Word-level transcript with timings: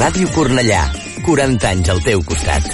Ràdio 0.00 0.30
Cornellà. 0.32 0.80
40 1.26 1.66
anys 1.68 1.90
al 1.92 1.98
teu 2.00 2.22
costat. 2.24 2.64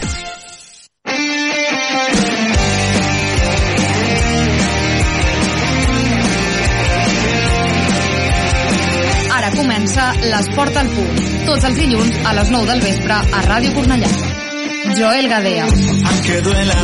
Ara 9.35 9.51
comença 9.57 10.05
l'Esport 10.23 10.79
al 10.79 10.93
punt. 10.95 11.19
Tots 11.49 11.67
els 11.67 11.81
dilluns 11.81 12.23
a 12.23 12.37
les 12.39 12.55
9 12.55 12.71
del 12.71 12.85
vespre 12.87 13.19
a 13.19 13.43
Ràdio 13.49 13.75
Cornellà. 13.75 14.13
Joel 14.95 15.27
Gadea. 15.27 15.67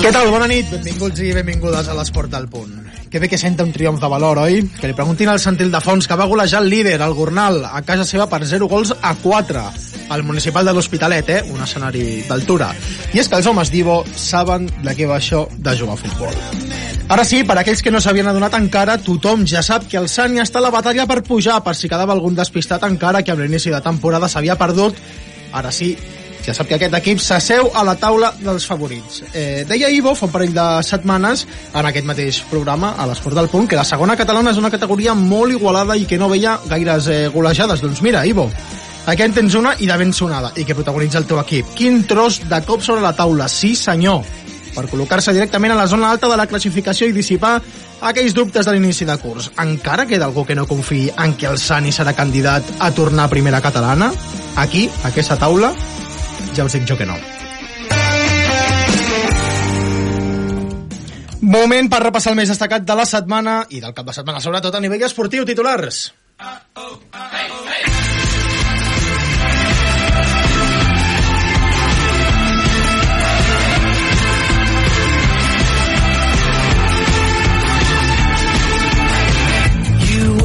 Què 0.03 0.11
tal? 0.11 0.27
Bona 0.35 0.51
nit, 0.51 0.67
benvinguts 0.75 1.23
i 1.23 1.31
benvingudes 1.39 1.87
a 1.87 1.95
l'Esport 1.95 2.35
del 2.35 2.51
Punt. 2.51 2.81
Que 3.15 3.23
bé 3.23 3.31
que 3.31 3.39
senta 3.39 3.63
un 3.63 3.71
triomf 3.71 4.03
de 4.03 4.11
valor, 4.11 4.43
oi? 4.43 4.59
Que 4.81 4.91
li 4.91 4.99
preguntin 4.99 5.31
al 5.31 5.39
Santil 5.39 5.71
de 5.71 5.81
Fons, 5.85 6.11
que 6.11 6.19
va 6.19 6.27
golejar 6.27 6.67
el 6.67 6.73
líder, 6.73 6.99
el 6.99 7.15
Gornal, 7.15 7.63
a 7.71 7.87
casa 7.87 8.09
seva 8.09 8.27
per 8.27 8.43
0 8.43 8.67
gols 8.67 8.97
a 8.99 9.15
4 9.23 9.92
al 10.13 10.23
municipal 10.23 10.65
de 10.65 10.75
l'Hospitalet, 10.77 11.29
eh? 11.29 11.43
un 11.51 11.63
escenari 11.65 12.23
d'altura. 12.29 12.73
I 13.13 13.23
és 13.23 13.29
que 13.29 13.41
els 13.41 13.49
homes 13.49 13.73
d'Ivo 13.73 14.03
saben 14.17 14.69
de 14.83 14.97
què 14.97 15.09
va 15.09 15.19
això 15.19 15.47
de 15.57 15.77
jugar 15.79 15.97
a 15.97 16.03
futbol. 16.03 16.37
Ara 17.13 17.25
sí, 17.29 17.43
per 17.45 17.59
aquells 17.61 17.83
que 17.85 17.91
no 17.93 18.01
s'havien 18.01 18.31
adonat 18.31 18.55
encara, 18.57 18.97
tothom 19.03 19.47
ja 19.49 19.61
sap 19.65 19.89
que 19.91 19.99
el 20.01 20.09
Sani 20.09 20.41
està 20.41 20.61
a 20.61 20.65
la 20.65 20.73
batalla 20.73 21.05
per 21.11 21.23
pujar, 21.27 21.59
per 21.65 21.75
si 21.77 21.91
quedava 21.91 22.15
algun 22.15 22.37
despistat 22.39 22.85
encara 22.89 23.25
que 23.25 23.35
amb 23.35 23.43
l'inici 23.43 23.73
de 23.75 23.83
temporada 23.85 24.31
s'havia 24.33 24.57
perdut. 24.61 24.97
Ara 25.53 25.73
sí, 25.75 25.93
ja 26.43 26.55
sap 26.57 26.67
que 26.67 26.75
aquest 26.75 26.95
equip 26.99 27.21
s'asseu 27.23 27.69
a 27.75 27.85
la 27.87 27.95
taula 28.01 28.33
dels 28.41 28.65
favorits. 28.67 29.23
Eh, 29.33 29.65
deia 29.69 29.91
Ivo 29.95 30.15
fa 30.19 30.27
un 30.27 30.33
parell 30.35 30.55
de 30.57 30.67
setmanes 30.87 31.45
en 31.71 31.87
aquest 31.87 32.09
mateix 32.09 32.43
programa, 32.51 32.95
a 32.99 33.07
l'Esport 33.07 33.39
del 33.39 33.51
Punt, 33.53 33.69
que 33.71 33.79
la 33.79 33.87
segona 33.87 34.17
catalana 34.19 34.51
és 34.51 34.59
una 34.59 34.73
categoria 34.73 35.15
molt 35.15 35.55
igualada 35.55 35.97
i 35.97 36.07
que 36.09 36.19
no 36.19 36.31
veia 36.33 36.59
gaires 36.71 37.07
eh, 37.07 37.27
golejades. 37.35 37.83
Doncs 37.85 38.03
mira, 38.03 38.25
Ivo, 38.27 38.49
aquí 39.07 39.23
en 39.23 39.35
tens 39.35 39.55
una 39.59 39.75
i 39.79 39.89
de 39.91 39.97
ben 39.99 40.13
sonada, 40.13 40.53
i 40.57 40.65
que 40.65 40.77
protagonitza 40.77 41.19
el 41.19 41.27
teu 41.27 41.41
equip. 41.43 41.75
Quin 41.79 42.05
tros 42.07 42.41
de 42.49 42.63
cop 42.67 42.83
sobre 42.83 43.03
la 43.03 43.15
taula, 43.17 43.49
sí 43.49 43.75
senyor, 43.77 44.23
per 44.75 44.87
col·locar-se 44.91 45.35
directament 45.37 45.75
a 45.75 45.79
la 45.79 45.89
zona 45.91 46.11
alta 46.11 46.31
de 46.31 46.39
la 46.39 46.47
classificació 46.51 47.09
i 47.09 47.17
dissipar 47.17 47.59
aquells 48.03 48.35
dubtes 48.35 48.67
de 48.67 48.75
l'inici 48.75 49.07
de 49.09 49.17
curs. 49.23 49.51
Encara 49.63 50.07
queda 50.07 50.27
algú 50.27 50.47
que 50.49 50.57
no 50.59 50.67
confiï 50.71 51.11
en 51.13 51.37
que 51.39 51.51
el 51.51 51.59
Sani 51.59 51.93
serà 51.93 52.17
candidat 52.17 52.67
a 52.81 52.91
tornar 52.95 53.29
a 53.29 53.33
primera 53.33 53.61
catalana? 53.61 54.11
Aquí, 54.57 54.89
a 55.03 55.13
aquesta 55.13 55.39
taula, 55.41 55.73
ja 56.57 56.67
us 56.67 56.77
dic 56.77 56.89
jo 56.89 56.99
que 56.99 57.09
no. 57.09 57.19
Moment 61.43 61.89
per 61.91 61.99
repassar 62.05 62.33
el 62.33 62.39
més 62.39 62.53
destacat 62.53 62.85
de 62.87 62.95
la 62.95 63.07
setmana 63.09 63.65
i 63.69 63.83
del 63.83 63.95
cap 63.97 64.07
de 64.07 64.15
setmana, 64.15 64.41
sobretot 64.41 64.79
a 64.79 64.81
nivell 64.81 65.03
esportiu, 65.09 65.45
titulars. 65.49 66.13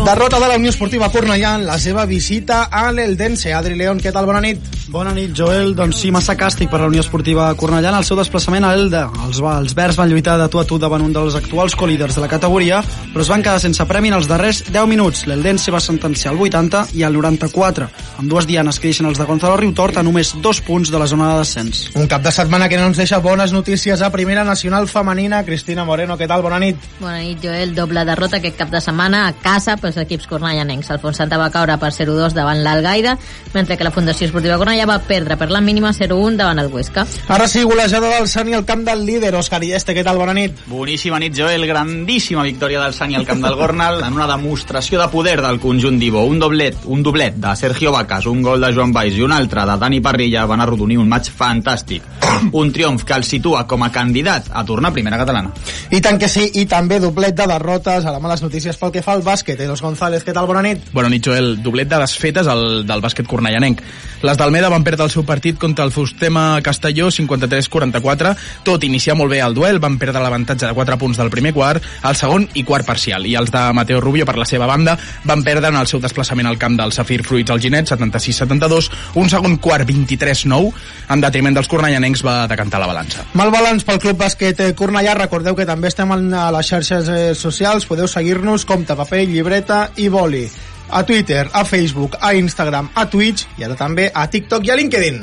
Derrota 0.08 0.40
de 0.40 0.48
la 0.48 0.56
Unió 0.56 0.70
Esportiva 0.72 1.10
Cornellà 1.12 1.50
en 1.58 1.66
la 1.68 1.76
seva 1.84 2.06
visita 2.08 2.62
a 2.72 2.86
l'Eldense. 2.96 3.52
Adri 3.52 3.76
León, 3.76 4.00
què 4.00 4.14
tal? 4.16 4.24
Bona 4.30 4.40
nit. 4.40 4.77
Bona 4.88 5.12
nit, 5.12 5.34
Joel. 5.36 5.74
Doncs 5.76 5.98
sí, 6.00 6.14
massa 6.16 6.38
càstig 6.40 6.70
per 6.72 6.80
la 6.80 6.88
Unió 6.88 7.02
Esportiva 7.04 7.50
Cornellà 7.60 7.90
en 7.92 7.98
el 7.98 8.06
seu 8.08 8.16
desplaçament 8.16 8.64
a 8.64 8.70
Elda. 8.72 9.02
Els, 9.26 9.42
els 9.44 9.74
verds 9.76 9.98
van 10.00 10.08
lluitar 10.08 10.38
de 10.40 10.46
tu 10.48 10.62
a 10.62 10.64
tu 10.64 10.78
davant 10.80 11.04
un 11.04 11.12
dels 11.12 11.36
actuals 11.36 11.76
colíders 11.76 12.16
de 12.16 12.24
la 12.24 12.30
categoria, 12.32 12.80
però 13.12 13.26
es 13.26 13.28
van 13.28 13.44
quedar 13.44 13.60
sense 13.60 13.84
premi 13.90 14.08
en 14.08 14.16
els 14.16 14.30
darrers 14.32 14.62
10 14.70 14.88
minuts. 14.88 15.26
L'Eldense 15.28 15.74
va 15.76 15.82
sentenciar 15.84 16.32
el 16.32 16.40
80 16.46 16.86
i 16.96 17.04
el 17.04 17.18
94, 17.20 17.90
amb 18.22 18.32
dues 18.32 18.48
dianes 18.48 18.80
que 18.80 18.88
deixen 18.88 19.10
els 19.10 19.20
de 19.20 19.28
Gonzalo 19.28 19.58
Riutort 19.60 20.00
a 20.00 20.06
només 20.08 20.32
dos 20.40 20.64
punts 20.64 20.94
de 20.94 21.04
la 21.04 21.10
zona 21.12 21.34
de 21.34 21.42
descens. 21.42 21.84
Un 22.00 22.08
cap 22.08 22.24
de 22.24 22.32
setmana 22.32 22.72
que 22.72 22.80
no 22.80 22.88
ens 22.88 23.04
deixa 23.04 23.20
bones 23.20 23.52
notícies 23.52 24.02
a 24.02 24.12
Primera 24.16 24.48
Nacional 24.48 24.88
Femenina. 24.88 25.44
Cristina 25.44 25.84
Moreno, 25.84 26.16
què 26.16 26.32
tal? 26.32 26.46
Bona 26.48 26.62
nit. 26.64 26.80
Bona 27.02 27.20
nit, 27.20 27.44
Joel. 27.44 27.76
Doble 27.76 28.08
derrota 28.08 28.40
aquest 28.40 28.56
cap 28.64 28.72
de 28.72 28.80
setmana 28.80 29.26
a 29.28 29.36
casa 29.36 29.76
pels 29.76 30.00
equips 30.00 30.32
cornellanencs. 30.32 30.96
El 30.96 31.04
Fonsanta 31.04 31.44
va 31.44 31.52
caure 31.52 31.76
per 31.76 31.92
0-2 31.92 32.40
davant 32.40 32.64
l'Algaida, 32.64 33.18
mentre 33.52 33.76
que 33.76 33.84
la 33.84 33.92
Fundació 33.92 34.32
Esportiva 34.32 34.56
Cornellà 34.56 34.77
va 34.86 35.00
perdre 35.00 35.38
per 35.38 35.50
la 35.50 35.62
mínima 35.62 35.94
0-1 35.94 36.36
davant 36.38 36.60
el 36.60 36.68
Huesca. 36.72 37.08
Ara 37.34 37.48
sí, 37.48 37.64
golejada 37.64 38.10
del 38.18 38.28
Sani 38.28 38.54
al 38.54 38.66
camp 38.66 38.84
del 38.86 39.06
líder, 39.06 39.34
Òscar 39.36 39.64
Ieste, 39.64 39.96
què 39.96 40.04
tal? 40.06 40.20
Bona 40.20 40.36
nit. 40.38 40.60
Boníssima 40.68 41.20
nit, 41.20 41.34
Joel. 41.38 41.66
Grandíssima 41.68 42.44
victòria 42.44 42.82
del 42.84 42.94
Sani 42.94 43.16
al 43.16 43.26
camp 43.26 43.42
del 43.44 43.56
Gornal 43.56 44.04
en 44.04 44.14
una 44.14 44.28
demostració 44.28 45.00
de 45.02 45.08
poder 45.10 45.40
del 45.42 45.60
conjunt 45.60 45.98
d'Ivo. 46.00 46.26
Un 46.28 46.40
doblet, 46.40 46.86
un 46.86 47.02
doblet 47.04 47.40
de 47.42 47.56
Sergio 47.56 47.92
Vacas, 47.92 48.28
un 48.28 48.42
gol 48.42 48.62
de 48.62 48.74
Joan 48.76 48.94
Baix 48.94 49.18
i 49.18 49.24
un 49.26 49.34
altre 49.34 49.66
de 49.66 49.78
Dani 49.82 50.02
Parrilla 50.02 50.46
van 50.46 50.62
arrodonir 50.62 51.00
un 51.02 51.10
maig 51.10 51.32
fantàstic. 51.32 52.04
Un 52.52 52.72
triomf 52.72 53.04
que 53.08 53.16
el 53.18 53.24
situa 53.26 53.66
com 53.68 53.82
a 53.84 53.92
candidat 53.92 54.52
a 54.54 54.64
tornar 54.66 54.92
a 54.92 54.94
primera 54.94 55.18
catalana. 55.18 55.54
I 55.90 56.02
tant 56.04 56.20
que 56.22 56.30
sí, 56.30 56.46
i 56.60 56.66
també 56.70 57.00
doblet 57.02 57.36
de 57.38 57.48
derrotes 57.50 58.06
a 58.06 58.14
la 58.14 58.20
males 58.20 58.44
notícies 58.44 58.78
pel 58.78 58.92
que 58.94 59.04
fa 59.06 59.16
al 59.16 59.24
bàsquet. 59.26 59.60
Eros 59.64 59.82
González, 59.82 60.26
què 60.26 60.36
tal? 60.36 60.48
Bona 60.50 60.62
nit. 60.66 60.92
Bona 60.94 61.10
nit, 61.10 61.24
Joel. 61.26 61.56
Doblet 61.64 61.90
de 61.90 62.02
desfetes 62.04 62.48
al, 62.52 62.84
del 62.88 63.04
bàsquet 63.04 63.28
cornellanenc. 63.30 63.82
Les 64.26 64.38
d'Almeda 64.38 64.67
van 64.70 64.84
perdre 64.84 65.06
el 65.08 65.12
seu 65.14 65.26
partit 65.26 65.58
contra 65.60 65.86
el 65.86 65.92
Fustema 65.92 66.60
Castelló 66.64 67.10
53-44. 67.14 68.34
Tot 68.68 68.84
iniciar 68.84 69.16
molt 69.18 69.32
bé 69.32 69.42
el 69.44 69.56
duel, 69.56 69.80
van 69.80 69.98
perdre 70.02 70.22
l'avantatge 70.24 70.68
de 70.68 70.76
4 70.78 70.98
punts 71.02 71.18
del 71.20 71.32
primer 71.34 71.54
quart, 71.56 71.84
el 72.04 72.18
segon 72.20 72.48
i 72.54 72.64
quart 72.68 72.86
parcial. 72.88 73.26
I 73.26 73.36
els 73.40 73.52
de 73.54 73.64
Mateo 73.74 74.02
Rubio, 74.04 74.26
per 74.26 74.38
la 74.38 74.46
seva 74.50 74.68
banda, 74.70 74.98
van 75.24 75.44
perdre 75.46 75.72
en 75.72 75.80
el 75.80 75.88
seu 75.88 76.02
desplaçament 76.04 76.48
al 76.50 76.60
camp 76.60 76.78
del 76.80 76.94
Safir 76.96 77.24
Fruits 77.24 77.54
al 77.54 77.62
Ginet 77.64 77.90
76-72, 77.92 78.92
un 79.16 79.30
segon 79.30 79.58
quart 79.64 79.88
23-9, 79.88 80.72
en 81.14 81.24
detriment 81.24 81.58
dels 81.58 81.72
cornellanencs 81.72 82.24
va 82.26 82.40
decantar 82.52 82.82
la 82.84 82.92
balança. 82.92 83.28
Mal 83.38 83.52
balanç 83.54 83.86
pel 83.88 84.02
Club 84.04 84.20
Bàsquet 84.22 84.64
eh, 84.64 84.72
Cornellà. 84.78 85.16
Recordeu 85.18 85.56
que 85.56 85.68
també 85.70 85.92
estem 85.92 86.12
a 86.12 86.48
les 86.56 86.72
xarxes 86.72 87.10
eh, 87.10 87.20
socials. 87.36 87.88
Podeu 87.88 88.10
seguir-nos 88.12 88.66
com 88.68 88.86
paper, 88.88 89.26
llibreta 89.28 89.88
i 89.98 90.10
boli. 90.10 90.48
A 90.90 91.04
Twitter, 91.04 91.50
a 91.52 91.66
Facebook, 91.66 92.16
a 92.22 92.34
Instagram, 92.34 92.92
a 92.96 93.06
Twitch 93.10 93.60
i 93.60 93.68
ara 93.68 93.76
també 93.76 94.12
a 94.14 94.28
TikTok 94.32 94.68
i 94.68 94.72
a 94.72 94.80
LinkedIn. 94.80 95.20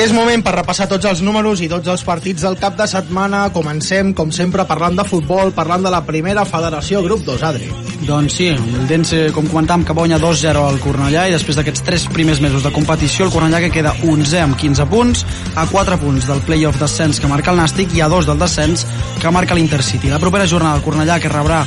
És 0.00 0.12
moment 0.14 0.40
per 0.46 0.52
repassar 0.54 0.86
tots 0.88 1.08
els 1.10 1.20
números 1.26 1.60
i 1.60 1.68
tots 1.68 1.90
els 1.90 2.04
partits 2.06 2.46
del 2.46 2.56
cap 2.62 2.78
de 2.78 2.86
setmana. 2.88 3.48
Comencem, 3.52 4.14
com 4.14 4.30
sempre, 4.32 4.64
parlant 4.70 4.96
de 4.96 5.04
futbol, 5.04 5.50
parlant 5.52 5.84
de 5.84 5.92
la 5.92 6.04
primera 6.06 6.46
federació 6.46 7.02
Grup 7.02 7.26
2, 7.26 7.48
Adri. 7.50 7.89
Doncs 8.06 8.32
sí, 8.38 8.46
el 8.48 8.86
Dense, 8.88 9.26
com 9.36 9.44
comentàvem, 9.50 9.84
que 9.84 9.94
guanya 9.96 10.18
2-0 10.20 10.62
al 10.64 10.78
Cornellà 10.80 11.26
i 11.28 11.34
després 11.34 11.58
d'aquests 11.58 11.84
tres 11.84 12.06
primers 12.08 12.40
mesos 12.40 12.64
de 12.64 12.72
competició, 12.72 13.26
el 13.26 13.32
Cornellà 13.34 13.60
que 13.64 13.72
queda 13.74 13.92
11 14.00 14.40
amb 14.40 14.56
15 14.58 14.86
punts, 14.88 15.24
a 15.54 15.66
4 15.68 15.98
punts 16.00 16.28
del 16.30 16.40
play-off 16.46 16.80
descens 16.80 17.20
que 17.20 17.28
marca 17.28 17.52
el 17.52 17.60
Nàstic 17.60 17.92
i 17.96 18.00
a 18.00 18.08
2 18.08 18.30
del 18.30 18.40
descens 18.40 18.86
que 19.20 19.32
marca 19.34 19.54
l'Intercity. 19.54 20.08
La 20.08 20.20
propera 20.22 20.48
jornada 20.48 20.78
el 20.80 20.84
Cornellà 20.84 21.18
que 21.20 21.32
rebrà 21.32 21.60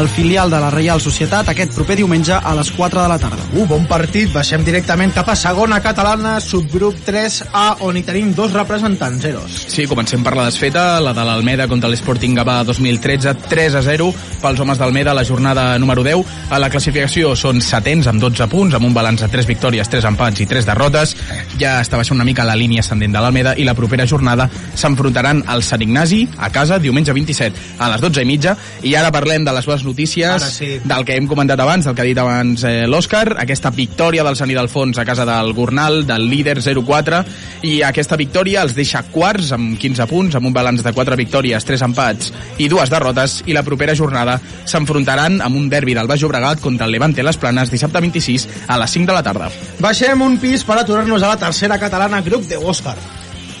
el 0.00 0.08
filial 0.10 0.50
de 0.50 0.60
la 0.60 0.72
Reial 0.74 1.00
Societat 1.00 1.52
aquest 1.52 1.76
proper 1.76 1.96
diumenge 2.00 2.34
a 2.34 2.54
les 2.58 2.72
4 2.74 3.02
de 3.04 3.08
la 3.08 3.18
tarda. 3.22 3.46
Uh, 3.54 3.66
bon 3.70 3.86
partit. 3.86 4.32
Baixem 4.34 4.64
directament 4.66 5.14
cap 5.14 5.30
a 5.30 5.38
segona 5.38 5.78
catalana, 5.84 6.36
subgrup 6.42 6.98
3A, 7.06 7.66
on 7.86 7.96
hi 7.96 8.02
tenim 8.06 8.34
dos 8.34 8.56
representants, 8.56 9.24
Eros. 9.30 9.62
Sí, 9.70 9.86
comencem 9.86 10.26
per 10.26 10.34
la 10.36 10.48
desfeta, 10.50 10.98
la 11.00 11.14
de 11.16 11.24
l'Almeda 11.24 11.68
contra 11.70 11.90
l'Sporting 11.92 12.34
Gavà 12.36 12.58
2013, 12.66 13.36
3 13.46 13.78
a 13.78 13.86
0 13.86 14.10
pels 14.42 14.60
homes 14.60 14.82
d'Almeda 14.82 15.14
a 15.14 15.18
la 15.20 15.24
jornada 15.24 15.75
número 15.78 16.04
10. 16.04 16.24
A 16.50 16.58
la 16.62 16.70
classificació 16.70 17.34
són 17.36 17.60
setents 17.64 18.06
amb 18.10 18.20
12 18.22 18.48
punts, 18.52 18.74
amb 18.76 18.86
un 18.88 18.94
balanç 18.94 19.24
de 19.24 19.28
3 19.32 19.48
victòries, 19.48 19.88
3 19.92 20.08
empats 20.12 20.40
i 20.40 20.46
3 20.46 20.66
derrotes. 20.68 21.16
Ja 21.60 21.80
està 21.82 21.98
baixant 22.00 22.16
una 22.16 22.26
mica 22.28 22.44
la 22.46 22.56
línia 22.56 22.80
ascendent 22.84 23.12
de 23.14 23.22
l'Almeda 23.22 23.54
i 23.56 23.64
la 23.64 23.74
propera 23.74 24.06
jornada 24.06 24.48
s'enfrontaran 24.74 25.44
al 25.46 25.62
Sant 25.62 25.82
Ignasi 25.82 26.22
a 26.38 26.50
casa 26.54 26.78
diumenge 26.78 27.12
27 27.12 27.78
a 27.78 27.90
les 27.92 28.00
12 28.00 28.22
i 28.22 28.28
mitja. 28.28 28.56
I 28.82 28.94
ara 28.96 29.12
parlem 29.14 29.44
de 29.44 29.52
les 29.56 29.66
bones 29.66 29.84
notícies, 29.84 30.42
Ara 30.42 30.50
sí. 30.50 30.80
del 30.84 31.04
que 31.04 31.16
hem 31.16 31.26
comentat 31.28 31.60
abans, 31.60 31.84
del 31.86 31.94
que 31.94 32.02
ha 32.04 32.08
dit 32.08 32.18
abans 32.18 32.64
eh, 32.64 32.86
l'Òscar, 32.86 33.36
aquesta 33.42 33.70
victòria 33.74 34.24
del 34.26 34.36
Sant 34.36 34.50
Ildefons 34.50 34.98
a 34.98 35.04
casa 35.04 35.26
del 35.28 35.52
Gornal, 35.56 36.04
del 36.06 36.28
líder 36.30 36.58
0-4, 36.62 37.22
i 37.66 37.80
aquesta 37.86 38.16
victòria 38.16 38.62
els 38.64 38.74
deixa 38.76 39.02
quarts 39.12 39.52
amb 39.56 39.76
15 39.80 40.06
punts, 40.10 40.36
amb 40.38 40.48
un 40.48 40.54
balanç 40.56 40.84
de 40.84 40.92
4 40.92 41.16
victòries, 41.18 41.64
3 41.64 41.84
empats 41.88 42.32
i 42.58 42.68
dues 42.68 42.90
derrotes, 42.92 43.42
i 43.46 43.54
la 43.56 43.64
propera 43.66 43.94
jornada 43.94 44.38
s'enfrontaran 44.64 45.40
amb 45.44 45.56
un 45.56 45.65
derbi 45.72 45.94
del 45.94 46.08
Baix 46.08 46.22
Llobregat 46.22 46.60
contra 46.60 46.86
el 46.86 46.92
Levante 46.92 47.22
Les 47.22 47.36
Planes 47.36 47.70
dissabte 47.70 48.00
26 48.00 48.48
a 48.68 48.80
les 48.80 48.96
5 48.98 49.10
de 49.10 49.18
la 49.18 49.22
tarda. 49.26 49.50
Baixem 49.80 50.22
un 50.22 50.40
pis 50.42 50.64
per 50.64 50.80
aturar-nos 50.80 51.22
a 51.22 51.34
la 51.34 51.40
tercera 51.46 51.78
catalana, 51.78 52.22
grup 52.26 52.48
de 52.50 52.58
Òscar. 52.58 52.96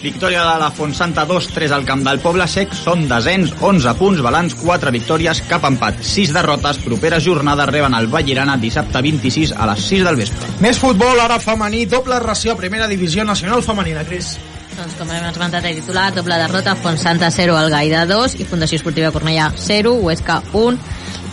Victòria 0.02 0.42
de 0.44 0.58
la 0.60 0.70
Fontsanta 0.70 1.26
2-3 1.26 1.72
al 1.72 1.84
camp 1.84 2.04
del 2.06 2.20
Poble 2.20 2.46
Sec. 2.46 2.74
Són 2.76 3.06
descens, 3.10 3.54
11 3.60 3.94
punts, 3.98 4.20
balanç, 4.22 4.54
4 4.60 4.92
victòries, 4.94 5.40
cap 5.50 5.64
empat, 5.66 6.02
6 6.04 6.34
derrotes. 6.36 6.78
Propera 6.84 7.20
jornada 7.20 7.66
reben 7.66 7.96
el 7.98 8.06
Vallirana 8.12 8.58
dissabte 8.60 9.02
26 9.02 9.56
a 9.56 9.66
les 9.72 9.88
6 9.88 10.04
del 10.06 10.20
vespre. 10.20 10.52
Més 10.60 10.78
futbol, 10.78 11.18
ara 11.20 11.40
femení, 11.42 11.86
doble 11.90 12.20
ració 12.22 12.54
a 12.54 12.60
primera 12.60 12.86
divisió 12.86 13.24
nacional 13.24 13.64
femenina, 13.66 14.04
Cris. 14.04 14.36
Doncs 14.76 14.94
com 14.98 15.08
hem 15.08 15.24
esmentat 15.24 15.64
el 15.64 15.80
titular, 15.80 16.10
doble 16.12 16.36
derrota, 16.36 16.76
Fontsanta 16.76 17.30
0, 17.32 17.56
Algaida 17.56 18.04
2 18.06 18.36
i 18.42 18.44
Fundació 18.44 18.76
Esportiva 18.76 19.10
Cornellà 19.14 19.48
0, 19.56 19.94
Huesca 20.04 20.42
1. 20.52 20.78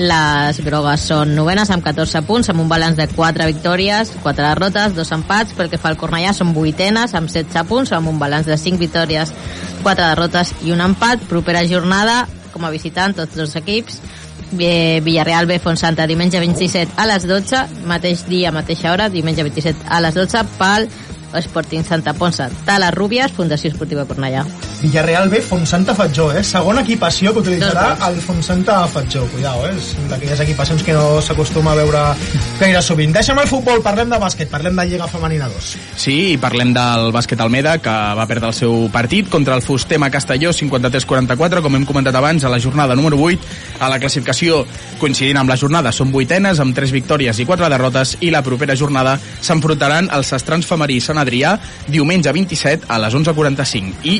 Les 0.01 0.57
grogues 0.65 1.03
són 1.05 1.35
novenes 1.37 1.69
amb 1.69 1.83
14 1.85 2.23
punts, 2.25 2.49
amb 2.49 2.63
un 2.63 2.69
balanç 2.69 2.97
de 2.97 3.05
4 3.11 3.45
victòries, 3.51 4.09
4 4.23 4.45
derrotes, 4.47 4.95
2 4.97 5.11
empats. 5.13 5.53
Pel 5.53 5.69
que 5.69 5.77
fa 5.77 5.91
al 5.91 5.99
Cornellà 6.01 6.33
són 6.33 6.53
vuitenes 6.55 7.13
amb 7.13 7.29
16 7.29 7.67
punts, 7.69 7.93
amb 7.93 8.09
un 8.09 8.17
balanç 8.19 8.49
de 8.49 8.57
5 8.57 8.81
victòries, 8.81 9.33
4 9.83 10.07
derrotes 10.07 10.55
i 10.65 10.73
un 10.73 10.81
empat. 10.81 11.27
Propera 11.29 11.61
jornada, 11.69 12.23
com 12.51 12.65
a 12.65 12.73
visitant, 12.73 13.13
tots 13.15 13.37
dos 13.37 13.55
equips. 13.61 14.01
Bé, 14.53 14.99
Villarreal 15.01 15.45
B, 15.45 15.59
Fontsanta, 15.61 16.07
diumenge 16.09 16.41
27 16.41 16.97
a 16.97 17.07
les 17.09 17.25
12, 17.29 17.63
mateix 17.89 18.25
dia, 18.29 18.51
mateixa 18.53 18.91
hora, 18.91 19.09
diumenge 19.09 19.45
27 19.45 19.89
a 19.89 20.01
les 20.01 20.17
12, 20.17 20.45
pel 20.57 20.89
Sporting 21.41 21.85
Santa 21.85 22.13
Ponsa, 22.13 22.49
Tala 22.65 22.91
Rúbies, 22.93 23.33
Fundació 23.33 23.73
Esportiva 23.73 24.05
Cornellà. 24.05 24.45
Villarreal 24.83 25.29
B, 25.29 25.39
Fontsanta 25.39 25.95
Fatjó, 25.95 26.25
eh? 26.35 26.41
Segona 26.43 26.81
equipació 26.83 27.31
que 27.31 27.39
utilitzarà 27.39 27.93
el 28.09 28.17
Fontsanta 28.19 28.81
Fatjó. 28.91 29.21
Cuidao, 29.31 29.61
eh? 29.63 29.71
És 29.77 29.93
d'aquelles 30.09 30.41
equipacions 30.43 30.83
que 30.83 30.91
no 30.91 31.21
s'acostuma 31.23 31.71
a 31.71 31.77
veure 31.77 32.01
gaire 32.59 32.81
sovint. 32.83 33.13
Deixa'm 33.15 33.39
el 33.39 33.47
futbol, 33.47 33.79
parlem 33.85 34.11
de 34.11 34.19
bàsquet, 34.19 34.51
parlem 34.51 34.75
de 34.75 34.85
Lliga 34.89 35.07
Femenina 35.07 35.47
2. 35.47 35.69
Sí, 35.95 36.17
i 36.33 36.37
parlem 36.37 36.73
del 36.75 37.13
bàsquet 37.15 37.39
Almeda, 37.39 37.77
que 37.79 37.95
va 38.19 38.27
perdre 38.27 38.51
el 38.51 38.57
seu 38.57 38.89
partit 38.91 39.31
contra 39.31 39.55
el 39.55 39.63
Fustema 39.63 40.11
Castelló, 40.11 40.51
53-44, 40.51 41.63
com 41.63 41.79
hem 41.79 41.87
comentat 41.87 42.19
abans, 42.19 42.43
a 42.43 42.51
la 42.51 42.59
jornada 42.59 42.99
número 42.99 43.21
8. 43.23 43.39
A 43.79 43.87
la 43.87 44.01
classificació, 44.03 44.65
coincidint 44.99 45.39
amb 45.39 45.53
la 45.53 45.57
jornada, 45.57 45.95
són 45.95 46.11
vuitenes, 46.11 46.59
amb 46.59 46.75
3 46.75 46.91
victòries 46.91 47.39
i 47.39 47.47
4 47.47 47.71
derrotes, 47.71 48.17
i 48.19 48.35
la 48.35 48.43
propera 48.43 48.75
jornada 48.75 49.15
s'enfrontaran 49.39 50.11
els 50.11 50.35
Estrans 50.35 50.67
Femerí 50.67 50.99
Sant 50.99 51.23
Adrià, 51.23 51.55
diumenge 51.87 52.35
27 52.35 52.91
a 52.91 52.99
les 52.99 53.15
11.45. 53.15 54.03
I 54.03 54.19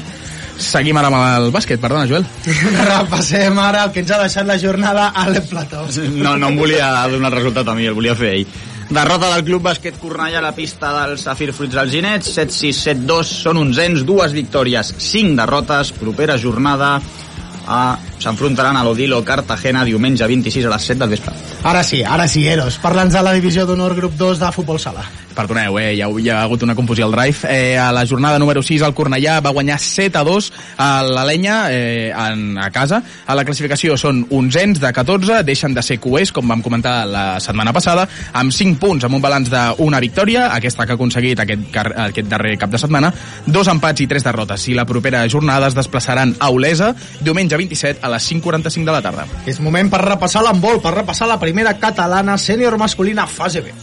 seguim 0.58 0.98
ara 1.00 1.10
amb 1.12 1.20
el 1.22 1.50
bàsquet, 1.54 1.82
perdona, 1.82 2.08
Joel. 2.10 2.26
Repassem 2.92 3.58
ara 3.60 3.88
el 3.88 3.96
que 3.96 4.04
ens 4.04 4.14
ha 4.14 4.22
deixat 4.22 4.48
la 4.50 4.60
jornada 4.62 5.10
a 5.16 5.26
l'Eplató. 5.30 5.88
No, 6.14 6.36
no 6.38 6.52
em 6.52 6.60
volia 6.60 6.94
donar 7.12 7.32
el 7.32 7.40
resultat 7.40 7.74
a 7.74 7.76
mi, 7.78 7.90
el 7.90 7.98
volia 7.98 8.16
fer 8.20 8.36
ell. 8.40 8.54
Derrota 8.94 9.30
del 9.32 9.46
Club 9.48 9.64
Bàsquet 9.66 9.96
Cornellà 9.98 10.38
a 10.42 10.44
la 10.44 10.52
pista 10.54 10.92
del 11.00 11.18
Safir 11.18 11.54
Fruits 11.56 11.80
Alginets, 11.82 12.34
7-6, 12.36 12.82
7-2, 12.92 13.36
són 13.46 13.62
onzens, 13.62 14.04
dues 14.06 14.36
victòries, 14.36 14.94
cinc 15.02 15.38
derrotes, 15.40 15.94
propera 15.98 16.38
jornada 16.38 16.98
a... 17.68 17.98
s'enfrontaran 18.20 18.78
a 18.78 18.84
l'Odilo 18.86 19.22
Cartagena 19.24 19.84
diumenge 19.88 20.28
26 20.28 20.68
a 20.68 20.74
les 20.76 20.86
7 20.92 21.00
del 21.02 21.14
vespre. 21.16 21.34
Ara 21.64 21.84
sí, 21.84 22.04
ara 22.04 22.28
sí, 22.28 22.46
Eros. 22.48 22.78
Parla'ns 22.84 23.16
de 23.16 23.24
la 23.24 23.34
divisió 23.36 23.66
d'honor 23.66 23.96
grup 23.96 24.16
2 24.20 24.40
de 24.40 24.52
futbol 24.56 24.80
sala. 24.80 25.04
Perdoneu, 25.34 25.80
eh, 25.80 26.02
ha, 26.04 26.10
hi 26.20 26.30
ha 26.30 26.42
hagut 26.44 26.64
una 26.64 26.76
confusió 26.76 27.06
al 27.06 27.16
drive. 27.16 27.48
Eh, 27.50 27.78
a 27.78 27.92
la 27.92 28.06
jornada 28.06 28.40
número 28.40 28.64
6 28.64 28.82
el 28.86 28.94
Cornellà 28.96 29.40
va 29.44 29.54
guanyar 29.54 29.80
7 29.80 30.18
a 30.18 30.24
2 30.24 30.52
a 30.78 30.90
l'Alenya 31.04 31.58
eh, 31.72 32.12
en, 32.12 32.58
a 32.58 32.70
casa. 32.72 33.02
A 33.26 33.36
la 33.36 33.46
classificació 33.46 33.98
són 33.98 34.24
11 34.30 34.80
de 34.82 34.94
14, 34.94 35.42
deixen 35.44 35.74
de 35.74 35.84
ser 35.86 36.00
coers, 36.04 36.32
com 36.32 36.48
vam 36.50 36.62
comentar 36.66 37.04
la 37.10 37.26
setmana 37.44 37.74
passada, 37.74 38.08
amb 38.34 38.54
5 38.54 38.80
punts, 38.82 39.08
amb 39.08 39.18
un 39.18 39.24
balanç 39.24 39.52
d'una 39.54 40.02
victòria, 40.04 40.48
aquesta 40.54 40.86
que 40.86 40.96
ha 40.96 41.00
aconseguit 41.00 41.40
aquest, 41.44 41.68
aquest 41.74 42.30
darrer 42.30 42.56
cap 42.62 42.72
de 42.74 42.82
setmana, 42.82 43.14
dos 43.46 43.70
empats 43.72 44.04
i 44.04 44.08
tres 44.10 44.26
derrotes. 44.26 44.68
I 44.70 44.78
la 44.78 44.88
propera 44.90 45.26
jornada 45.30 45.68
es 45.68 45.78
desplaçaran 45.78 46.36
a 46.40 46.52
Olesa 46.54 46.94
diumenge 47.22 47.58
27 47.58 48.04
a 48.04 48.14
les 48.14 48.32
5.45 48.32 48.86
de 48.86 48.96
la 48.96 49.02
tarda. 49.02 49.28
És 49.50 49.60
moment 49.64 49.90
per 49.92 50.04
repassar 50.06 50.44
l'handbol, 50.46 50.82
per 50.84 50.96
repassar 51.00 51.30
la 51.30 51.40
primera 51.42 51.76
catalana 51.80 52.38
sènior 52.38 52.78
masculina 52.78 53.28
fase 53.28 53.62
B. 53.62 53.76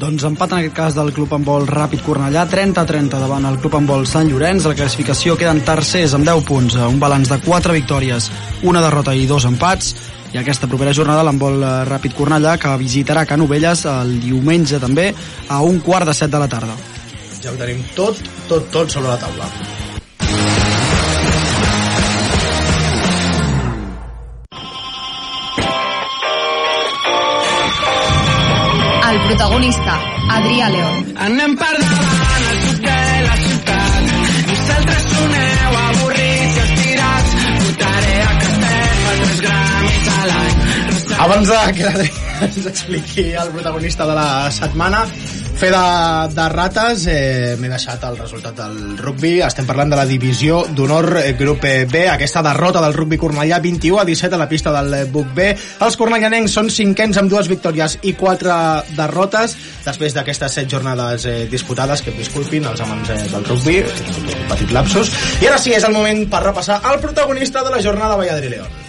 Doncs 0.00 0.24
empat 0.24 0.54
en 0.54 0.62
aquest 0.62 0.74
cas 0.76 0.94
del 0.96 1.12
Club 1.12 1.34
Handbol 1.36 1.66
Ràpid 1.68 2.00
Cornellà, 2.06 2.46
30-30 2.48 3.20
davant 3.20 3.44
el 3.48 3.58
Club 3.60 3.76
Handbol 3.76 4.06
Sant 4.08 4.30
Llorenç. 4.30 4.64
La 4.64 4.76
classificació 4.78 5.36
queden 5.36 5.60
tercers 5.66 6.16
amb 6.16 6.26
10 6.28 6.46
punts, 6.48 6.78
un 6.88 6.98
balanç 7.02 7.28
de 7.32 7.38
4 7.44 7.76
victòries, 7.76 8.30
una 8.64 8.80
derrota 8.84 9.14
i 9.14 9.28
dos 9.28 9.44
empats. 9.48 9.92
I 10.32 10.40
aquesta 10.40 10.68
propera 10.70 10.94
jornada 10.96 11.26
l'handbol 11.26 11.60
eh, 11.60 11.74
Ràpid 11.90 12.16
Cornellà 12.16 12.56
que 12.56 12.72
visitarà 12.80 13.26
Canovelles 13.28 13.84
el 13.90 14.16
diumenge 14.24 14.80
també 14.80 15.10
a 15.48 15.60
un 15.60 15.82
quart 15.84 16.08
de 16.08 16.16
set 16.16 16.32
de 16.32 16.40
la 16.40 16.48
tarda. 16.48 16.78
Ja 17.44 17.52
ho 17.52 17.60
tenim 17.60 17.84
tot, 17.98 18.16
tot, 18.48 18.72
tot 18.72 18.88
sobre 18.96 19.12
la 19.12 19.20
taula. 19.20 19.81
El 29.12 29.20
protagonista, 29.26 29.94
Adrià 30.32 30.70
León. 30.72 31.10
Anem 31.20 31.52
per 31.60 31.72
davant 31.76 32.46
al 32.50 32.60
sud 32.62 32.78
de 32.80 33.00
la 33.26 33.34
ciutat. 33.42 34.06
Vosaltres 34.48 35.02
soneu 35.10 35.76
avorrits 35.80 36.56
i 36.56 36.62
estirats. 36.62 37.34
Portaré 37.58 38.14
a 38.22 38.30
Castefa 38.38 39.12
tres 39.18 39.42
gramis 39.44 40.08
a 40.14 40.30
l'any. 40.30 40.64
Abans 41.26 41.52
de 41.52 41.60
que 41.76 41.90
l'Adrià 41.90 42.32
ens 42.48 42.70
expliqui 42.72 43.26
el 43.44 43.52
protagonista 43.58 44.08
de 44.08 44.16
la 44.16 44.28
setmana, 44.62 45.04
fer 45.62 45.70
de, 45.70 46.34
de 46.34 46.44
rates, 46.50 47.04
eh, 47.06 47.54
m'he 47.60 47.68
deixat 47.70 48.02
el 48.08 48.16
resultat 48.18 48.56
del 48.58 48.98
rugby. 48.98 49.36
Estem 49.46 49.68
parlant 49.68 49.92
de 49.92 49.98
la 50.00 50.06
divisió 50.08 50.64
d'honor 50.74 51.20
eh, 51.20 51.36
grup 51.38 51.62
B, 51.62 52.02
aquesta 52.10 52.42
derrota 52.42 52.82
del 52.82 52.96
rugby 52.96 53.20
Cornellà 53.20 53.60
21 53.62 54.00
a 54.02 54.06
17 54.08 54.34
a 54.34 54.40
la 54.40 54.48
pista 54.50 54.74
del 54.74 54.90
eh, 54.98 55.04
Buc 55.06 55.30
B. 55.36 55.52
Els 55.86 56.00
cornellanencs 56.00 56.58
són 56.58 56.70
cinquens 56.72 57.20
amb 57.20 57.30
dues 57.30 57.50
victòries 57.52 58.00
i 58.02 58.16
quatre 58.18 58.58
derrotes 58.96 59.54
després 59.86 60.18
d'aquestes 60.18 60.58
set 60.58 60.70
jornades 60.72 61.30
eh, 61.30 61.42
disputades, 61.52 62.02
que 62.02 62.16
disculpin 62.18 62.66
els 62.66 62.82
amants 62.82 63.14
eh, 63.14 63.22
del 63.30 63.46
rugby, 63.46 63.82
un 63.86 64.46
petit 64.50 64.74
lapsus. 64.74 65.14
I 65.44 65.52
ara 65.52 65.62
sí, 65.62 65.76
és 65.78 65.86
el 65.86 65.94
moment 65.94 66.26
per 66.32 66.42
repassar 66.48 66.82
el 66.90 66.98
protagonista 67.04 67.62
de 67.62 67.76
la 67.76 67.84
jornada 67.86 68.18
Valladolid 68.18 68.56
León. 68.56 68.81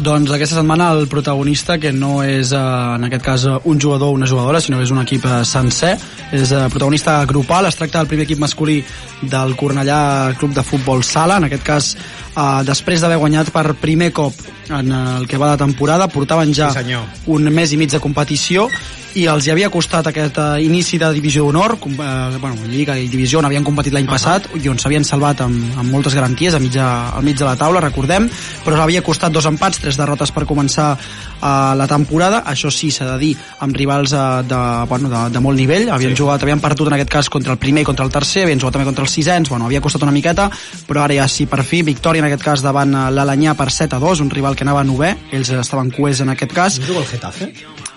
Doncs 0.00 0.30
aquesta 0.32 0.56
setmana 0.56 0.88
el 0.96 1.04
protagonista, 1.06 1.76
que 1.78 1.92
no 1.92 2.22
és 2.24 2.54
eh, 2.56 2.58
en 2.58 3.04
aquest 3.06 3.24
cas 3.24 3.44
un 3.68 3.80
jugador 3.80 4.08
o 4.08 4.16
una 4.16 4.26
jugadora, 4.26 4.60
sinó 4.60 4.78
que 4.80 4.86
és 4.88 4.92
un 4.94 5.02
equip 5.02 5.26
eh, 5.28 5.42
sencer, 5.44 5.92
és 6.32 6.50
eh, 6.50 6.62
protagonista 6.72 7.18
grupal, 7.28 7.68
es 7.68 7.76
tracta 7.76 8.00
del 8.00 8.08
primer 8.08 8.24
equip 8.24 8.40
masculí 8.40 8.80
del 9.20 9.52
Cornellà 9.54 10.32
Club 10.40 10.56
de 10.56 10.64
Futbol 10.64 11.04
Sala, 11.04 11.36
en 11.36 11.50
aquest 11.50 11.66
cas 11.66 11.90
eh, 12.36 12.62
després 12.66 13.00
d'haver 13.00 13.20
guanyat 13.20 13.52
per 13.54 13.74
primer 13.80 14.12
cop 14.12 14.34
en 14.72 14.92
el 14.92 15.28
que 15.28 15.36
va 15.36 15.52
de 15.52 15.60
temporada, 15.64 16.08
portaven 16.08 16.54
ja 16.54 16.70
Sí, 16.70 16.78
senyor. 16.80 17.04
un 17.26 17.52
mes 17.52 17.72
i 17.72 17.76
mig 17.76 17.90
de 17.90 18.00
competició 18.00 18.68
i 19.14 19.26
els 19.28 19.44
hi 19.44 19.50
havia 19.52 19.68
costat 19.68 20.06
aquest 20.08 20.38
eh, 20.40 20.62
inici 20.64 20.96
de 20.96 21.10
divisió 21.12 21.44
d'honor, 21.44 21.74
eh, 21.76 22.38
bueno, 22.40 22.56
Lliga 22.70 22.96
i 22.96 23.08
divisió 23.12 23.40
on 23.40 23.44
havien 23.44 23.64
competit 23.64 23.92
l'any 23.92 24.06
passat 24.08 24.46
i 24.56 24.68
on 24.72 24.78
s'havien 24.80 25.04
salvat 25.04 25.42
amb, 25.44 25.74
amb 25.76 25.92
moltes 25.92 26.14
garanties 26.16 26.54
a 26.56 26.60
mitja, 26.62 26.86
al 27.18 27.26
mig 27.26 27.36
de 27.36 27.44
la 27.44 27.56
taula, 27.60 27.82
recordem, 27.84 28.30
però 28.64 28.78
havia 28.80 29.02
costat 29.04 29.32
dos 29.32 29.44
empats, 29.50 29.82
tres 29.82 29.98
derrotes 30.00 30.32
per 30.32 30.46
començar 30.48 30.94
eh, 30.96 31.74
la 31.76 31.88
temporada, 31.90 32.42
això 32.48 32.70
sí, 32.72 32.88
s'ha 32.90 33.10
de 33.10 33.18
dir, 33.20 33.34
amb 33.60 33.76
rivals 33.76 34.14
eh, 34.16 34.24
de, 34.48 34.62
bueno, 34.88 35.12
de, 35.12 35.26
de 35.34 35.44
molt 35.44 35.60
nivell, 35.60 35.90
havien 35.92 36.16
sí. 36.16 36.22
jugat, 36.22 36.46
havien 36.46 36.64
perdut 36.64 36.88
en 36.88 36.96
aquest 36.96 37.12
cas 37.12 37.28
contra 37.28 37.52
el 37.52 37.60
primer 37.60 37.84
i 37.84 37.90
contra 37.90 38.08
el 38.08 38.14
tercer, 38.14 38.46
havien 38.46 38.64
jugat 38.64 38.78
també 38.78 38.88
contra 38.88 39.04
els 39.04 39.12
sisens, 39.12 39.52
bueno, 39.52 39.68
havia 39.68 39.84
costat 39.84 40.08
una 40.08 40.16
miqueta, 40.16 40.48
però 40.88 41.04
ara 41.04 41.20
ja 41.20 41.28
sí, 41.28 41.44
per 41.50 41.66
fi, 41.68 41.82
victòria 41.84 42.21
en 42.22 42.28
aquest 42.30 42.44
cas 42.46 42.62
davant 42.64 42.94
eh, 42.94 43.04
l'Alanyà 43.14 43.56
per 43.58 43.68
7 43.74 43.98
a 43.98 44.02
2, 44.02 44.22
un 44.24 44.30
rival 44.30 44.56
que 44.56 44.64
anava 44.66 44.82
a 44.84 44.86
novè, 44.86 45.12
ells 45.34 45.50
estaven 45.58 45.90
cuers 45.94 46.22
en 46.22 46.30
aquest 46.32 46.54
cas, 46.54 46.78
No 46.78 46.86
juga 46.86 47.02
el 47.02 47.10
Getafe? 47.10 47.52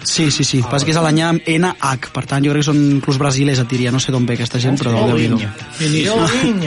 Sí, 0.06 0.30
sí, 0.32 0.44
sí. 0.44 0.62
Ah, 0.64 0.70
Passa 0.70 0.86
que 0.86 0.94
és 0.94 1.00
a 1.00 1.04
l'anyà 1.06 1.32
amb 1.34 1.48
NH, 1.50 2.12
per 2.14 2.26
tant 2.30 2.44
jo 2.46 2.54
crec 2.54 2.62
que 2.66 2.70
són 2.70 2.82
inclús 2.98 3.18
brasilers, 3.22 3.62
et 3.64 3.72
diria. 3.72 3.94
No 3.94 4.02
sé 4.02 4.14
d'on 4.14 4.28
ve 4.28 4.38
aquesta 4.38 4.62
gent, 4.62 4.78
però 4.78 4.94
déu 5.10 5.18
nhi 5.18 5.26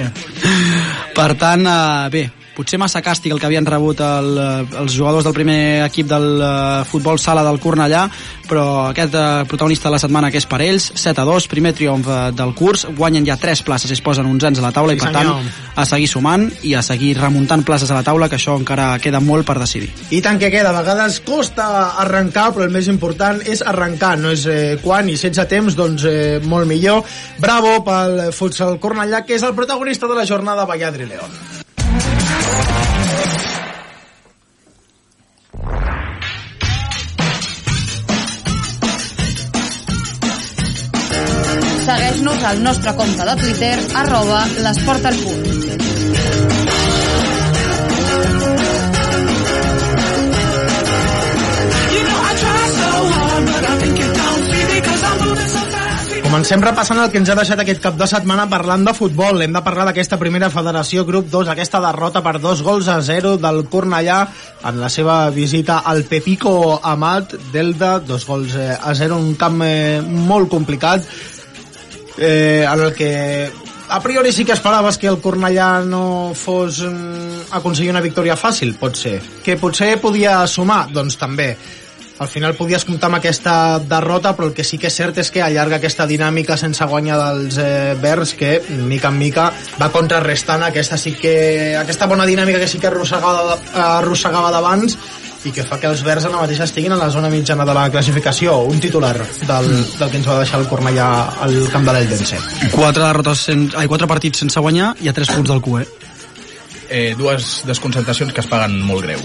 Per 1.19 1.31
tant, 1.38 1.67
eh, 1.67 2.09
bé, 2.15 2.25
potser 2.59 2.81
massa 2.81 3.03
càstig 3.05 3.33
el 3.33 3.38
que 3.38 3.47
havien 3.47 3.67
rebut 3.67 4.03
el, 4.03 4.33
eh, 4.43 4.81
els 4.83 4.97
jugadors 4.97 5.27
del 5.27 5.37
primer 5.37 5.87
equip 5.87 6.09
del 6.11 6.43
eh, 6.43 6.85
futbol 6.88 7.21
sala 7.23 7.45
del 7.47 7.61
Cornellà, 7.62 8.07
però 8.49 8.65
aquest 8.91 9.15
eh, 9.15 9.27
protagonista 9.49 9.88
de 9.88 9.95
la 9.95 10.03
setmana 10.03 10.33
que 10.35 10.41
és 10.43 10.49
per 10.49 10.61
ells, 10.65 10.91
7 10.99 11.23
a 11.23 11.27
2, 11.29 11.49
primer 11.53 11.75
triomf 11.79 12.09
del 12.35 12.55
curs, 12.59 12.87
guanyen 12.99 13.27
ja 13.29 13.38
3 13.38 13.62
places, 13.67 13.93
es 13.95 14.03
posen 14.03 14.27
uns 14.27 14.45
anys 14.49 14.62
a 14.62 14.67
la 14.67 14.73
taula 14.75 14.97
Sí, 14.97 14.99
i 14.99 15.05
per 15.05 15.12
tant 15.15 15.29
senyor. 15.29 15.59
a 15.77 15.85
seguir 15.87 16.09
sumant 16.11 16.49
i 16.67 16.75
a 16.75 16.83
seguir 16.83 17.12
remuntant 17.19 17.62
places 17.67 17.91
a 17.93 17.99
la 17.99 18.03
taula, 18.07 18.29
que 18.29 18.38
això 18.41 18.57
encara 18.59 18.91
queda 19.03 19.21
molt 19.21 19.47
per 19.47 19.59
decidir. 19.61 19.93
I 20.11 20.23
tant 20.25 20.41
que 20.41 20.50
queda, 20.50 20.73
a 20.73 20.81
vegades 20.81 21.21
costa 21.27 21.69
arrencar, 22.03 22.50
però 22.57 22.67
el 22.67 22.75
més 22.75 22.88
important 22.91 23.43
és 23.47 23.62
arrencar, 23.62 24.17
no 24.19 24.33
és 24.35 24.47
eh, 24.49 24.79
quan, 24.83 25.09
i 25.09 25.19
a 25.29 25.47
temps, 25.47 25.77
doncs 25.77 26.05
eh, 26.09 26.41
molt 26.43 26.67
millor. 26.67 27.05
Bravo 27.38 27.79
pel 27.87 28.33
futsal 28.35 28.81
Cornellà, 28.83 29.23
que 29.27 29.37
és 29.37 29.47
el 29.47 29.55
protagonista 29.55 30.09
de 30.09 30.19
la 30.19 30.27
jornada 30.27 30.67
Valladri 30.67 31.07
León. 31.07 31.58
Segueix-nos 41.88 42.43
al 42.45 42.62
nostre 42.62 42.93
compte 42.99 43.28
de 43.31 43.37
Twitter, 43.40 43.75
arroba 44.05 44.43
l'esport 44.61 45.09
al 45.09 45.23
punt. 45.25 45.88
Comencem 56.29 56.61
repassant 56.61 56.99
el 57.01 57.07
que 57.09 57.17
ens 57.23 57.31
ha 57.33 57.35
deixat 57.39 57.63
aquest 57.63 57.79
cap 57.81 57.95
de 57.97 58.05
setmana 58.05 58.45
parlant 58.53 58.83
de 58.85 58.93
futbol. 58.93 59.39
Hem 59.41 59.55
de 59.57 59.63
parlar 59.65 59.87
d'aquesta 59.89 60.19
primera 60.21 60.51
federació 60.53 61.07
grup 61.09 61.31
2, 61.33 61.49
aquesta 61.49 61.81
derrota 61.81 62.21
per 62.21 62.35
dos 62.37 62.61
gols 62.67 62.91
a 62.93 62.99
0 63.01 63.39
del 63.41 63.63
Cornellà 63.73 64.19
en 64.69 64.77
la 64.77 64.91
seva 64.93 65.17
visita 65.33 65.79
al 65.89 66.03
Pepico 66.05 66.53
Amat 66.85 67.33
d'Elda, 67.49 67.95
dos 68.05 68.29
gols 68.29 68.59
eh, 68.61 68.77
a 68.77 68.93
0, 68.93 69.17
un 69.17 69.41
camp 69.41 69.65
eh, 69.65 70.05
molt 70.05 70.53
complicat 70.53 71.09
eh, 72.19 72.69
en 72.69 72.85
el 72.91 72.93
que 72.93 73.11
a 73.89 74.03
priori 74.05 74.29
sí 74.29 74.45
que 74.45 74.53
esperaves 74.53 75.01
que 75.01 75.09
el 75.09 75.23
Cornellà 75.25 75.81
no 75.81 76.35
fos 76.37 76.85
mm, 76.85 77.55
aconseguir 77.57 77.97
una 77.97 78.05
victòria 78.05 78.37
fàcil, 78.37 78.77
pot 78.77 79.01
ser. 79.01 79.17
Que 79.49 79.57
potser 79.57 79.95
podia 79.97 80.43
sumar, 80.45 80.91
doncs 80.93 81.17
també. 81.17 81.55
Al 82.19 82.27
final 82.27 82.57
podies 82.59 82.83
comptar 82.85 83.07
amb 83.13 83.21
aquesta 83.21 83.79
derrota, 83.79 84.33
però 84.35 84.49
el 84.49 84.55
que 84.55 84.65
sí 84.67 84.79
que 84.81 84.89
és 84.91 84.97
cert 84.99 85.21
és 85.23 85.31
que 85.31 85.43
allarga 85.45 85.79
aquesta 85.79 86.07
dinàmica 86.11 86.57
sense 86.59 86.85
guanyar 86.91 87.19
dels 87.21 87.59
eh, 87.63 87.95
Verds 88.03 88.35
que, 88.35 88.57
mica 88.91 89.13
en 89.13 89.21
mica, 89.21 89.53
va 89.79 89.93
contrarrestant 89.95 90.67
aquesta, 90.67 90.99
sí 90.99 91.15
que, 91.15 91.77
aquesta 91.79 92.11
bona 92.11 92.27
dinàmica 92.27 92.59
que 92.59 92.71
sí 92.71 92.83
que 92.83 92.91
arrossegava, 92.91 93.59
arrossegava 94.01 94.51
d'abans 94.51 94.99
i 95.47 95.53
que 95.55 95.63
fa 95.63 95.79
que 95.79 95.87
els 95.87 96.03
Verds 96.03 96.27
ara 96.27 96.41
mateix 96.41 96.65
estiguin 96.65 96.97
a 96.97 96.99
la 96.99 97.11
zona 97.15 97.31
mitjana 97.31 97.67
de 97.69 97.77
la 97.77 97.87
classificació. 97.95 98.57
Un 98.67 98.81
titular 98.83 99.15
del, 99.15 99.69
del 99.71 100.11
que 100.11 100.19
ens 100.19 100.27
va 100.27 100.41
deixar 100.41 100.59
el 100.59 100.67
Cornellà 100.71 101.09
al 101.47 101.55
camp 101.73 101.87
de 101.87 101.95
l'Eldense. 101.95 102.41
Quatre, 102.75 103.05
derrotes 103.05 103.47
sen... 103.47 103.69
Ai, 103.79 103.87
quatre 103.87 104.11
partits 104.11 104.43
sense 104.43 104.61
guanyar 104.61 104.97
i 105.05 105.11
a 105.11 105.15
tres 105.15 105.31
punts 105.31 105.55
del 105.55 105.63
QE. 105.63 105.87
Eh, 106.89 107.15
dues 107.19 107.63
desconcentracions 107.69 108.35
que 108.35 108.43
es 108.43 108.51
paguen 108.51 108.81
molt 108.83 109.07
greu. 109.07 109.23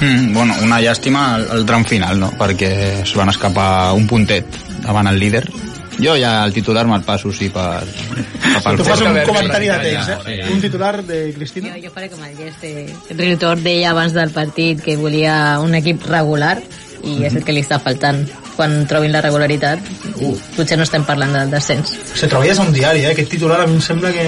Mm, 0.00 0.32
bueno, 0.32 0.54
una 0.62 0.80
llàstima 0.80 1.34
al, 1.34 1.48
al 1.50 1.66
tram 1.66 1.84
final, 1.84 2.20
no? 2.20 2.30
Perquè 2.38 3.02
es 3.02 3.14
van 3.18 3.32
escapar 3.32 3.92
un 3.98 4.06
puntet 4.06 4.46
davant 4.84 5.10
el 5.10 5.18
líder. 5.18 5.44
Jo 5.98 6.14
ja 6.14 6.44
el 6.46 6.52
titular 6.54 6.84
me'l 6.86 7.02
passo, 7.02 7.32
sí, 7.34 7.48
per, 7.50 7.82
al 7.82 8.76
Tu 8.78 8.84
fas 8.86 9.00
un 9.02 9.16
comentari 9.26 9.66
de 9.66 9.78
text, 9.82 10.10
eh? 10.14 10.18
Sí. 10.26 10.52
Un 10.54 10.60
titular 10.62 11.02
de 11.02 11.32
Cristina? 11.34 11.72
Jo, 11.74 11.88
jo 11.88 11.94
faré 11.94 12.10
com 12.12 12.22
el 12.22 12.36
gest. 12.38 12.62
Eh, 12.62 12.86
Riutor 13.18 13.58
deia 13.64 13.90
abans 13.90 14.14
del 14.14 14.30
partit 14.30 14.84
que 14.84 14.94
volia 14.96 15.58
un 15.58 15.74
equip 15.74 16.06
regular 16.06 16.60
i 17.02 17.18
és 17.26 17.34
el 17.34 17.42
que 17.46 17.54
li 17.54 17.64
està 17.66 17.80
faltant. 17.82 18.22
Quan 18.58 18.86
trobin 18.90 19.12
la 19.14 19.20
regularitat, 19.22 19.82
Uh. 20.18 20.32
potser 20.56 20.74
no 20.78 20.82
estem 20.82 21.04
parlant 21.06 21.30
del 21.30 21.50
descens. 21.50 21.92
Se 22.18 22.26
treballes 22.26 22.58
a 22.58 22.64
un 22.66 22.72
diari, 22.74 23.04
eh? 23.04 23.12
Aquest 23.12 23.30
titular 23.30 23.60
a 23.62 23.66
mi 23.66 23.76
em 23.76 23.82
sembla 23.82 24.10
que... 24.10 24.24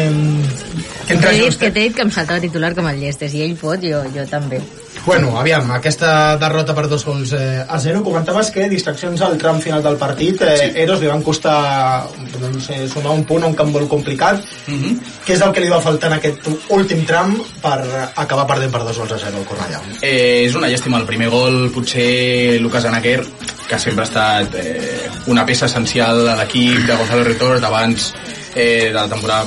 que 1.07 1.17
entra 1.17 1.33
T'he 1.33 1.39
dit, 1.39 1.47
just, 1.47 1.59
que 1.59 1.67
eh? 1.67 1.73
t'he 1.75 1.87
dit 1.89 1.97
que 1.97 2.05
em 2.07 2.13
saltava 2.15 2.39
titular 2.43 2.71
com 2.77 2.87
el 2.87 3.01
Llestes, 3.03 3.35
i 3.35 3.43
ell 3.43 3.57
pot, 3.59 3.83
jo, 3.83 4.05
jo 4.15 4.27
també. 4.31 4.61
Bueno, 5.07 5.33
aviam, 5.41 5.71
aquesta 5.73 6.37
derrota 6.37 6.75
per 6.77 6.85
dos 6.87 7.07
gols 7.09 7.33
eh, 7.33 7.65
a 7.67 7.79
zero, 7.81 8.03
comentaves 8.05 8.51
que 8.53 8.67
distraccions 8.69 9.23
al 9.25 9.39
tram 9.41 9.59
final 9.59 9.83
del 9.83 9.97
partit, 9.97 10.43
eh, 10.45 10.57
sí. 10.61 10.69
Eros 10.83 11.01
li 11.01 11.09
van 11.09 11.23
costar 11.25 12.05
doncs, 12.37 12.69
eh, 12.71 12.87
sumar 12.87 13.15
un 13.17 13.25
punt 13.25 13.43
a 13.43 13.49
un 13.49 13.57
camp 13.57 13.73
molt 13.73 13.89
complicat. 13.89 14.45
Mm 14.67 14.75
Mhm. 14.75 14.85
-hmm. 14.85 15.01
Què 15.27 15.33
és 15.35 15.41
el 15.41 15.53
que 15.53 15.61
li 15.61 15.69
va 15.71 15.81
faltar 15.81 16.11
en 16.13 16.19
aquest 16.19 16.39
últim 16.69 17.05
tram 17.07 17.37
per 17.63 18.11
acabar 18.15 18.47
perdent 18.47 18.71
per 18.73 18.85
dos 18.85 18.99
gols 18.99 19.13
a 19.13 19.19
zero 19.19 19.39
al 19.39 19.45
Cornellà? 19.47 19.81
Eh, 20.03 20.45
és 20.47 20.55
una 20.55 20.69
llàstima 20.69 20.99
el 20.99 21.07
primer 21.07 21.29
gol, 21.31 21.71
potser 21.73 22.61
Lucas 22.61 22.85
Anaquer, 22.85 23.25
que 23.69 23.79
sempre 23.79 24.03
ha 24.03 24.07
estat 24.09 24.55
eh, 24.55 25.09
una 25.27 25.47
peça 25.47 25.67
essencial 25.67 26.29
a 26.29 26.37
l'equip 26.37 26.87
de 26.87 26.95
Gonzalo 26.97 27.25
Ritor 27.25 27.59
d'abans 27.61 28.13
eh, 28.55 28.89
de 28.89 28.93
la 28.97 29.09
temporada, 29.09 29.45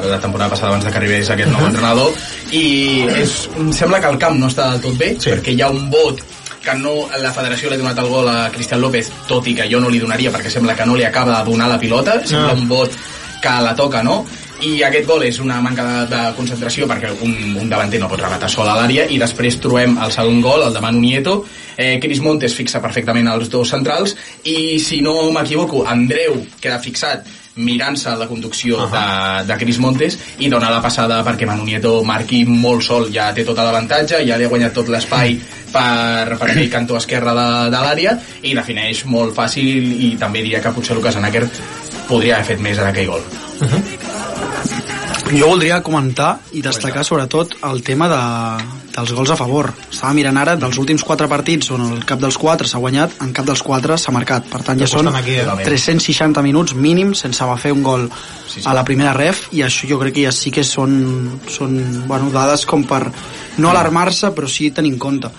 de, 0.00 0.06
de 0.06 0.10
la 0.12 0.20
temporada 0.20 0.50
passada 0.50 0.68
abans 0.68 0.84
de 0.84 0.90
que 0.90 0.98
arribés 0.98 1.30
aquest 1.30 1.50
nou 1.50 1.66
entrenador 1.66 2.12
i 2.52 3.06
és, 3.22 3.48
em 3.58 3.72
sembla 3.72 4.00
que 4.00 4.10
el 4.12 4.18
camp 4.20 4.38
no 4.40 4.50
està 4.52 4.70
del 4.72 4.80
tot 4.84 4.98
bé 5.00 5.14
Sí. 5.18 5.30
perquè 5.30 5.54
hi 5.56 5.62
ha 5.62 5.70
un 5.70 5.88
vot 5.90 6.20
que 6.62 6.74
no, 6.78 7.08
la 7.18 7.32
federació 7.34 7.68
li 7.70 7.74
ha 7.74 7.78
donat 7.80 7.98
el 7.98 8.06
gol 8.12 8.28
a 8.30 8.50
Cristian 8.54 8.80
López 8.80 9.08
tot 9.26 9.46
i 9.50 9.54
que 9.58 9.66
jo 9.70 9.80
no 9.82 9.88
li 9.90 9.98
donaria 9.98 10.30
perquè 10.30 10.50
sembla 10.52 10.76
que 10.78 10.86
no 10.86 10.94
li 10.94 11.04
acaba 11.04 11.40
de 11.40 11.50
donar 11.50 11.68
la 11.72 11.78
pilota 11.80 12.20
sembla 12.24 12.52
Ah. 12.52 12.60
un 12.60 12.68
vot 12.68 12.90
que 13.42 13.48
la 13.64 13.74
toca 13.74 14.02
no? 14.06 14.24
i 14.62 14.76
aquest 14.86 15.08
gol 15.08 15.24
és 15.26 15.40
una 15.42 15.56
manca 15.60 15.82
de, 15.82 16.02
de 16.14 16.20
concentració 16.36 16.86
perquè 16.86 17.08
un, 17.26 17.32
un 17.58 17.68
davanter 17.68 17.98
no 17.98 18.06
pot 18.08 18.20
rematar 18.22 18.46
sol 18.48 18.68
a 18.70 18.76
l'àrea 18.78 19.08
i 19.10 19.18
després 19.18 19.56
trobem 19.58 19.96
el 19.98 20.12
segon 20.14 20.38
gol, 20.40 20.62
el 20.62 20.72
de 20.76 20.80
Manu 20.84 21.00
Nieto 21.02 21.40
eh, 21.76 21.98
Cris 21.98 22.20
Montes 22.22 22.54
fixa 22.54 22.78
perfectament 22.80 23.26
els 23.32 23.50
dos 23.50 23.68
centrals 23.74 24.14
i 24.44 24.78
si 24.78 25.00
no 25.02 25.16
m'equivoco 25.34 25.82
Andreu 25.90 26.44
queda 26.60 26.78
fixat 26.78 27.26
mirant-se 27.56 28.14
la 28.16 28.26
conducció 28.26 28.76
uh 28.76 28.90
-huh. 28.90 29.44
de, 29.44 29.52
de 29.52 29.58
Cris 29.58 29.78
Montes 29.78 30.18
i 30.38 30.48
dona 30.48 30.70
la 30.70 30.80
passada 30.82 31.22
perquè 31.24 31.46
Manu 31.46 31.64
Nieto 31.64 32.02
marqui 32.04 32.44
molt 32.44 32.82
sol, 32.82 33.10
ja 33.12 33.32
té 33.34 33.44
tot 33.44 33.56
l'avantatge 33.56 34.24
ja 34.26 34.36
li 34.36 34.44
ha 34.44 34.48
guanyat 34.48 34.72
tot 34.72 34.88
l'espai 34.88 35.38
per, 35.72 36.36
per 36.38 36.50
aquell 36.50 36.70
cantó 36.70 36.96
esquerre 36.96 37.34
de, 37.34 37.70
de 37.70 37.80
l'àrea 37.84 38.18
i 38.42 38.54
defineix 38.54 39.04
molt 39.04 39.34
fàcil 39.34 39.92
i 39.92 40.16
també 40.18 40.42
diria 40.42 40.60
que 40.60 40.72
potser 40.72 40.96
Lucas 40.96 41.16
Anaquer 41.16 41.48
podria 42.08 42.36
haver 42.36 42.46
fet 42.46 42.60
més 42.60 42.78
en 42.78 42.86
aquell 42.86 43.06
gol 43.06 43.22
Jo 45.32 45.48
voldria 45.48 45.78
comentar 45.80 46.34
i 46.52 46.60
destacar 46.60 47.06
sobretot 47.08 47.54
el 47.64 47.80
tema 47.84 48.08
de, 48.10 48.18
dels 48.92 49.12
gols 49.16 49.30
a 49.32 49.36
favor. 49.40 49.70
Estava 49.88 50.12
mirant 50.16 50.36
ara 50.36 50.58
dels 50.60 50.76
últims 50.80 51.04
quatre 51.08 51.28
partits 51.30 51.70
on 51.72 51.86
el 51.86 52.02
cap 52.08 52.20
dels 52.20 52.36
quatre 52.36 52.68
s'ha 52.68 52.80
guanyat, 52.82 53.16
en 53.24 53.32
cap 53.32 53.48
dels 53.48 53.62
quatre 53.64 53.96
s'ha 53.96 54.12
marcat. 54.12 54.44
Per 54.52 54.60
tant, 54.66 54.80
ja 54.80 54.88
són 54.90 55.08
costant 55.08 55.22
aquí, 55.22 55.38
eh? 55.40 55.64
360 55.64 56.44
minuts 56.44 56.76
mínim 56.76 57.14
sense 57.16 57.48
va 57.48 57.56
fer 57.56 57.72
un 57.72 57.80
gol 57.86 58.04
a 58.64 58.74
la 58.76 58.84
primera 58.84 59.14
ref 59.16 59.46
i 59.56 59.64
això 59.64 59.88
jo 59.88 59.98
crec 60.02 60.18
que 60.18 60.26
ja 60.26 60.34
sí 60.36 60.52
que 60.52 60.64
són, 60.68 61.40
són 61.48 61.78
bueno, 62.10 62.28
dades 62.34 62.66
com 62.68 62.84
per 62.84 63.06
no 63.56 63.72
alarmar-se 63.72 64.34
però 64.36 64.50
sí 64.50 64.70
tenir 64.70 64.92
en 64.92 65.00
compte 65.00 65.32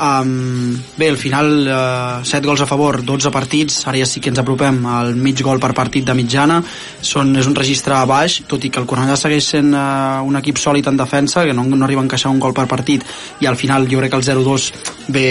um, 0.00 0.74
bé, 0.96 1.08
al 1.12 1.18
final 1.20 1.50
uh, 1.68 2.24
7 2.24 2.46
gols 2.48 2.60
a 2.64 2.66
favor, 2.66 3.02
12 3.04 3.30
partits 3.30 3.82
ara 3.86 3.98
ja 4.00 4.06
sí 4.08 4.20
que 4.20 4.30
ens 4.32 4.40
apropem 4.40 4.80
al 4.86 5.14
mig 5.16 5.40
gol 5.44 5.60
per 5.60 5.72
partit 5.76 6.04
de 6.08 6.14
mitjana 6.16 6.60
són, 7.00 7.34
és 7.36 7.46
un 7.46 7.54
registre 7.54 7.98
baix 8.08 8.40
tot 8.48 8.64
i 8.64 8.70
que 8.72 8.80
el 8.80 8.86
Cornellà 8.90 9.16
segueix 9.20 9.44
sent 9.54 9.74
uh, 9.74 10.20
un 10.26 10.36
equip 10.40 10.58
sòlid 10.58 10.88
en 10.88 10.96
defensa 11.00 11.44
que 11.44 11.52
no, 11.54 11.64
no 11.64 11.84
arriba 11.84 12.00
a 12.02 12.08
encaixar 12.08 12.32
un 12.32 12.40
gol 12.40 12.54
per 12.56 12.66
partit 12.66 13.04
i 13.40 13.46
al 13.46 13.56
final 13.60 13.88
jo 13.90 13.98
crec 14.00 14.10
que 14.16 14.22
el 14.22 14.28
0-2 14.32 14.70
ve 15.08 15.26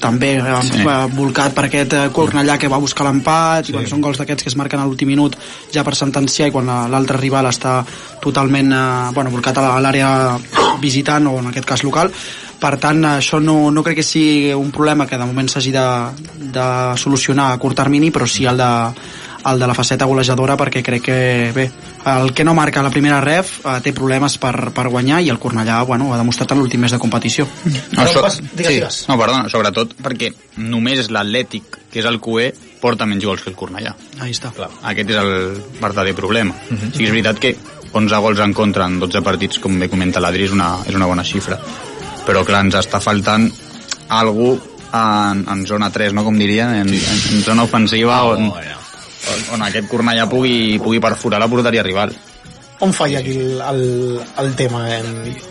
també 0.00 0.30
eh, 0.40 0.42
Sí. 0.64 0.78
sí. 0.80 0.84
volcat 1.12 1.52
per 1.52 1.66
aquest 1.66 1.92
eh, 1.92 2.06
Cornellà 2.16 2.54
que 2.56 2.70
va 2.72 2.78
buscar 2.80 3.04
l'empat 3.04 3.66
sí. 3.66 3.72
i 3.72 3.74
quan 3.76 3.84
són 3.90 4.00
gols 4.00 4.16
d'aquests 4.16 4.46
que 4.46 4.48
es 4.48 4.56
marquen 4.56 4.80
a 4.80 4.86
l'últim 4.88 5.10
minut 5.12 5.36
ja 5.74 5.84
per 5.84 5.92
sentenciar 5.94 6.48
i 6.48 6.54
quan 6.54 6.64
la- 6.72 6.86
l'altre 6.88 7.18
rival 7.20 7.44
està 7.50 7.82
totalment 8.24 8.72
eh, 8.72 9.10
bueno, 9.12 9.28
volcat 9.34 9.58
a 9.60 9.74
l'àrea 9.84 10.38
visitant 10.80 11.26
o 11.28 11.38
en 11.42 11.50
aquest 11.52 11.68
cas 11.68 11.84
local 11.84 12.08
per 12.60 12.76
tant 12.80 13.04
això 13.16 13.40
no, 13.40 13.70
no 13.72 13.82
crec 13.82 14.00
que 14.00 14.06
sigui 14.06 14.52
un 14.54 14.70
problema 14.74 15.06
que 15.08 15.18
de 15.18 15.26
moment 15.26 15.48
s'hagi 15.48 15.72
de, 15.72 15.86
de 16.52 16.68
solucionar 17.00 17.50
a 17.52 17.58
curt 17.58 17.78
termini 17.80 18.10
però 18.12 18.28
sí 18.28 18.44
el 18.46 18.60
de, 18.60 18.70
el 19.46 19.58
de 19.58 19.66
la 19.66 19.74
faceta 19.74 20.08
golejadora 20.08 20.56
perquè 20.60 20.82
crec 20.84 21.02
que 21.02 21.18
bé, 21.56 21.66
el 22.12 22.34
que 22.36 22.44
no 22.44 22.54
marca 22.54 22.82
la 22.84 22.92
primera 22.92 23.20
ref 23.24 23.58
eh, 23.64 23.78
té 23.84 23.94
problemes 23.96 24.36
per, 24.42 24.70
per 24.76 24.88
guanyar 24.92 25.22
i 25.24 25.32
el 25.32 25.40
Cornellà 25.40 25.80
bueno, 25.88 26.10
ho 26.10 26.14
ha 26.14 26.20
demostrat 26.20 26.52
en 26.52 26.60
l'últim 26.60 26.84
mes 26.84 26.92
de 26.92 27.00
competició 27.00 27.48
No, 27.96 28.06
so, 28.06 28.24
digues, 28.56 29.02
sí, 29.02 29.08
no, 29.08 29.16
perdona, 29.18 29.48
sobretot 29.52 29.96
perquè 30.02 30.30
només 30.60 31.00
és 31.00 31.10
l'Atlètic, 31.12 31.80
que 31.90 32.00
és 32.02 32.08
el 32.08 32.20
QE, 32.22 32.50
porta 32.80 33.08
menys 33.08 33.24
gols 33.24 33.44
que 33.44 33.50
el 33.52 33.56
Cornellà. 33.56 33.94
ahí 34.20 34.32
està 34.36 34.52
Clar. 34.54 34.70
Aquest 34.92 35.10
és 35.10 35.20
el 35.20 35.32
verdader 35.80 36.14
problema. 36.14 36.54
Uh. 36.54 36.76
-huh. 36.76 36.92
Sí 36.92 36.98
que 36.98 37.04
és 37.04 37.10
veritat 37.10 37.38
que 37.38 37.56
11 37.92 38.16
gols 38.16 38.40
en 38.40 38.52
contra 38.54 38.86
en 38.86 38.98
12 39.00 39.22
partits, 39.22 39.58
com 39.58 39.78
bé 39.78 39.88
comenta 39.88 40.20
l'Adri, 40.20 40.44
és, 40.44 40.52
una, 40.52 40.78
és 40.86 40.94
una 40.94 41.06
bona 41.06 41.24
xifra. 41.24 41.58
Però 42.30 42.44
clar, 42.46 42.60
ens 42.62 42.76
està 42.78 43.00
faltant 43.02 43.48
algú 44.14 44.52
en, 44.54 45.40
en 45.50 45.64
zona 45.66 45.88
3, 45.90 46.14
no 46.14 46.22
com 46.22 46.36
dirien, 46.38 46.76
en, 46.84 46.92
en, 46.94 47.22
en 47.34 47.42
zona 47.42 47.64
ofensiva 47.66 48.20
on, 48.30 48.52
on, 48.54 49.40
on 49.56 49.64
aquest 49.66 49.90
Cornellà 49.90 50.28
pugui, 50.30 50.78
pugui 50.78 51.02
perforar 51.02 51.40
la 51.42 51.48
porteria 51.50 51.82
rival. 51.82 52.14
On 52.86 52.94
falla 52.94 53.18
aquí 53.18 53.34
el, 53.34 53.58
el, 53.60 53.82
el 54.40 54.54
tema? 54.56 54.84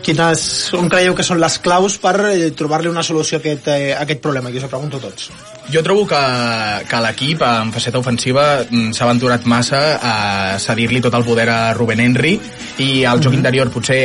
Quines, 0.01 0.45
on 0.79 0.88
creieu 0.89 1.13
que 1.13 1.25
són 1.27 1.38
les 1.43 1.59
claus 1.62 2.00
per 2.01 2.15
eh, 2.31 2.48
trobar-li 2.57 2.89
una 2.89 3.03
solució 3.05 3.38
a 3.38 3.43
aquest, 3.43 3.67
eh, 3.75 3.91
a 3.93 4.00
aquest 4.07 4.24
problema? 4.24 4.50
Aquí 4.50 4.57
us 4.57 4.65
ho 4.65 4.71
pregunto 4.71 4.98
a 4.98 5.03
tots. 5.03 5.27
Jo 5.69 5.83
trobo 5.86 6.07
que, 6.09 6.24
que 6.89 7.03
l'equip 7.03 7.43
en 7.45 7.75
faceta 7.75 8.00
ofensiva 8.00 8.48
mm, 8.63 8.95
s'ha 8.95 9.05
aventurat 9.05 9.45
massa 9.51 9.83
a 10.00 10.15
cedir-li 10.63 11.03
tot 11.03 11.19
el 11.19 11.27
poder 11.27 11.45
a 11.53 11.59
Ruben 11.77 12.01
Henry 12.07 12.39
i 12.81 13.03
al 13.05 13.21
joc 13.21 13.38
interior 13.38 13.69
potser 13.69 14.01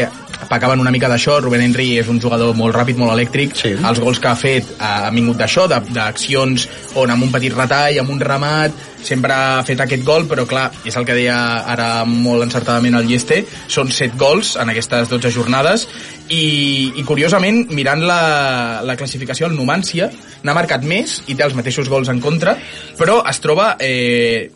pecaven 0.49 0.81
una 0.81 0.91
mica 0.95 1.09
d'això, 1.11 1.39
Ruben 1.43 1.63
Henry 1.65 1.99
és 1.99 2.09
un 2.09 2.21
jugador 2.21 2.55
molt 2.57 2.75
ràpid, 2.77 2.97
molt 3.01 3.13
elèctric, 3.15 3.55
Sí. 3.57 3.75
els 3.75 4.01
gols 4.01 4.21
que 4.21 4.29
ha 4.29 4.37
fet 4.37 4.65
eh, 4.75 4.83
han 4.85 5.15
vingut 5.15 5.37
d'això, 5.41 5.69
d'accions 5.69 6.69
on 6.95 7.11
amb 7.11 7.23
un 7.27 7.33
petit 7.33 7.55
retall, 7.55 7.99
amb 8.01 8.11
un 8.11 8.21
remat, 8.21 8.73
sempre 9.05 9.33
ha 9.37 9.63
fet 9.67 9.81
aquest 9.85 10.05
gol, 10.05 10.25
però 10.29 10.47
clar, 10.49 10.71
és 10.85 10.97
el 10.97 11.05
que 11.05 11.15
deia 11.17 11.37
ara 11.71 12.05
molt 12.09 12.43
encertadament 12.47 12.97
el 12.97 13.07
Lleste, 13.09 13.43
són 13.69 13.93
7 13.93 14.17
gols 14.17 14.55
en 14.57 14.73
aquestes 14.73 15.09
12 15.11 15.31
jornades. 15.31 15.87
I, 16.29 16.93
i 16.97 17.03
curiosament, 17.05 17.67
mirant 17.77 18.01
la, 18.09 18.81
la 18.83 18.97
classificació, 18.97 19.47
el 19.51 19.59
Numància 19.59 20.09
n'ha 20.43 20.55
marcat 20.57 20.83
més 20.89 21.19
i 21.29 21.35
té 21.37 21.45
els 21.45 21.55
mateixos 21.57 21.89
gols 21.93 22.09
en 22.09 22.21
contra, 22.25 22.57
però 22.97 23.21
es 23.29 23.41
troba 23.45 23.75
eh, 23.79 24.49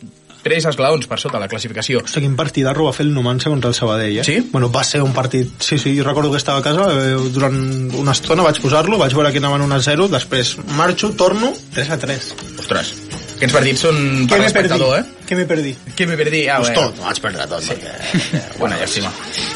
tres 0.43 0.65
esglaons 0.69 1.07
per 1.07 1.17
sota 1.19 1.39
la 1.41 1.47
classificació. 1.51 1.99
Hosti, 2.05 2.21
quin 2.23 2.35
partidarro 2.39 2.85
va 2.87 2.93
fer 2.95 3.05
el 3.05 3.13
Numancia 3.13 3.51
contra 3.51 3.69
el 3.69 3.75
Sabadell, 3.75 4.19
eh? 4.19 4.23
Sí? 4.23 4.37
Bueno, 4.51 4.71
va 4.71 4.83
ser 4.83 5.01
un 5.03 5.13
partit... 5.13 5.51
Sí, 5.59 5.77
sí, 5.77 5.95
jo 5.97 6.03
recordo 6.07 6.31
que 6.31 6.37
estava 6.37 6.59
a 6.59 6.63
casa, 6.65 6.87
eh, 6.93 7.15
durant 7.33 7.59
una 7.99 8.11
estona 8.15 8.43
vaig 8.45 8.59
posar-lo, 8.63 8.97
vaig 8.97 9.13
veure 9.13 9.31
que 9.35 9.41
anaven 9.43 9.61
1 9.67 9.75
a 9.75 9.81
0, 9.91 10.07
després 10.15 10.55
marxo, 10.77 11.11
torno, 11.19 11.51
3 11.75 11.89
a 11.91 11.97
3. 11.99 12.33
Ostres, 12.59 12.93
Aquests 13.39 13.53
partits 13.55 13.79
són 13.85 13.95
per 13.95 14.03
me 14.03 14.27
perdí? 14.27 14.41
l'espectador, 14.43 14.97
eh? 14.99 15.03
Què 15.29 15.35
me 15.37 15.45
perdí? 15.47 15.71
Què 15.95 16.07
me 16.09 16.17
perdí? 16.19 16.41
Ah, 16.51 16.57
Pues 16.59 16.73
bé. 16.73 16.75
tot, 16.75 16.97
vaig 17.05 17.21
perdre 17.23 17.45
tot. 17.47 17.63
Sí. 17.63 17.71
Perquè... 17.77 18.41
Bona 18.59 18.75
llàstima. 18.81 19.11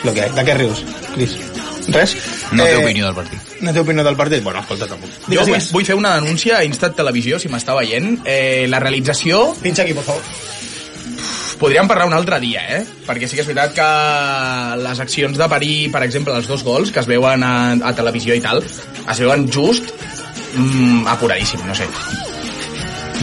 Lo 0.06 0.14
que, 0.16 0.30
de 0.32 0.46
què 0.48 0.56
rius, 0.62 0.84
Cris? 1.16 1.34
Res? 1.92 2.14
No 2.56 2.64
té 2.64 2.78
opinió 2.80 3.10
del 3.10 3.16
partit. 3.18 3.50
No 3.60 3.74
té 3.76 3.82
opinió 3.84 4.06
del 4.08 4.16
partit? 4.16 4.42
Bueno, 4.46 4.62
escolta, 4.64 4.88
tampoc. 4.88 5.10
Jo 5.26 5.34
Digues, 5.34 5.48
vull, 5.50 5.58
digues. 5.58 5.72
vull 5.76 5.84
fer 5.90 5.98
una 6.00 6.14
denúncia 6.16 6.62
a 6.62 6.64
Instat 6.64 6.96
Televisió, 6.96 7.40
si 7.44 7.52
m'està 7.52 7.76
veient. 7.76 8.22
Eh, 8.24 8.68
la 8.72 8.80
realització 8.80 9.50
Pinxa 9.62 9.84
aquí, 9.84 9.92
por 9.98 10.06
favor. 10.08 10.22
Podríem 11.64 11.88
parlar 11.88 12.10
un 12.10 12.14
altre 12.18 12.42
dia, 12.44 12.60
eh? 12.76 12.82
Perquè 13.08 13.24
sí 13.24 13.38
que 13.38 13.44
és 13.46 13.48
veritat 13.48 13.72
que 13.78 13.88
les 14.84 15.00
accions 15.00 15.38
de 15.40 15.48
parir, 15.48 15.76
per 15.94 16.02
exemple, 16.04 16.36
els 16.36 16.50
dos 16.52 16.66
gols 16.68 16.92
que 16.92 17.00
es 17.00 17.08
veuen 17.08 17.46
a, 17.48 17.54
a 17.80 17.94
televisió 17.96 18.36
i 18.36 18.44
tal, 18.44 18.60
es 18.60 19.22
veuen 19.24 19.48
just 19.48 19.94
mm, 20.60 21.08
apuradíssim, 21.14 21.64
no 21.64 21.78
sé. 21.78 21.88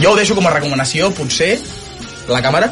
Jo 0.01 0.15
ho 0.15 0.17
deixo 0.17 0.33
com 0.33 0.49
a 0.49 0.55
recomanació, 0.55 1.11
potser, 1.13 1.51
la 2.33 2.41
càmera, 2.41 2.71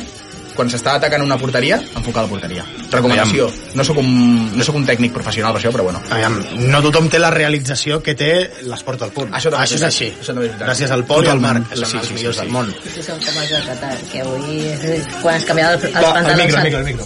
quan 0.60 0.68
s'està 0.72 0.98
atacant 1.00 1.24
una 1.24 1.38
porteria, 1.40 1.78
enfocar 1.96 2.26
la 2.26 2.30
porteria. 2.34 2.66
Recomanació. 2.92 3.48
No 3.80 3.84
sóc, 3.88 3.98
un, 4.02 4.10
no 4.58 4.66
sóc 4.68 4.76
un 4.76 4.86
tècnic 4.88 5.14
professional 5.16 5.54
per 5.56 5.62
això, 5.62 5.72
però 5.72 5.86
bueno. 5.88 6.02
Aviam, 6.12 6.36
no 6.68 6.82
tothom 6.84 7.08
té 7.10 7.20
la 7.22 7.30
realització 7.32 8.02
que 8.04 8.16
té 8.20 8.30
l'esport 8.68 9.02
al 9.08 9.14
punt. 9.16 9.32
Això 9.32 9.54
Això 9.54 9.64
és 9.78 9.80
és 9.80 9.88
així. 9.88 10.10
Això 10.20 10.34
també 10.34 10.50
és 10.50 10.52
veritat. 10.52 10.68
Gràcies 10.68 10.92
al 10.92 11.06
Pol 11.08 11.24
i 11.26 11.32
al. 11.32 11.40
Marc, 11.40 11.70
que 11.70 11.78
són 11.80 11.88
Sí, 11.94 11.98
els 12.02 12.08
sí, 12.08 12.14
sí, 12.14 12.18
millors 12.20 12.36
sí. 12.36 12.42
del 12.44 12.52
món. 12.52 12.74
Sí, 12.84 12.90
de 12.90 14.12
que 14.12 14.22
avui, 14.22 14.60
quan 15.22 15.36
es 15.40 15.46
canviava 15.46 15.74
els, 15.74 15.84
els 15.84 15.96
Va, 15.96 16.00
el 16.00 16.14
pantalons... 16.14 16.44
micro, 16.44 16.60
el 16.60 16.60
al- 16.60 16.64
micro, 16.66 16.80
el 16.80 16.86
micro. 16.86 17.06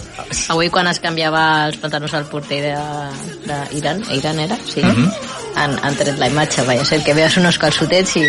Avui 0.54 0.70
quan 0.74 0.86
es 0.90 1.00
canviava 1.00 1.44
els 1.68 1.76
pantalons 1.78 2.14
al 2.14 2.26
porter 2.26 2.60
de- 2.66 3.54
d'Iran, 3.70 4.02
Iran 4.10 4.40
era? 4.40 4.58
Sí. 4.66 4.82
Mhm. 4.82 5.10
Han, 5.56 5.78
han 5.82 5.96
tret 5.98 6.18
la 6.18 6.28
imatge, 6.32 6.64
vaya 6.66 6.84
ser 6.84 7.02
que 7.04 7.14
veus 7.16 7.38
unos 7.40 7.58
calçotets 7.60 8.16
i... 8.20 8.26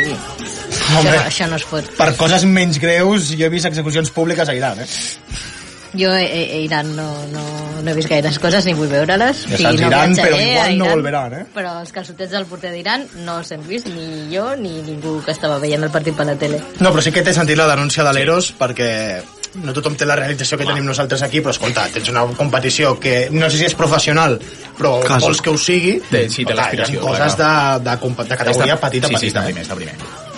Hombre. 0.95 1.17
Això, 1.17 1.25
això 1.29 1.49
no 1.49 1.59
es 1.59 1.65
fot. 1.65 1.91
Per 1.97 2.11
coses 2.19 2.45
menys 2.45 2.79
greus, 2.81 3.31
jo 3.33 3.47
he 3.47 3.51
vist 3.53 3.69
execucions 3.69 4.11
públiques 4.13 4.49
a 4.49 4.55
Iran, 4.57 4.81
eh? 4.83 4.89
Jo 5.95 6.09
a, 6.11 6.19
a 6.19 6.59
Iran 6.59 6.89
no, 6.95 7.07
no, 7.31 7.43
no 7.81 7.91
he 7.91 7.93
vist 7.95 8.09
gaires 8.11 8.37
coses 8.43 8.65
ni 8.67 8.73
vull 8.75 8.89
veure-les. 8.91 9.45
Ja 9.47 9.59
saps, 9.61 9.79
no 9.79 9.87
Iran, 9.87 10.15
però 10.17 10.35
a 10.35 10.41
igual 10.41 10.77
no 10.77 10.85
Iran, 10.89 10.97
volverán, 10.97 11.37
eh? 11.39 11.45
Però 11.55 11.77
els 11.81 11.95
calçotets 11.95 12.35
del 12.35 12.47
porter 12.49 12.73
d'Iran 12.73 13.07
no 13.23 13.39
els 13.39 13.53
hem 13.55 13.63
vist, 13.67 13.87
ni 13.87 14.27
jo 14.33 14.49
ni 14.59 14.75
ningú 14.83 15.21
que 15.25 15.31
estava 15.35 15.59
veient 15.63 15.87
el 15.87 15.93
partit 15.93 16.17
per 16.17 16.27
la 16.27 16.35
tele. 16.39 16.59
No, 16.81 16.91
però 16.91 17.05
sí 17.05 17.15
que 17.15 17.23
té 17.25 17.33
sentit 17.35 17.59
la 17.59 17.69
denúncia 17.71 18.03
de 18.03 18.15
l'Eros 18.17 18.51
perquè 18.59 18.91
no 19.63 19.73
tothom 19.73 19.95
té 19.95 20.05
la 20.05 20.15
realització 20.19 20.57
que 20.57 20.65
tenim 20.67 20.85
nosaltres 20.85 21.21
aquí, 21.23 21.39
però 21.41 21.53
escolta, 21.55 21.87
tens 21.93 22.09
una 22.11 22.25
competició 22.37 22.97
que 22.99 23.29
no 23.31 23.49
sé 23.49 23.57
si 23.61 23.65
és 23.69 23.75
professional, 23.75 24.39
però 24.77 24.99
Casa. 25.03 25.19
vols 25.25 25.41
que 25.41 25.49
ho 25.53 25.57
sigui, 25.57 25.99
Té- 26.09 26.27
sí, 26.29 26.43
té 26.43 26.51
Clar, 26.53 26.57
l'aspiració, 26.65 26.99
hi 26.99 27.03
ha 27.03 27.07
coses 27.07 27.37
de, 27.37 27.49
de, 27.89 28.29
de 28.29 28.37
categoria 28.37 28.79
petita, 28.79 29.07
sí, 29.07 29.15
sí, 29.15 29.19
petita. 29.19 29.39
està 29.39 29.43
eh? 29.43 29.53
primer, 29.53 29.63
està 29.63 29.75
primer. 29.75 29.95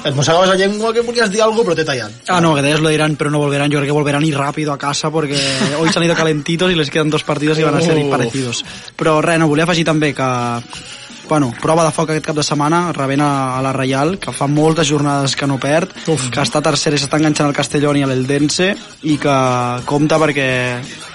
Et 0.07 0.13
mossegaves 0.15 0.47
la 0.47 0.55
llengua 0.55 0.93
que 0.93 1.01
volies 1.01 1.31
dir 1.33 1.41
alguna 1.41 1.57
cosa, 1.63 1.65
però 1.71 1.75
t'he 1.75 1.83
tallat. 1.89 2.11
Ah, 2.29 2.39
no, 2.39 2.53
que 2.55 2.61
deies 2.61 2.79
lo 2.79 2.87
de 2.87 2.93
Irán, 2.95 3.15
pero 3.17 3.31
no 3.31 3.39
volverán. 3.39 3.69
Yo 3.71 3.79
creo 3.79 3.87
que 3.87 3.91
volverán 3.97 4.23
y 4.23 4.31
rápido 4.31 4.71
a 4.71 4.77
casa 4.77 5.09
porque 5.09 5.35
hoy 5.79 5.89
se 5.91 5.99
han 5.99 6.05
ido 6.05 6.15
calentitos 6.15 6.71
y 6.71 6.75
les 6.75 6.89
quedan 6.91 7.09
dos 7.09 7.23
partidos 7.23 7.57
y 7.59 7.63
van 7.63 7.75
a 7.75 7.81
ser 7.81 7.97
Uf. 7.97 8.09
parecidos. 8.11 8.63
Però 8.95 9.19
res, 9.21 9.39
no, 9.39 9.49
volia 9.49 9.65
afegir 9.65 9.83
també 9.83 10.13
que 10.13 10.29
bueno, 11.27 11.51
prova 11.61 11.85
de 11.85 11.91
foc 11.95 12.11
aquest 12.11 12.25
cap 12.29 12.37
de 12.37 12.45
setmana 12.45 12.91
rebent 12.95 13.21
a, 13.23 13.57
a 13.57 13.61
la 13.65 13.73
Reial, 13.75 14.17
que 14.19 14.33
fa 14.35 14.47
moltes 14.47 14.87
jornades 14.89 15.35
que 15.35 15.47
no 15.47 15.59
perd, 15.61 15.93
Uf. 16.07 16.29
que 16.33 16.43
està 16.43 16.61
tercer 16.63 16.95
i 16.95 17.01
s'està 17.01 17.19
enganxant 17.19 17.49
al 17.49 17.57
Castellón 17.57 17.99
i 17.99 18.05
a 18.05 18.09
l'Eldense 18.09 18.73
i 19.03 19.17
que 19.21 19.37
compta 19.89 20.19
perquè 20.21 20.49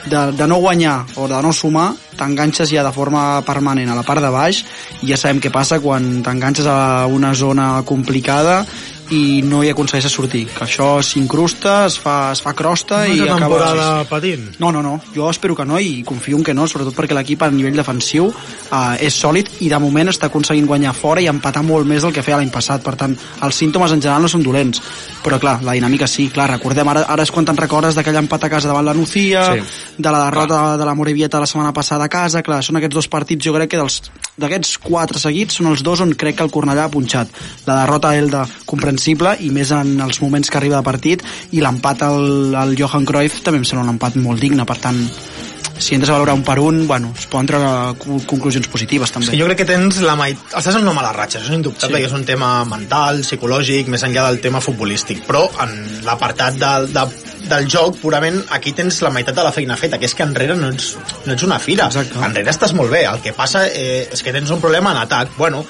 de, 0.06 0.22
de 0.36 0.46
no 0.48 0.58
guanyar 0.62 1.02
o 1.16 1.28
de 1.30 1.42
no 1.42 1.52
sumar 1.52 1.92
t'enganxes 2.18 2.70
ja 2.70 2.82
de 2.84 2.92
forma 2.92 3.42
permanent 3.46 3.90
a 3.90 3.96
la 3.96 4.04
part 4.06 4.22
de 4.22 4.30
baix 4.32 4.62
i 5.02 5.10
ja 5.10 5.18
sabem 5.18 5.40
què 5.42 5.52
passa 5.54 5.80
quan 5.80 6.22
t'enganxes 6.24 6.66
a 6.68 7.06
una 7.10 7.32
zona 7.34 7.82
complicada 7.86 8.62
i 9.10 9.42
no 9.44 9.62
hi 9.64 9.68
aconsegueixes 9.72 10.12
sortir, 10.14 10.46
que 10.48 10.64
això 10.64 11.02
s'incrusta, 11.04 11.86
es 11.86 11.98
fa, 12.00 12.32
es 12.32 12.40
fa 12.40 12.54
crosta 12.56 13.02
i 13.06 13.18
Una 13.20 13.34
acaba... 13.34 13.58
temporada 13.58 14.04
patint. 14.08 14.46
No, 14.62 14.70
no, 14.72 14.82
no, 14.82 14.94
jo 15.14 15.28
espero 15.30 15.56
que 15.58 15.66
no 15.68 15.78
i 15.82 16.02
confio 16.06 16.38
en 16.38 16.44
que 16.46 16.54
no, 16.54 16.66
sobretot 16.70 16.94
perquè 16.96 17.16
l'equip 17.18 17.42
a 17.42 17.50
nivell 17.52 17.76
defensiu 17.76 18.30
eh, 18.30 19.04
és 19.04 19.18
sòlid 19.18 19.50
i 19.66 19.68
de 19.68 19.80
moment 19.82 20.08
està 20.08 20.30
aconseguint 20.30 20.66
guanyar 20.70 20.94
fora 20.96 21.20
i 21.20 21.28
empatar 21.28 21.64
molt 21.66 21.86
més 21.88 22.02
del 22.06 22.14
que 22.14 22.22
feia 22.24 22.38
l'any 22.40 22.52
passat, 22.54 22.82
per 22.86 22.94
tant, 22.96 23.16
els 23.42 23.58
símptomes 23.58 23.92
en 23.92 24.00
general 24.00 24.22
no 24.24 24.32
són 24.32 24.42
dolents, 24.46 24.80
però 25.22 25.38
clar, 25.42 25.58
la 25.66 25.76
dinàmica 25.76 26.08
sí, 26.08 26.28
clar, 26.32 26.48
recordem, 26.54 26.88
ara, 26.88 27.04
ara 27.12 27.26
és 27.26 27.30
quan 27.34 27.44
te'n 27.48 27.58
recordes 27.60 27.98
d'aquell 27.98 28.16
empat 28.22 28.48
a 28.48 28.52
casa 28.56 28.70
davant 28.70 28.86
la 28.86 28.94
Nucía, 28.96 29.44
Sí. 29.52 29.60
de 29.98 30.10
la 30.10 30.24
derrota 30.24 30.54
clar. 30.54 30.78
de 30.78 30.84
la 30.88 30.94
Morevieta 30.94 31.40
la 31.40 31.46
setmana 31.46 31.72
passada 31.72 32.04
a 32.04 32.08
casa, 32.08 32.42
clar, 32.42 32.62
són 32.64 32.76
aquests 32.80 32.94
dos 32.94 33.08
partits, 33.08 33.44
jo 33.44 33.52
crec 33.54 33.70
que 33.74 33.76
dels 33.80 34.00
d'aquests 34.38 34.78
quatre 34.80 35.18
seguits 35.20 35.58
són 35.58 35.66
els 35.68 35.82
dos 35.84 36.00
on 36.00 36.14
crec 36.16 36.38
que 36.38 36.44
el 36.46 36.50
Cornellà 36.50 36.86
ha 36.86 36.90
punxat. 36.90 37.28
La 37.66 37.82
derrota 37.82 38.10
a 38.10 38.16
Elda 38.16 38.46
comprensible 39.02 39.36
i 39.42 39.50
més 39.50 39.70
en 39.72 40.00
els 40.00 40.20
moments 40.22 40.50
que 40.50 40.58
arriba 40.58 40.78
de 40.78 40.86
partit 40.86 41.22
i 41.52 41.60
l'empat 41.60 42.02
al, 42.06 42.54
al 42.54 42.76
Johan 42.78 43.04
Cruyff 43.04 43.42
també 43.42 43.58
em 43.58 43.64
sembla 43.64 43.88
un 43.88 43.96
empat 43.96 44.16
molt 44.16 44.40
digne, 44.40 44.64
per 44.64 44.78
tant 44.78 45.00
si 45.82 45.96
entres 45.96 46.10
a 46.10 46.14
valorar 46.14 46.34
un 46.36 46.44
per 46.46 46.60
un, 46.60 46.86
bueno, 46.86 47.10
es 47.18 47.26
poden 47.26 47.48
treure 47.48 47.96
conclusions 48.28 48.68
positives 48.70 49.10
també. 49.10 49.32
Sí, 49.32 49.38
jo 49.40 49.48
crec 49.48 49.62
que 49.62 49.66
tens 49.66 49.98
la 50.04 50.14
meitat... 50.14 50.52
Estàs 50.60 50.76
en 50.78 50.84
una 50.84 50.92
mala 50.94 51.10
ratxa, 51.16 51.40
això 51.40 51.50
és 51.50 51.56
indubtable, 51.56 51.96
sí. 51.96 52.04
Que 52.04 52.10
és 52.10 52.14
un 52.14 52.26
tema 52.28 52.50
mental, 52.68 53.24
psicològic, 53.26 53.90
més 53.90 54.04
enllà 54.06 54.28
del 54.28 54.38
tema 54.44 54.60
futbolístic. 54.62 55.24
Però 55.26 55.42
en 55.64 55.72
l'apartat 56.06 56.60
del, 56.60 56.86
de, 56.92 57.06
del 57.50 57.66
joc, 57.72 57.98
purament, 58.04 58.38
aquí 58.54 58.76
tens 58.78 59.00
la 59.02 59.10
meitat 59.16 59.40
de 59.40 59.46
la 59.48 59.54
feina 59.56 59.78
feta, 59.80 59.98
que 59.98 60.06
és 60.06 60.14
que 60.14 60.28
enrere 60.28 60.54
no 60.60 60.70
ets, 60.70 60.92
no 61.24 61.34
ets 61.34 61.48
una 61.48 61.58
fira. 61.58 61.88
Exacte. 61.90 62.20
Enrere 62.28 62.54
estàs 62.54 62.76
molt 62.78 62.92
bé. 62.92 63.02
El 63.08 63.24
que 63.24 63.34
passa 63.34 63.64
eh, 63.66 64.04
és 64.12 64.22
que 64.22 64.36
tens 64.36 64.54
un 64.54 64.62
problema 64.62 64.94
en 64.94 65.02
atac. 65.02 65.34
Bueno, 65.40 65.64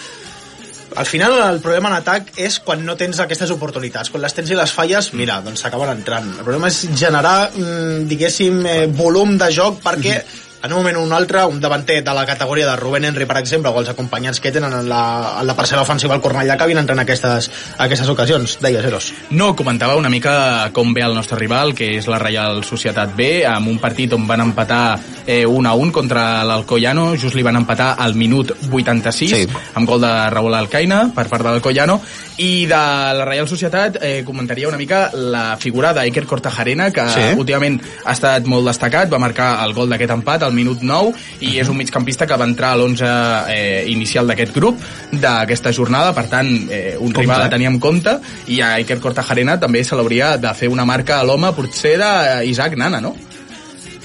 al 0.97 1.07
final 1.07 1.35
el 1.41 1.61
problema 1.65 1.91
en 1.91 1.97
atac 1.97 2.33
és 2.41 2.59
quan 2.65 2.85
no 2.87 2.97
tens 3.01 3.21
aquestes 3.23 3.51
oportunitats. 3.55 4.11
Quan 4.13 4.23
les 4.25 4.35
tens 4.37 4.51
i 4.53 4.59
les 4.59 4.73
falles, 4.73 5.13
mira, 5.19 5.41
doncs 5.45 5.65
s'acaben 5.65 5.93
entrant. 5.97 6.29
El 6.39 6.45
problema 6.45 6.69
és 6.69 6.83
generar, 6.99 7.51
mm, 7.55 8.07
diguéssim, 8.11 8.65
eh, 8.67 8.87
volum 8.87 9.37
de 9.39 9.51
joc 9.53 9.83
perquè 9.83 10.23
en 10.63 10.73
un 10.73 10.79
moment 10.79 10.97
o 10.97 11.03
un 11.03 11.13
altre, 11.13 11.45
un 11.45 11.61
davanter 11.61 12.03
de 12.05 12.15
la 12.15 12.25
categoria 12.27 12.67
de 12.67 12.77
Rubén 12.77 13.05
Henry, 13.05 13.27
per 13.27 13.39
exemple, 13.39 13.71
o 13.71 13.81
els 13.81 13.89
acompanyants 13.91 14.39
que 14.41 14.53
tenen 14.53 14.73
en 14.73 14.89
la, 14.89 15.39
en 15.41 15.47
la 15.47 15.57
parcel·la 15.59 15.83
ofensiva 15.83 16.15
al 16.15 16.21
Cornellà, 16.23 16.55
acabin 16.55 16.79
entrant 16.79 16.99
en 17.01 17.03
aquestes, 17.03 17.51
aquestes 17.79 18.09
ocasions. 18.09 18.59
Deies, 18.63 18.85
Eros. 18.85 19.13
No, 19.31 19.57
comentava 19.57 19.97
una 19.97 20.09
mica 20.13 20.71
com 20.73 20.95
ve 20.95 21.03
el 21.03 21.15
nostre 21.15 21.39
rival, 21.39 21.75
que 21.75 21.97
és 21.99 22.07
la 22.07 22.19
Reial 22.23 22.63
Societat 22.65 23.17
B, 23.17 23.43
amb 23.49 23.69
un 23.73 23.79
partit 23.83 24.13
on 24.15 24.27
van 24.29 24.41
empatar 24.47 24.99
eh, 25.27 25.45
1 25.47 25.69
a 25.69 25.75
1 25.75 25.93
contra 25.93 26.45
l'Alcoyano, 26.45 27.15
just 27.17 27.35
li 27.35 27.43
van 27.43 27.57
empatar 27.59 27.97
al 27.99 28.15
minut 28.15 28.55
86, 28.71 29.31
Sí. 29.33 29.47
amb 29.75 29.89
gol 29.89 30.01
de 30.03 30.11
Raúl 30.31 30.55
Alcaina 30.55 31.09
per 31.15 31.27
part 31.29 31.43
de 31.43 31.51
l'Alcoyano, 31.51 32.01
i 32.39 32.67
de 32.67 32.79
la 33.19 33.25
Reial 33.25 33.49
Societat 33.49 33.99
eh, 34.03 34.23
comentaria 34.27 34.69
una 34.69 34.79
mica 34.79 35.11
la 35.15 35.57
figura 35.61 35.93
d'Iker 35.95 36.25
Cortajarena, 36.27 36.91
que 36.91 37.09
Sí. 37.09 37.27
últimament 37.39 37.81
ha 38.05 38.13
estat 38.13 38.47
molt 38.47 38.67
destacat, 38.67 39.11
va 39.13 39.19
marcar 39.19 39.65
el 39.65 39.75
gol 39.75 39.89
d'aquest 39.91 40.11
empat 40.11 40.43
al 40.53 40.57
minut 40.57 40.85
9, 40.85 41.17
i 41.49 41.57
és 41.63 41.71
un 41.73 41.81
migcampista 41.81 42.29
que 42.29 42.39
va 42.39 42.47
entrar 42.49 42.75
a 42.77 42.79
l'11 42.79 43.09
eh, 43.51 43.85
inicial 43.91 44.29
d'aquest 44.29 44.55
grup, 44.55 44.81
d'aquesta 45.13 45.73
jornada, 45.73 46.13
per 46.15 46.29
tant, 46.31 46.53
eh, 46.71 46.95
un 47.01 47.15
rival 47.17 47.47
a 47.47 47.51
tenir 47.53 47.71
en 47.73 47.81
compte, 47.83 48.19
i 48.53 48.61
a 48.63 48.77
Iker 48.85 49.01
Cortajarena 49.03 49.59
també 49.63 49.83
se 49.85 49.99
l'hauria 49.99 50.37
de 50.41 50.53
fer 50.59 50.71
una 50.73 50.87
marca 50.89 51.19
a 51.19 51.27
l'home, 51.27 51.55
potser 51.57 51.97
d'Isaac 51.99 52.77
Nana, 52.79 53.01
no? 53.01 53.17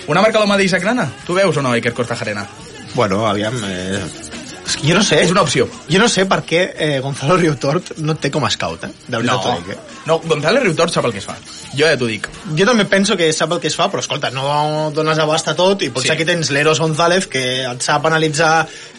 Una 0.07 0.23
marca 0.23 0.39
a 0.39 0.45
l'home 0.45 0.57
d'Isaac 0.61 0.87
Nana? 0.87 1.09
Tu 1.27 1.35
veus 1.35 1.59
o 1.59 1.65
no, 1.65 1.75
Iker 1.75 1.93
Cortajarena? 1.93 2.47
Bueno, 2.95 3.25
aviam... 3.27 3.59
Eh... 3.67 4.46
És 4.67 4.75
que 4.75 4.87
jo 4.89 4.95
no 4.97 5.01
sé... 5.05 5.21
És 5.23 5.31
una 5.31 5.41
opció. 5.45 5.65
Jo 5.87 5.99
no 6.01 6.09
sé 6.11 6.25
per 6.27 6.41
què 6.47 6.59
eh, 6.75 6.97
Gonzalo 7.03 7.37
Riutort 7.39 7.93
no 8.03 8.17
té 8.19 8.29
com 8.33 8.43
a 8.43 8.49
scout, 8.51 8.83
eh? 8.83 8.89
De 9.07 9.21
veritat 9.21 9.45
No, 9.47 9.53
dic, 9.61 9.69
eh? 9.71 10.01
no, 10.09 10.17
González 10.27 10.63
Riutort 10.65 10.91
sap 10.93 11.07
el 11.07 11.13
que 11.15 11.21
es 11.23 11.27
fa. 11.29 11.37
Jo 11.71 11.87
ja 11.87 11.95
t'ho 11.99 12.09
dic. 12.09 12.27
Jo 12.57 12.67
també 12.67 12.83
penso 12.91 13.15
que 13.19 13.29
sap 13.35 13.53
el 13.55 13.61
que 13.63 13.71
es 13.71 13.77
fa, 13.79 13.87
però 13.91 14.03
escolta, 14.03 14.29
no 14.35 14.91
dones 14.95 15.19
abast 15.23 15.47
a 15.47 15.55
tot 15.55 15.85
i 15.87 15.89
potser 15.89 16.11
Sí. 16.11 16.15
aquí 16.17 16.27
tens 16.27 16.51
l'Eros 16.51 16.81
González 16.83 17.27
que 17.31 17.43
et 17.67 17.81
sap 17.87 18.05
analitzar 18.11 18.51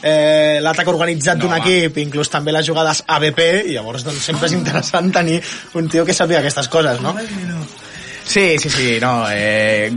eh, 0.02 0.58
l'atac 0.64 0.88
organitzat 0.88 1.36
No, 1.38 1.46
d'un 1.46 1.58
equip, 1.60 2.00
inclús 2.00 2.32
també 2.32 2.52
les 2.56 2.66
jugades 2.66 3.04
ABP, 3.06 3.44
i 3.68 3.76
llavors 3.76 4.04
doncs, 4.08 4.24
sempre 4.24 4.48
és 4.48 4.56
interessant 4.56 5.12
tenir 5.12 5.42
un 5.74 5.88
tio 5.92 6.04
que 6.08 6.16
sàpiga 6.16 6.40
aquestes 6.40 6.68
coses, 6.72 7.00
no? 7.04 7.12
Sí, 8.28 8.58
sí, 8.60 8.68
sí, 8.68 8.98
no. 9.00 9.24
Eh, 9.32 9.90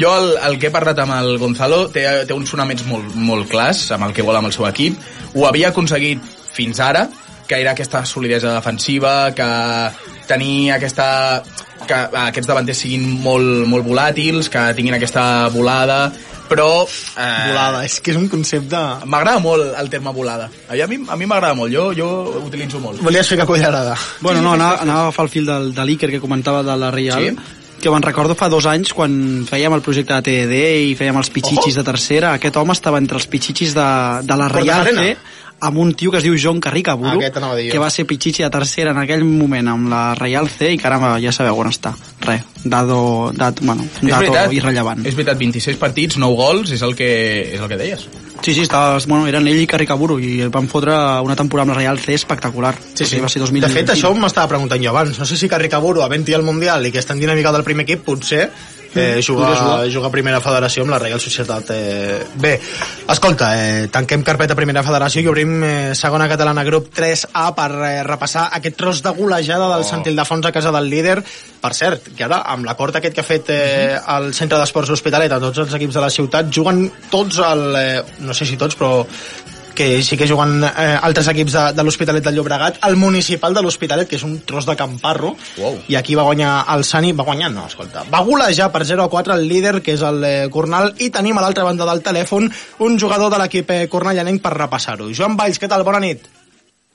jo 0.00 0.10
el, 0.18 0.32
el 0.48 0.58
que 0.58 0.68
he 0.68 0.74
parlat 0.74 0.98
amb 1.04 1.14
el 1.20 1.36
Gonzalo 1.38 1.84
té, 1.94 2.02
té 2.26 2.34
uns 2.34 2.50
fonaments 2.50 2.82
molt, 2.88 3.14
molt 3.14 3.46
clars 3.50 3.84
amb 3.94 4.08
el 4.08 4.16
que 4.16 4.24
vol 4.26 4.34
amb 4.36 4.50
el 4.50 4.54
seu 4.56 4.66
equip. 4.66 4.98
Ho 5.38 5.46
havia 5.46 5.70
aconseguit 5.70 6.22
fins 6.56 6.80
ara, 6.82 7.04
que 7.46 7.60
era 7.62 7.76
aquesta 7.76 8.02
solidesa 8.04 8.56
defensiva, 8.56 9.30
que 9.38 9.46
tenir 10.26 10.72
aquesta 10.74 11.44
que 11.86 11.94
eh, 11.94 12.22
aquests 12.26 12.48
davanters 12.48 12.80
siguin 12.82 13.04
molt, 13.22 13.66
molt 13.70 13.86
volàtils, 13.86 14.48
que 14.50 14.62
tinguin 14.74 14.96
aquesta 14.96 15.46
volada, 15.54 16.08
però... 16.50 16.86
Eh, 16.86 17.26
Volada, 17.52 17.84
és 17.86 18.00
que 18.02 18.10
és 18.14 18.18
un 18.18 18.26
concepte... 18.32 18.80
M'agrada 19.06 19.38
molt 19.44 19.76
el 19.78 19.90
terme 19.92 20.10
volada. 20.16 20.48
A 20.70 20.78
mi 20.90 20.98
a 21.06 21.18
mi 21.18 21.28
m'agrada 21.28 21.54
molt, 21.58 21.70
jo, 21.74 21.90
jo 21.94 22.08
ho 22.32 22.42
utilitzo 22.48 22.80
molt. 22.82 23.02
Volies 23.04 23.30
fer 23.30 23.38
que 23.38 23.46
cullerada. 23.46 23.94
Bueno, 24.20 24.42
no, 24.42 24.56
anava, 24.58 24.80
anava 24.82 25.04
a 25.04 25.06
agafar 25.10 25.28
el 25.28 25.32
fil 25.36 25.46
del, 25.46 25.70
de 25.76 25.86
l'Iker 25.86 26.10
que 26.16 26.22
comentava 26.22 26.64
de 26.66 26.76
la 26.80 26.90
Real, 26.94 27.22
Sí. 27.22 27.62
Jo 27.86 27.92
me'n 27.94 28.02
recordo 28.02 28.34
fa 28.34 28.48
dos 28.50 28.66
anys 28.66 28.90
quan 28.96 29.12
fèiem 29.46 29.76
el 29.76 29.82
projecte 29.86 30.16
de 30.18 30.24
TED 30.26 30.54
i 30.90 30.94
fèiem 30.98 31.20
els 31.20 31.28
pitxitxis 31.30 31.76
de 31.78 31.84
tercera. 31.86 32.32
Aquest 32.34 32.56
home 32.58 32.74
estava 32.74 32.98
entre 32.98 33.14
els 33.20 33.28
pitxitxis 33.30 33.76
de, 33.78 33.86
de 34.26 34.38
la 34.40 34.48
Reial. 34.50 34.90
Amb 35.60 35.78
un 35.78 35.94
tio 35.94 36.10
que 36.12 36.18
es 36.18 36.24
diu 36.26 36.34
John 36.36 36.60
Carricaburu, 36.60 37.16
Aquest 37.16 37.38
anava 37.38 37.54
a 37.54 37.56
dir 37.56 37.68
jo. 37.68 37.72
que 37.72 37.78
va 37.80 37.88
ser 37.90 38.04
pitxitxi 38.06 38.42
de 38.44 38.50
tercera 38.52 38.90
en 38.92 38.98
aquell 39.00 39.24
moment 39.24 39.68
amb 39.72 39.88
la 39.88 40.02
Reial 40.14 40.50
C 40.52 40.72
i 40.74 40.78
caramba, 40.78 41.14
ja 41.22 41.32
sabeu 41.32 41.56
on 41.58 41.70
està. 41.70 41.94
Res, 42.26 42.42
dado, 42.64 43.30
dat, 43.32 43.60
bueno, 43.62 43.82
un 43.82 43.88
És 44.08 44.12
dato 44.12 44.20
veritat, 44.26 44.52
irrellevant. 44.52 45.06
és 45.06 45.14
veritat, 45.16 45.38
26 45.38 45.76
partits, 45.80 46.18
9 46.18 46.36
gols, 46.36 46.70
és 46.76 46.82
el 46.82 46.94
que, 46.94 47.08
és 47.54 47.60
el 47.60 47.68
que 47.68 47.76
deies. 47.80 48.06
Sí, 48.42 48.52
sí, 48.52 48.60
estava, 48.66 48.98
bueno, 49.08 49.26
eren 49.26 49.46
ell 49.48 49.62
i 49.62 49.66
Carricaburu 49.66 50.18
i 50.20 50.46
van 50.52 50.68
fotre 50.68 50.92
una 51.24 51.34
temporada 51.34 51.64
amb 51.70 51.72
la 51.74 51.78
Reial 51.80 51.98
C 51.98 52.12
espectacular. 52.14 52.74
Sí, 52.94 53.06
sí. 53.06 53.18
Va 53.18 53.28
ser 53.32 53.40
2000, 53.40 53.64
De 53.64 53.72
fet, 53.72 53.90
això 53.96 54.12
m'estava 54.14 54.48
preguntant 54.52 54.82
jo 54.84 54.90
abans. 54.92 55.18
No 55.18 55.24
sé 55.24 55.38
si 55.40 55.48
Carricaburu, 55.48 56.02
havent-hi 56.04 56.34
al 56.36 56.44
Mundial 56.44 56.84
i 56.86 56.92
que 56.92 57.00
està 57.00 57.14
en 57.16 57.20
dinàmica 57.24 57.50
del 57.56 57.64
primer 57.64 57.88
equip, 57.88 58.04
potser 58.04 58.50
eh, 58.96 59.22
jugar, 59.24 59.86
jugar 59.92 60.10
a 60.10 60.14
primera 60.14 60.40
federació 60.44 60.84
amb 60.84 60.94
la 60.94 61.00
Reial 61.02 61.20
Societat 61.22 61.72
eh, 61.74 62.20
B. 62.34 62.52
Escolta, 63.12 63.50
eh, 63.56 63.88
tanquem 63.92 64.24
carpeta 64.26 64.56
primera 64.58 64.84
federació 64.86 65.22
i 65.22 65.30
obrim 65.30 65.56
eh, 65.62 65.94
segona 65.98 66.28
catalana 66.30 66.64
grup 66.66 66.90
3A 66.96 67.46
per 67.56 67.70
eh, 67.76 67.92
repassar 68.06 68.48
aquest 68.58 68.76
tros 68.76 69.02
de 69.04 69.12
golejada 69.16 69.70
del 69.74 69.84
oh. 69.84 69.88
Sant 69.88 70.06
Ildefons 70.06 70.46
a 70.46 70.54
casa 70.54 70.72
del 70.74 70.90
líder. 70.90 71.20
Per 71.62 71.72
cert, 71.74 72.10
que 72.16 72.26
ara, 72.26 72.42
amb 72.52 72.66
l'acord 72.68 72.98
aquest 72.98 73.14
que 73.16 73.24
ha 73.24 73.26
fet 73.26 73.50
eh, 73.54 73.96
el 74.16 74.32
Centre 74.36 74.60
d'Esports 74.60 74.92
Hospitalet 74.94 75.32
a 75.32 75.40
tots 75.42 75.64
els 75.64 75.78
equips 75.78 75.96
de 75.96 76.04
la 76.04 76.12
ciutat, 76.12 76.52
juguen 76.52 76.84
tots 77.10 77.40
el... 77.42 77.66
Eh, 77.80 78.04
no 78.26 78.34
sé 78.36 78.46
si 78.48 78.58
tots, 78.60 78.76
però 78.78 79.02
que 79.76 80.02
sí 80.02 80.16
que 80.16 80.26
juguen 80.26 80.64
eh, 80.64 80.86
altres 81.06 81.28
equips 81.30 81.54
de, 81.54 81.64
de 81.76 81.84
l'Hospitalet 81.84 82.24
del 82.24 82.38
Llobregat, 82.38 82.80
el 82.88 82.96
municipal 82.98 83.54
de 83.54 83.62
l'Hospitalet, 83.62 84.08
que 84.10 84.18
és 84.18 84.24
un 84.26 84.40
tros 84.48 84.66
de 84.66 84.74
camparro, 84.78 85.34
Uau. 85.60 85.76
i 85.92 85.98
aquí 86.00 86.16
va 86.18 86.24
guanyar 86.26 86.54
el 86.74 86.82
Sani, 86.88 87.12
va 87.14 87.28
guanyar, 87.28 87.52
no, 87.54 87.66
escolta, 87.70 88.06
va 88.10 88.24
golejar 88.26 88.72
per 88.74 88.82
0 88.88 89.04
a 89.04 89.10
4 89.12 89.36
el 89.36 89.46
líder, 89.46 89.76
que 89.84 89.94
és 89.94 90.02
el 90.02 90.24
eh, 90.26 90.32
Cornal, 90.50 90.94
i 90.98 91.12
tenim 91.14 91.38
a 91.38 91.44
l'altra 91.44 91.68
banda 91.68 91.86
del 91.86 92.02
telèfon 92.02 92.50
un 92.88 92.98
jugador 92.98 93.30
de 93.30 93.42
l'equip 93.44 93.70
eh, 93.70 93.84
cornellanenc 93.92 94.42
per 94.42 94.56
repassar-ho. 94.56 95.12
Joan 95.14 95.36
Valls, 95.38 95.60
què 95.62 95.70
tal? 95.70 95.84
Bona 95.86 96.02
nit. 96.02 96.24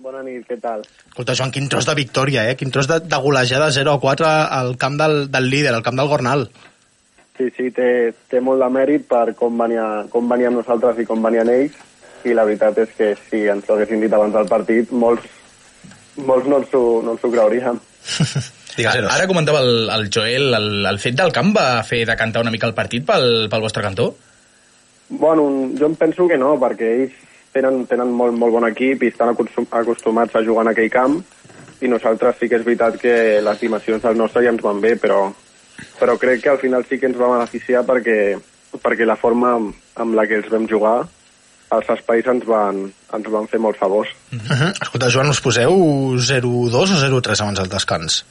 Bona 0.01 0.23
nit, 0.25 0.41
què 0.49 0.57
tal? 0.57 0.81
Escolta, 1.11 1.37
Joan, 1.37 1.53
quin 1.53 1.69
tros 1.69 1.85
de 1.85 1.93
victòria, 1.93 2.47
eh? 2.49 2.57
Quin 2.57 2.73
tros 2.73 2.89
de, 2.89 2.97
de 3.05 3.21
golejada 3.21 3.69
0 3.71 3.93
a 3.93 4.01
4 4.01 4.27
al 4.57 4.75
camp 4.81 4.97
del, 4.97 5.15
del 5.29 5.49
líder, 5.53 5.75
al 5.75 5.85
camp 5.85 5.99
del 5.99 6.09
Gornal. 6.09 6.47
Sí, 7.37 7.47
sí, 7.55 7.69
té, 7.73 8.11
té 8.29 8.41
molt 8.43 8.61
de 8.61 8.69
mèrit 8.73 9.05
per 9.09 9.31
com, 9.37 9.53
venia, 9.57 9.85
com 10.11 10.27
veníem 10.29 10.57
nosaltres 10.57 10.99
i 11.01 11.05
com 11.09 11.21
venien 11.25 11.49
ells, 11.49 11.77
i 12.25 12.35
la 12.37 12.45
veritat 12.47 12.77
és 12.83 12.95
que 12.97 13.11
si 13.27 13.45
ens 13.51 13.69
ho 13.69 13.75
haguessin 13.75 14.01
dit 14.03 14.13
abans 14.13 14.33
del 14.35 14.49
partit, 14.49 14.91
molts, 14.91 15.27
molts 16.17 16.49
no 16.49 16.61
ens 16.61 16.73
ho, 16.77 16.83
no 17.05 17.15
ens 17.15 17.23
ho 17.23 17.31
creuríem. 17.33 17.79
Digues, 18.77 19.03
Ara 19.11 19.27
comentava 19.27 19.59
el, 19.65 19.89
el 19.91 20.07
Joel, 20.13 20.53
el, 20.55 20.69
el 20.87 20.99
fet 21.03 21.17
del 21.19 21.33
camp 21.35 21.51
va 21.57 21.83
fer 21.83 22.05
decantar 22.07 22.43
una 22.45 22.53
mica 22.53 22.69
el 22.69 22.77
partit 22.77 23.03
pel, 23.07 23.49
pel 23.51 23.63
vostre 23.63 23.83
cantó? 23.83 24.13
Bueno, 25.11 25.43
jo 25.77 25.89
em 25.89 25.97
penso 25.99 26.27
que 26.29 26.39
no, 26.39 26.53
perquè 26.59 26.93
ells 27.01 27.17
tenen, 27.51 27.83
tenen 27.89 28.13
molt, 28.15 28.37
molt 28.39 28.55
bon 28.55 28.67
equip 28.69 29.03
i 29.03 29.11
estan 29.11 29.33
acostum, 29.33 29.67
acostumats 29.75 30.37
a 30.39 30.43
jugar 30.45 30.63
en 30.63 30.71
aquell 30.71 30.91
camp, 30.93 31.19
i 31.83 31.89
nosaltres 31.91 32.37
sí 32.39 32.47
que 32.47 32.61
és 32.61 32.65
veritat 32.65 32.95
que 33.01 33.15
les 33.43 33.59
dimensions 33.59 34.03
del 34.05 34.19
nostre 34.19 34.45
ja 34.45 34.53
ens 34.53 34.63
van 34.63 34.79
bé, 34.79 34.95
però, 35.01 35.25
però 35.99 36.15
crec 36.21 36.45
que 36.45 36.53
al 36.53 36.61
final 36.61 36.85
sí 36.87 36.99
que 37.01 37.09
ens 37.09 37.19
va 37.19 37.33
beneficiar 37.33 37.83
perquè, 37.87 38.37
perquè 38.79 39.07
la 39.07 39.19
forma 39.19 39.55
amb, 39.57 39.75
amb 39.99 40.15
la 40.15 40.27
que 40.29 40.39
els 40.39 40.51
vam 40.53 40.69
jugar 40.69 41.01
els 41.71 41.89
espais 41.93 42.27
ens 42.27 42.43
van, 42.47 42.83
ens 43.15 43.27
van 43.31 43.47
fer 43.47 43.59
molt 43.63 43.77
favors. 43.79 44.09
Uh 44.33 44.39
-huh. 44.39 44.71
Escolta, 44.81 45.09
Joan, 45.09 45.29
us 45.29 45.41
poseu 45.41 45.71
0-2 46.17 46.73
o 46.73 47.21
0-3 47.21 47.41
abans 47.41 47.59
del 47.59 47.69
descans? 47.69 48.25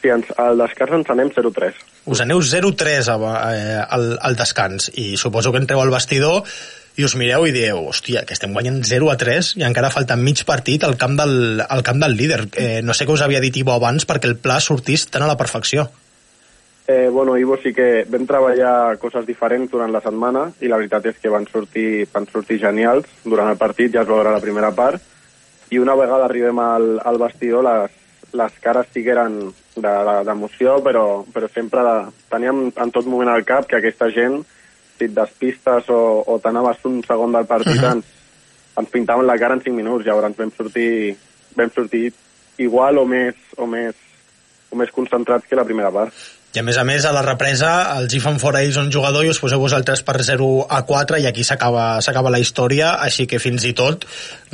Sí, 0.00 0.08
ens, 0.08 0.26
al 0.38 0.58
descans 0.58 0.92
ens 0.92 1.10
anem 1.10 1.30
0-3. 1.30 1.74
us 2.06 2.20
aneu 2.20 2.40
0-3 2.42 3.08
a- 3.08 3.54
eh, 3.54 3.84
al, 3.88 4.18
al 4.20 4.36
descans 4.36 4.90
i 4.94 5.16
suposo 5.16 5.50
que 5.52 5.58
entreu 5.58 5.80
al 5.80 5.90
vestidor 5.90 6.42
i 6.96 7.04
us 7.04 7.14
mireu 7.16 7.46
i 7.46 7.52
dieu, 7.52 7.76
hòstia, 7.88 8.24
que 8.24 8.32
estem 8.32 8.52
guanyant 8.52 8.82
0 8.84 9.10
a 9.10 9.16
3 9.16 9.56
i 9.56 9.62
encara 9.64 9.90
falta 9.90 10.16
mig 10.16 10.44
partit 10.44 10.82
al 10.84 10.96
camp 10.96 11.16
del, 11.18 11.60
al 11.68 11.82
camp 11.82 12.00
del 12.00 12.16
líder. 12.16 12.48
Eh, 12.54 12.80
no 12.82 12.94
sé 12.94 13.04
què 13.06 13.12
us 13.12 13.20
havia 13.20 13.40
dit 13.40 13.56
Ivo 13.56 13.72
abans 13.72 14.06
perquè 14.06 14.24
el 14.24 14.36
pla 14.36 14.60
sortís 14.60 15.06
tan 15.10 15.22
a 15.22 15.26
la 15.26 15.36
perfecció. 15.36 15.90
Eh, 16.88 17.08
bueno, 17.10 17.36
Ivo, 17.36 17.56
sí 17.58 17.72
que 17.74 18.04
vam 18.08 18.26
treballar 18.30 18.96
coses 19.02 19.26
diferents 19.26 19.72
durant 19.72 19.90
la 19.90 20.00
setmana 20.04 20.44
i 20.62 20.68
la 20.70 20.76
veritat 20.78 21.08
és 21.10 21.16
que 21.18 21.32
van 21.32 21.46
sortir, 21.50 22.06
van 22.12 22.28
sortir 22.30 22.60
genials. 22.62 23.08
Durant 23.24 23.50
el 23.50 23.58
partit, 23.58 23.90
ja 23.92 24.04
es 24.04 24.08
va 24.08 24.20
veure 24.20 24.34
la 24.36 24.42
primera 24.44 24.70
part, 24.70 25.02
i 25.74 25.80
una 25.82 25.96
vegada 25.98 26.28
arribem 26.28 26.60
al, 26.62 27.00
al 27.02 27.18
vestidor 27.18 27.64
les, 27.66 27.96
les 28.38 28.60
cares 28.62 28.86
sí 28.94 29.02
que 29.02 29.10
eren 29.16 29.40
de- 29.74 29.82
de- 29.82 30.22
d'emoció, 30.28 30.76
però, 30.84 31.24
però 31.34 31.48
sempre 31.50 31.82
de, 31.82 31.96
teníem 32.30 32.68
en 32.70 32.94
tot 32.94 33.06
moment 33.10 33.32
al 33.34 33.42
cap 33.44 33.66
que 33.66 33.80
aquesta 33.80 34.06
gent, 34.14 34.38
si 34.96 35.08
et 35.10 35.14
despistes 35.16 35.90
o, 35.90 36.22
o 36.22 36.38
t'anaves 36.38 36.78
un 36.86 37.02
segon 37.04 37.34
del 37.34 37.50
partit, 37.50 37.82
ens, 37.82 38.06
ens 38.78 38.90
pintaven 38.94 39.26
la 39.26 39.36
cara 39.42 39.58
en 39.58 39.64
5 39.66 39.74
minuts, 39.74 40.06
llavors 40.06 40.38
vam 40.38 40.54
sortir, 40.54 41.16
vam 41.58 41.74
sortir 41.74 42.12
igual 42.62 43.02
o 43.02 43.04
més, 43.10 43.34
o 43.58 43.66
més, 43.66 43.98
o 44.70 44.76
més 44.78 44.94
concentrats 44.94 45.50
que 45.50 45.58
la 45.58 45.64
primera 45.66 45.90
part. 45.90 46.14
I 46.56 46.60
a 46.60 46.62
més 46.64 46.78
a 46.80 46.86
més, 46.88 47.04
a 47.04 47.10
la 47.12 47.20
represa, 47.20 47.70
els 48.00 48.14
hi 48.16 48.18
fan 48.24 48.38
fora 48.40 48.62
ells 48.64 48.78
un 48.80 48.86
jugador 48.88 49.26
i 49.26 49.28
us 49.28 49.36
poseu 49.42 49.60
vosaltres 49.60 50.00
per 50.06 50.14
0 50.24 50.46
a 50.72 50.78
4 50.88 51.18
i 51.20 51.26
aquí 51.28 51.42
s'acaba 51.44 52.30
la 52.32 52.40
història, 52.40 52.94
així 53.04 53.26
que 53.28 53.36
fins 53.42 53.66
i 53.68 53.74
tot, 53.76 54.06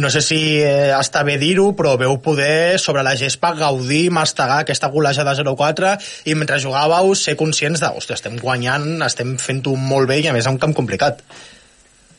no 0.02 0.10
sé 0.10 0.18
si 0.26 0.40
eh, 0.58 0.90
està 0.96 1.22
bé 1.22 1.36
dir-ho, 1.38 1.68
però 1.78 1.92
veu 2.00 2.16
poder 2.24 2.80
sobre 2.82 3.04
la 3.06 3.14
gespa 3.14 3.52
gaudir, 3.54 4.08
mastegar 4.10 4.64
aquesta 4.64 4.90
golejada 4.90 5.36
0-4 5.38 5.92
i 6.26 6.34
mentre 6.34 6.58
jugàveu 6.64 7.14
ser 7.14 7.36
conscients 7.38 7.78
de, 7.84 7.92
hòstia, 7.94 8.18
estem 8.18 8.34
guanyant, 8.42 8.96
estem 9.06 9.36
fent-ho 9.38 9.76
molt 9.78 10.10
bé 10.10 10.18
i 10.24 10.26
a 10.26 10.34
més 10.34 10.50
a 10.50 10.56
un 10.56 10.58
camp 10.58 10.74
complicat. 10.74 11.22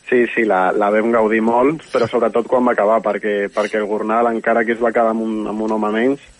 Sí, 0.07 0.21
sí, 0.31 0.45
la, 0.47 0.69
la 0.71 0.93
vam 0.95 1.11
gaudir 1.11 1.43
molt, 1.43 1.83
però 1.91 2.07
sobretot 2.07 2.47
quan 2.47 2.63
va 2.63 2.71
acabar, 2.77 3.01
perquè, 3.03 3.49
perquè 3.51 3.83
el 3.83 3.91
Gornal, 3.91 4.31
encara 4.31 4.63
que 4.63 4.77
es 4.77 4.79
va 4.79 4.95
quedar 4.95 5.11
amb 5.11 5.27
un, 5.27 5.41
amb 5.51 5.67
un 5.67 5.75
home 5.75 5.91
menys, 5.91 6.31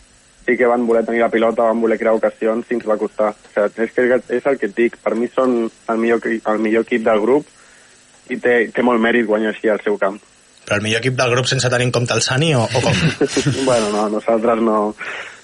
sí 0.46 0.58
que 0.58 0.68
van 0.68 0.86
voler 0.88 1.06
tenir 1.06 1.22
la 1.22 1.30
pilota, 1.30 1.70
van 1.70 1.82
voler 1.82 1.98
crear 2.00 2.16
ocasions 2.18 2.70
i 2.70 2.78
ens 2.78 2.86
va 2.88 3.00
costar. 3.00 3.32
O 3.34 3.54
sigui, 3.54 3.88
és, 3.88 3.96
que 3.96 4.38
és 4.38 4.46
el 4.52 4.60
que 4.60 4.70
et 4.70 4.76
dic, 4.78 5.00
per 5.04 5.16
mi 5.16 5.30
són 5.32 5.58
el 5.70 6.02
millor, 6.02 6.24
el 6.28 6.62
millor 6.64 6.88
equip 6.88 7.04
del 7.08 7.24
grup 7.24 7.50
i 8.30 8.38
té, 8.40 8.56
té 8.74 8.86
molt 8.86 9.02
mèrit 9.04 9.28
guanyar 9.28 9.54
així 9.54 9.72
al 9.72 9.82
seu 9.84 9.98
camp. 10.02 10.20
Però 10.64 10.78
el 10.80 10.86
millor 10.86 11.04
equip 11.04 11.18
del 11.20 11.34
grup 11.36 11.50
sense 11.50 11.70
tenir 11.72 11.90
en 11.90 11.96
compte 11.96 12.16
el 12.16 12.24
Sani 12.24 12.54
o, 12.56 12.64
o 12.64 12.84
com? 12.84 13.04
bueno, 13.70 13.92
no, 13.96 14.08
nosaltres 14.18 14.64
no, 14.64 14.78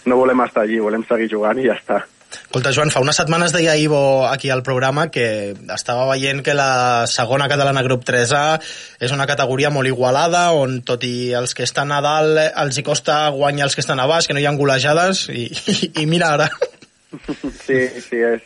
no 0.06 0.20
volem 0.20 0.46
estar 0.46 0.64
allí, 0.64 0.80
volem 0.80 1.04
seguir 1.08 1.28
jugant 1.32 1.60
i 1.60 1.68
ja 1.68 1.76
està. 1.76 2.04
Escolta, 2.30 2.72
Joan, 2.74 2.92
fa 2.94 3.02
unes 3.02 3.18
setmanes 3.18 3.54
deia 3.54 3.76
Ivo 3.78 4.28
aquí 4.30 4.52
al 4.54 4.62
programa 4.66 5.08
que 5.10 5.56
estava 5.74 6.06
veient 6.12 6.44
que 6.46 6.54
la 6.58 7.06
segona 7.10 7.48
catalana 7.50 7.82
grup 7.86 8.04
3A 8.06 8.44
és 9.02 9.14
una 9.16 9.26
categoria 9.30 9.72
molt 9.74 9.90
igualada, 9.90 10.52
on 10.54 10.80
tot 10.86 11.04
i 11.08 11.32
els 11.38 11.56
que 11.58 11.66
estan 11.66 11.92
a 11.92 12.02
dalt 12.06 12.38
els 12.50 12.78
hi 12.78 12.86
costa 12.86 13.22
guanyar 13.34 13.66
els 13.70 13.78
que 13.78 13.82
estan 13.82 14.00
a 14.02 14.06
baix, 14.10 14.28
que 14.30 14.38
no 14.38 14.42
hi 14.42 14.46
ha 14.46 14.54
golejades, 14.60 15.26
i, 15.34 15.48
i, 15.50 15.92
i 16.04 16.06
mira 16.06 16.34
ara. 16.38 16.50
Sí, 17.66 17.88
sí, 18.06 18.20
és, 18.22 18.44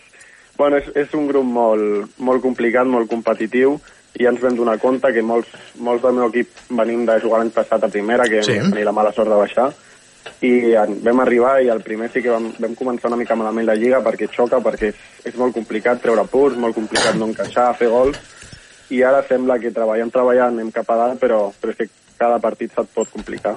bueno, 0.56 0.78
és, 0.80 0.86
és 0.96 1.12
un 1.19 1.26
grup 1.28 1.43
molt, 1.43 2.13
molt 2.24 2.39
complicat, 2.43 2.88
molt 2.88 3.10
competitiu, 3.12 3.74
i 4.15 4.24
ja 4.24 4.32
ens 4.32 4.39
vam 4.39 4.56
donar 4.56 4.78
compte 4.80 5.10
que 5.12 5.24
molts, 5.26 5.50
molts 5.84 6.04
del 6.06 6.15
meu 6.15 6.30
equip 6.30 6.62
venim 6.72 7.02
de 7.04 7.17
jugar 7.19 7.41
l'any 7.41 7.52
passat 7.52 7.84
a 7.84 7.89
primera, 7.91 8.24
que 8.32 8.39
Sí. 8.39 8.54
sí. 8.54 8.60
vam 8.62 8.72
tenir 8.72 8.86
la 8.88 8.96
mala 8.96 9.12
sort 9.12 9.28
de 9.28 9.39
baixar, 9.41 9.67
i 10.41 10.73
en- 10.75 10.99
vam 11.03 11.19
arribar 11.19 11.62
i 11.63 11.69
el 11.69 11.81
primer 11.81 12.09
sí 12.12 12.21
que 12.21 12.29
vam, 12.29 12.51
vam 12.59 12.75
començar 12.75 13.07
una 13.12 13.17
mica 13.19 13.36
malament 13.36 13.67
la 13.67 13.75
lliga 13.75 14.01
perquè 14.03 14.29
xoca, 14.31 14.59
perquè 14.63 14.89
és, 14.93 14.95
és 15.25 15.36
molt 15.36 15.53
complicat 15.53 16.01
treure 16.01 16.25
punts, 16.31 16.57
molt 16.57 16.75
complicat 16.75 17.15
no 17.15 17.25
encaixar, 17.31 17.75
fer 17.77 17.89
gols, 17.89 18.17
i 18.89 19.01
ara 19.03 19.23
sembla 19.27 19.59
que 19.59 19.71
treballant, 19.71 20.12
treballant 20.12 20.53
anem 20.53 20.71
cap 20.71 20.89
a 20.89 20.97
dalt, 20.97 21.19
però, 21.19 21.51
però 21.59 21.71
és 21.71 21.77
que 21.77 21.89
cada 22.17 22.39
partit 22.39 22.71
se't 22.75 22.89
pot 22.93 23.09
complicar. 23.12 23.55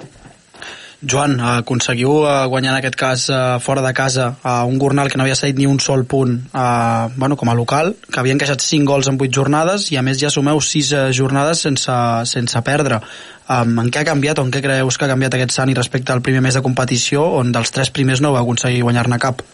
Joan, 1.01 1.37
eh, 1.37 1.43
aconseguiu 1.61 2.23
eh, 2.25 2.45
guanyar 2.49 2.71
en 2.73 2.79
aquest 2.79 2.95
cas 2.97 3.27
eh, 3.29 3.37
fora 3.61 3.83
de 3.85 3.93
casa 3.93 4.37
a 4.41 4.63
un 4.65 4.79
Gornal 4.81 5.11
que 5.11 5.17
no 5.17 5.25
havia 5.27 5.35
cedit 5.37 5.59
ni 5.59 5.67
un 5.69 5.79
sol 5.79 6.05
punt 6.09 6.39
eh, 6.49 7.07
bueno, 7.15 7.37
com 7.37 7.49
a 7.49 7.53
local, 7.53 7.93
que 8.09 8.19
havia 8.19 8.33
encaixat 8.33 8.65
5 8.65 8.89
gols 8.89 9.09
en 9.11 9.19
8 9.21 9.29
jornades 9.29 9.91
i 9.93 9.97
a 9.97 10.01
més 10.01 10.17
ja 10.17 10.33
sumeu 10.33 10.57
6 10.57 10.91
eh, 10.91 11.03
jornades 11.13 11.61
sense, 11.61 11.97
sense 12.25 12.63
perdre. 12.65 13.01
Um, 13.47 13.77
en 13.79 13.91
què 13.93 14.01
ha 14.01 14.09
canviat 14.09 14.41
o 14.41 14.43
en 14.43 14.49
què 14.51 14.59
creus 14.59 14.97
que 14.97 15.05
ha 15.05 15.13
canviat 15.13 15.37
aquest 15.37 15.53
Sani 15.55 15.77
respecte 15.77 16.11
al 16.11 16.23
primer 16.25 16.41
mes 16.43 16.57
de 16.57 16.65
competició 16.65 17.23
on 17.37 17.53
dels 17.55 17.71
tres 17.71 17.93
primers 17.93 18.19
no 18.19 18.33
va 18.33 18.41
aconseguir 18.41 18.81
guanyar-ne 18.83 19.21
cap? 19.21 19.45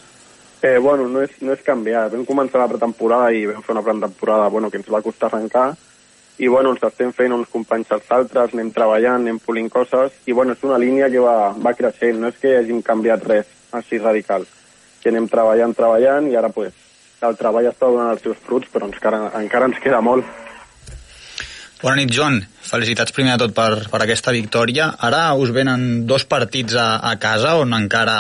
Eh, 0.64 0.80
bueno, 0.80 1.10
no 1.12 1.22
és, 1.22 1.36
no 1.44 1.52
és 1.54 1.62
canviar. 1.62 2.08
Vam 2.10 2.24
començar 2.26 2.64
la 2.64 2.72
pretemporada 2.72 3.34
i 3.36 3.44
vam 3.52 3.62
fer 3.62 3.76
una 3.76 3.84
pretemporada 3.84 4.48
bueno, 4.48 4.72
que 4.72 4.80
ens 4.80 4.88
va 4.90 5.04
costar 5.04 5.28
arrencar 5.28 5.74
i 6.38 6.48
bueno, 6.48 6.74
ens 6.74 6.84
estem 6.88 7.12
fent 7.14 7.34
uns 7.36 7.50
companys 7.52 7.92
als 7.94 8.10
altres, 8.12 8.54
anem 8.54 8.72
treballant, 8.74 9.22
anem 9.22 9.40
polint 9.44 9.70
coses 9.70 10.16
i 10.26 10.34
bueno, 10.34 10.56
és 10.58 10.64
una 10.66 10.80
línia 10.82 11.10
que 11.14 11.22
va, 11.22 11.54
va 11.54 11.76
creixent, 11.78 12.20
no 12.22 12.32
és 12.34 12.40
que 12.42 12.56
hàgim 12.58 12.82
canviat 12.86 13.28
res 13.30 13.52
així 13.74 14.00
radical, 14.02 14.48
que 15.02 15.12
anem 15.14 15.28
treballant, 15.30 15.76
treballant 15.78 16.32
i 16.32 16.38
ara 16.40 16.50
pues, 16.54 16.74
el 17.24 17.38
treball 17.40 17.70
està 17.70 17.90
donant 17.90 18.16
els 18.16 18.24
seus 18.26 18.40
fruits 18.48 18.72
però 18.74 18.90
encara, 18.90 19.28
encara 19.40 19.70
ens 19.70 19.84
queda 19.84 20.02
molt. 20.02 20.26
Bona 21.84 21.98
nit, 22.00 22.14
Joan. 22.16 22.38
felicitats 22.64 23.12
primer 23.12 23.34
de 23.36 23.44
tot 23.44 23.54
per, 23.58 23.90
per 23.92 24.00
aquesta 24.02 24.32
victòria. 24.32 24.86
Ara 25.04 25.34
us 25.36 25.52
venen 25.52 26.06
dos 26.08 26.24
partits 26.24 26.78
a, 26.80 26.88
a 27.04 27.18
casa 27.20 27.58
on 27.60 27.76
encara 27.76 28.16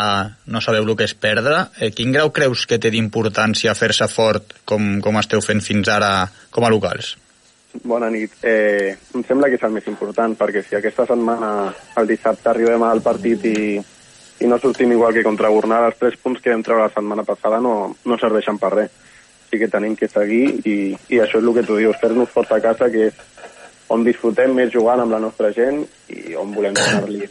no 0.51 0.61
sabeu 0.61 0.83
el 0.83 0.97
que 0.99 1.07
és 1.07 1.15
perdre. 1.15 1.69
Eh, 1.79 1.93
quin 1.95 2.11
grau 2.11 2.33
creus 2.35 2.67
que 2.67 2.77
té 2.77 2.91
d'importància 2.91 3.73
fer-se 3.73 4.09
fort 4.11 4.51
com, 4.67 4.99
com 4.99 5.17
esteu 5.23 5.41
fent 5.41 5.63
fins 5.63 5.87
ara 5.87 6.27
com 6.51 6.67
a 6.67 6.73
locals? 6.75 7.15
Bona 7.81 8.09
nit. 8.09 8.31
Eh, 8.43 8.93
em 9.15 9.23
sembla 9.25 9.49
que 9.49 9.57
és 9.57 9.63
el 9.65 9.73
més 9.73 9.87
important, 9.89 10.35
perquè 10.37 10.61
si 10.61 10.77
aquesta 10.77 11.07
setmana, 11.09 11.73
el 11.97 12.07
dissabte, 12.07 12.51
arribem 12.51 12.83
al 12.85 13.01
partit 13.01 13.47
i, 13.49 13.79
i 14.45 14.49
no 14.49 14.59
sortim 14.61 14.93
igual 14.93 15.13
que 15.13 15.25
contra 15.25 15.49
Gornal, 15.49 15.89
els 15.89 15.97
tres 15.97 16.19
punts 16.21 16.41
que 16.41 16.53
vam 16.53 16.61
treure 16.63 16.85
la 16.85 16.93
setmana 16.93 17.25
passada 17.25 17.59
no, 17.59 17.95
no 18.05 18.19
serveixen 18.21 18.61
per 18.61 18.75
res. 18.75 18.93
Sí 19.49 19.59
que 19.61 19.69
tenim 19.69 19.95
que 19.97 20.09
seguir 20.09 20.45
i, 20.65 20.75
i 21.09 21.19
això 21.21 21.41
és 21.41 21.45
el 21.45 21.53
que 21.57 21.65
tu 21.65 21.77
dius, 21.77 21.97
fer-nos 22.01 22.29
forts 22.29 22.53
a 22.53 22.61
casa, 22.61 22.89
que 22.93 23.09
és 23.09 23.19
on 23.93 24.05
disfrutem 24.05 24.53
més 24.55 24.71
jugant 24.73 25.01
amb 25.01 25.13
la 25.13 25.21
nostra 25.21 25.51
gent 25.53 25.83
i 26.13 26.37
on 26.39 26.53
volem 26.53 26.77
donar-li 26.77 27.27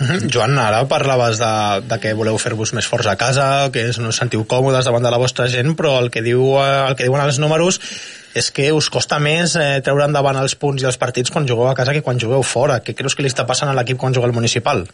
Mhm. 0.00 0.30
Joan, 0.32 0.56
ara 0.58 0.86
parlaves 0.88 1.38
de, 1.38 1.52
de 1.88 1.98
que 2.00 2.14
voleu 2.16 2.38
fer-vos 2.40 2.72
més 2.72 2.88
forts 2.88 3.06
a 3.10 3.16
casa, 3.20 3.68
que 3.72 3.84
no 4.00 4.08
us 4.08 4.18
sentiu 4.22 4.46
còmodes 4.48 4.88
davant 4.88 5.04
de 5.04 5.12
la 5.12 5.20
vostra 5.20 5.46
gent, 5.52 5.74
però 5.78 5.98
el 6.00 6.10
que, 6.10 6.22
diu, 6.24 6.42
eh, 6.62 6.88
el 6.88 6.96
que 6.96 7.04
diuen 7.08 7.22
els 7.22 7.38
números 7.42 7.80
és 8.34 8.48
que 8.50 8.70
us 8.72 8.88
costa 8.88 9.18
més 9.20 9.54
eh, 9.60 9.80
treure 9.84 10.06
endavant 10.08 10.38
els 10.40 10.56
punts 10.56 10.82
i 10.82 10.88
els 10.88 10.96
partits 10.96 11.30
quan 11.30 11.46
jugueu 11.48 11.68
a 11.68 11.76
casa 11.76 11.92
que 11.92 12.02
quan 12.02 12.20
jugueu 12.20 12.42
fora. 12.42 12.80
Què 12.80 12.96
creus 12.96 13.14
que 13.14 13.24
li 13.24 13.28
està 13.32 13.44
passant 13.46 13.68
a 13.68 13.76
l'equip 13.76 14.00
quan 14.00 14.14
juga 14.16 14.30
al 14.30 14.36
municipal? 14.36 14.86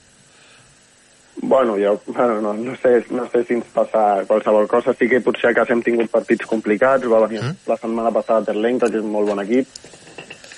Bueno, 1.40 1.76
jo 1.78 2.00
bueno, 2.06 2.40
no, 2.42 2.52
no, 2.52 2.74
sé, 2.82 3.04
no 3.10 3.28
sé 3.30 3.44
si 3.44 3.54
ens 3.54 3.66
passa 3.72 4.24
qualsevol 4.26 4.66
cosa. 4.66 4.94
Sí 4.98 5.06
que 5.08 5.22
potser 5.22 5.52
a 5.52 5.54
casa 5.60 5.72
hem 5.72 5.84
tingut 5.86 6.10
partits 6.10 6.46
complicats. 6.50 7.06
Va 7.06 7.22
venir 7.28 7.44
mm. 7.44 7.68
la 7.70 7.76
setmana 7.78 8.10
passada 8.10 8.50
Terlenca, 8.50 8.90
que 8.90 8.98
és 8.98 9.06
un 9.06 9.14
molt 9.14 9.30
bon 9.30 9.42
equip. 9.44 9.70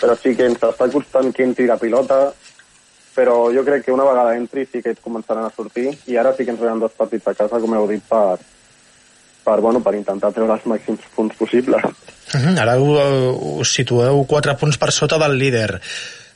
Però 0.00 0.16
sí 0.16 0.32
que 0.36 0.48
ens 0.48 0.64
està 0.64 0.88
costant 0.88 1.28
que 1.36 1.44
entri 1.44 1.68
la 1.68 1.76
pilota. 1.76 2.30
Però 3.20 3.50
jo 3.52 3.60
crec 3.66 3.84
que 3.84 3.92
una 3.92 4.06
vegada 4.08 4.32
entri 4.38 4.64
sí 4.64 4.80
que 4.80 4.94
començaran 5.04 5.44
a 5.44 5.52
sortir. 5.52 5.90
I 6.08 6.16
ara 6.16 6.32
sí 6.32 6.46
que 6.46 6.54
ens 6.54 6.62
venen 6.62 6.80
dos 6.80 6.94
partits 6.96 7.28
a 7.28 7.34
casa, 7.36 7.60
com 7.60 7.74
heu 7.76 7.84
dit, 7.90 8.00
per, 8.08 8.38
per, 9.44 9.58
bueno, 9.60 9.82
per 9.84 9.92
intentar 9.98 10.32
treure 10.32 10.56
els 10.56 10.64
màxims 10.72 11.04
punts 11.16 11.36
possibles. 11.36 11.84
Uh 12.32 12.40
-huh. 12.40 12.56
Ara 12.62 12.78
us 12.80 13.74
situeu 13.74 14.24
4 14.24 14.56
punts 14.56 14.78
per 14.78 14.90
sota 14.92 15.18
del 15.18 15.36
líder 15.36 15.82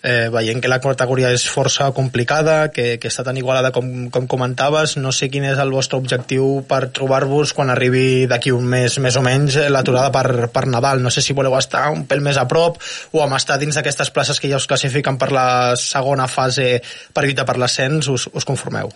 eh, 0.04 0.28
veient 0.28 0.60
que 0.60 0.68
la 0.68 0.78
categoria 0.84 1.30
és 1.32 1.46
força 1.48 1.88
complicada, 1.96 2.68
que, 2.70 2.98
que 3.00 3.08
està 3.08 3.24
tan 3.24 3.38
igualada 3.40 3.72
com, 3.72 3.88
com 4.12 4.28
comentaves, 4.28 4.98
no 5.00 5.14
sé 5.16 5.30
quin 5.32 5.46
és 5.48 5.60
el 5.62 5.72
vostre 5.72 5.98
objectiu 5.98 6.60
per 6.68 6.90
trobar-vos 6.94 7.54
quan 7.56 7.72
arribi 7.72 8.26
d'aquí 8.30 8.52
un 8.52 8.68
mes 8.68 8.98
més 9.00 9.16
o 9.16 9.24
menys 9.24 9.56
eh, 9.62 9.70
l'aturada 9.72 10.12
per, 10.12 10.50
per 10.52 10.66
Nadal. 10.68 11.00
No 11.02 11.10
sé 11.14 11.24
si 11.24 11.36
voleu 11.36 11.56
estar 11.56 11.88
un 11.94 12.04
pèl 12.10 12.20
més 12.20 12.36
a 12.36 12.44
prop 12.50 12.76
o 13.16 13.24
amb 13.24 13.38
estar 13.38 13.56
dins 13.58 13.80
d'aquestes 13.80 14.12
places 14.12 14.40
que 14.40 14.52
ja 14.52 14.60
us 14.60 14.68
classifiquen 14.68 15.16
per 15.18 15.32
la 15.32 15.48
segona 15.80 16.28
fase 16.28 16.68
per 17.16 17.24
lluitar 17.24 17.48
per 17.48 17.56
l'ascens, 17.58 18.12
us, 18.12 18.28
us 18.28 18.44
conformeu? 18.44 18.92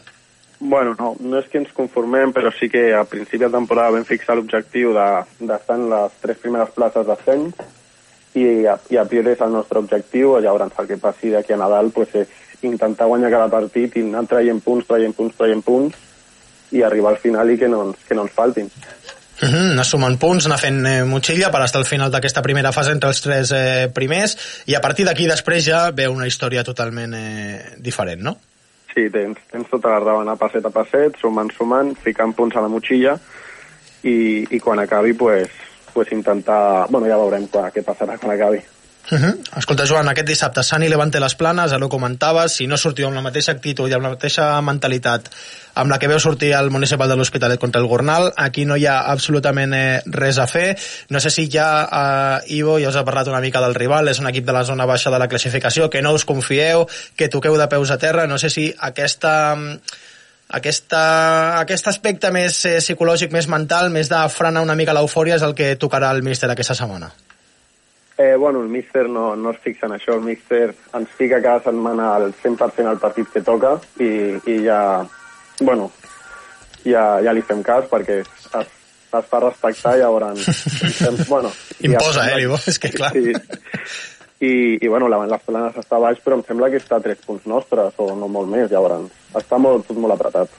Bueno, 0.61 0.95
no, 0.99 1.13
no 1.23 1.39
és 1.39 1.47
que 1.49 1.61
ens 1.61 1.73
conformem, 1.73 2.33
però 2.35 2.51
sí 2.53 2.67
que 2.69 2.91
a 2.93 3.05
principi 3.07 3.45
de 3.45 3.53
temporada 3.55 3.95
vam 3.95 4.05
fixar 4.05 4.35
l'objectiu 4.37 4.91
d'estar 4.93 5.77
de, 5.77 5.77
en 5.77 5.91
les 5.93 6.17
tres 6.21 6.41
primeres 6.43 6.73
places 6.75 7.07
d'ascens 7.07 7.55
i, 8.35 8.67
a, 8.67 8.77
i 8.91 8.99
a 9.01 9.07
priori 9.09 9.33
és 9.33 9.41
el 9.45 9.53
nostre 9.53 9.81
objectiu, 9.81 10.37
llavors 10.41 10.79
el 10.79 10.91
que 10.91 11.01
passi 11.01 11.33
d'aquí 11.33 11.55
a 11.55 11.61
Nadal 11.61 11.91
pues, 11.95 12.15
és 12.15 12.29
intentar 12.63 13.07
guanyar 13.07 13.31
cada 13.31 13.49
partit 13.53 13.97
i 13.97 14.03
anar 14.03 14.27
traient 14.29 14.61
punts, 14.65 14.87
traient 14.89 15.15
punts, 15.15 15.37
traient 15.39 15.63
punts 15.65 15.97
i 16.75 16.83
arribar 16.83 17.15
al 17.15 17.23
final 17.23 17.51
i 17.51 17.57
que 17.59 17.69
no, 17.71 17.95
que 18.07 18.17
no 18.17 18.27
ens 18.27 18.35
faltin. 18.35 18.69
Uh 19.39 19.47
-huh, 19.47 19.71
anar 19.73 19.85
sumant 19.85 20.19
punts, 20.19 20.47
anar 20.47 20.59
fent 20.59 20.85
eh, 20.87 21.05
motxilla 21.05 21.51
per 21.51 21.63
estar 21.63 21.79
al 21.79 21.87
final 21.87 22.11
d'aquesta 22.11 22.43
primera 22.43 22.73
fase 22.73 22.91
entre 22.91 23.09
els 23.09 23.21
tres 23.23 23.53
eh, 23.53 23.89
primers 23.95 24.37
i 24.67 24.75
a 24.75 24.81
partir 24.81 25.07
d'aquí 25.07 25.29
després 25.29 25.65
ja 25.65 25.91
ve 25.93 26.09
una 26.09 26.27
història 26.27 26.65
totalment 26.65 27.15
eh, 27.15 27.77
diferent, 27.79 28.21
no? 28.21 28.37
Sí, 28.93 29.09
tens, 29.11 29.39
tens 29.51 29.69
tota 29.71 29.91
la 29.91 30.01
raó, 30.01 30.21
anar 30.21 30.37
passet 30.37 30.65
a 30.67 30.71
passet, 30.71 31.17
sumant, 31.21 31.53
sumant, 31.53 31.95
ficant 32.03 32.35
punts 32.35 32.57
a 32.57 32.61
la 32.61 32.69
motxilla 32.69 33.19
i, 34.03 34.47
i 34.51 34.59
quan 34.59 34.79
acabi 34.79 35.13
pues, 35.13 35.49
pues 35.99 36.13
intentar... 36.13 36.87
Bueno, 36.91 37.09
ja 37.11 37.17
veurem 37.19 37.49
quan, 37.51 37.73
què 37.75 37.83
passarà 37.83 38.15
quan 38.23 38.31
acabi. 38.37 38.61
Uh 39.11 39.19
-huh. 39.19 39.59
Escolta, 39.59 39.87
Joan, 39.89 40.09
aquest 40.09 40.29
dissabte 40.29 40.63
Sani 40.63 40.89
Levante 40.89 41.19
les 41.19 41.35
planes, 41.35 41.73
ara 41.73 41.85
ho 41.85 41.89
comentaves, 41.89 42.53
si 42.53 42.69
no 42.69 42.77
sortiu 42.77 43.07
amb 43.07 43.17
la 43.17 43.23
mateixa 43.23 43.51
actitud 43.53 43.91
i 43.91 43.95
amb 43.95 44.03
la 44.03 44.11
mateixa 44.11 44.61
mentalitat 44.61 45.31
amb 45.75 45.91
la 45.91 45.99
que 45.99 46.09
veu 46.09 46.21
sortir 46.21 46.53
el 46.53 46.71
municipal 46.71 47.09
de 47.09 47.17
l'Hospitalet 47.17 47.59
contra 47.59 47.81
el 47.81 47.89
Gornal, 47.89 48.33
aquí 48.37 48.65
no 48.65 48.77
hi 48.77 48.87
ha 48.87 49.11
absolutament 49.11 49.75
eh, 49.75 50.03
res 50.07 50.39
a 50.39 50.47
fer. 50.47 50.79
No 51.09 51.21
sé 51.21 51.31
si 51.31 51.49
ja 51.51 51.89
eh, 51.91 52.55
Ivo 52.55 52.79
ja 52.79 52.91
us 52.91 52.97
ha 52.97 53.05
parlat 53.05 53.27
una 53.29 53.41
mica 53.41 53.61
del 53.61 53.75
rival, 53.75 54.09
és 54.09 54.21
un 54.21 54.29
equip 54.29 54.45
de 54.45 54.53
la 54.53 54.65
zona 54.65 54.87
baixa 54.87 55.11
de 55.11 55.19
la 55.19 55.29
classificació, 55.29 55.91
que 55.91 56.03
no 56.03 56.13
us 56.13 56.25
confieu, 56.25 56.87
que 57.17 57.29
toqueu 57.29 57.57
de 57.57 57.67
peus 57.67 57.91
a 57.91 57.99
terra, 57.99 58.27
no 58.27 58.39
sé 58.39 58.51
si 58.51 58.75
aquesta 58.79 59.67
aquesta, 60.49 61.61
aquest 61.61 61.89
aspecte 61.91 62.31
més 62.33 62.59
eh, 62.67 62.79
psicològic, 62.81 63.33
més 63.35 63.49
mental, 63.53 63.91
més 63.93 64.09
de 64.09 64.21
frenar 64.33 64.65
una 64.65 64.77
mica 64.79 64.97
l'eufòria 64.97 65.37
és 65.37 65.45
el 65.45 65.55
que 65.55 65.75
tocarà 65.77 66.11
el 66.17 66.23
míster 66.25 66.51
aquesta 66.51 66.77
setmana. 66.79 67.11
Eh, 68.19 68.35
bueno, 68.35 68.63
el 68.63 68.69
míster 68.69 69.07
no, 69.09 69.37
no 69.37 69.53
es 69.53 69.61
fixa 69.63 69.87
en 69.87 69.95
això, 69.95 70.17
el 70.17 70.25
míster 70.27 70.73
ens 70.97 71.13
fica 71.15 71.39
cada 71.45 71.63
setmana 71.69 72.15
al 72.17 72.33
100% 72.35 72.91
al 72.91 72.99
partit 72.99 73.29
que 73.31 73.45
toca 73.47 73.77
i, 74.03 74.11
i 74.51 74.57
ja, 74.65 74.81
bueno, 75.61 75.93
ja, 76.83 77.21
ja 77.23 77.35
li 77.37 77.45
fem 77.47 77.63
cas 77.63 77.87
perquè 77.93 78.19
es, 78.25 78.49
es 78.59 79.31
fa 79.31 79.43
respectar 79.45 79.95
i 79.95 80.03
llavors... 80.03 80.51
bueno, 81.29 81.53
Imposa, 81.87 82.27
ja, 82.27 82.41
eh, 82.41 82.59
és 82.67 82.83
que 82.83 82.91
clar. 82.97 83.13
Sí, 83.15 83.37
i, 84.41 84.79
i 84.79 84.89
bueno, 84.89 85.09
la, 85.11 85.25
les 85.27 85.45
planes 85.47 85.77
està 85.81 85.99
baix, 86.03 86.21
però 86.25 86.39
em 86.39 86.47
sembla 86.47 86.71
que 86.71 86.79
està 86.81 86.99
a 86.99 87.05
3 87.05 87.27
punts 87.27 87.47
nostres, 87.51 87.95
o 87.99 88.13
no 88.17 88.31
molt 88.31 88.51
més, 88.53 88.71
llavors. 88.71 89.11
Està 89.39 89.59
molt, 89.59 89.87
tot 89.89 89.99
molt 89.99 90.15
apretat. 90.15 90.53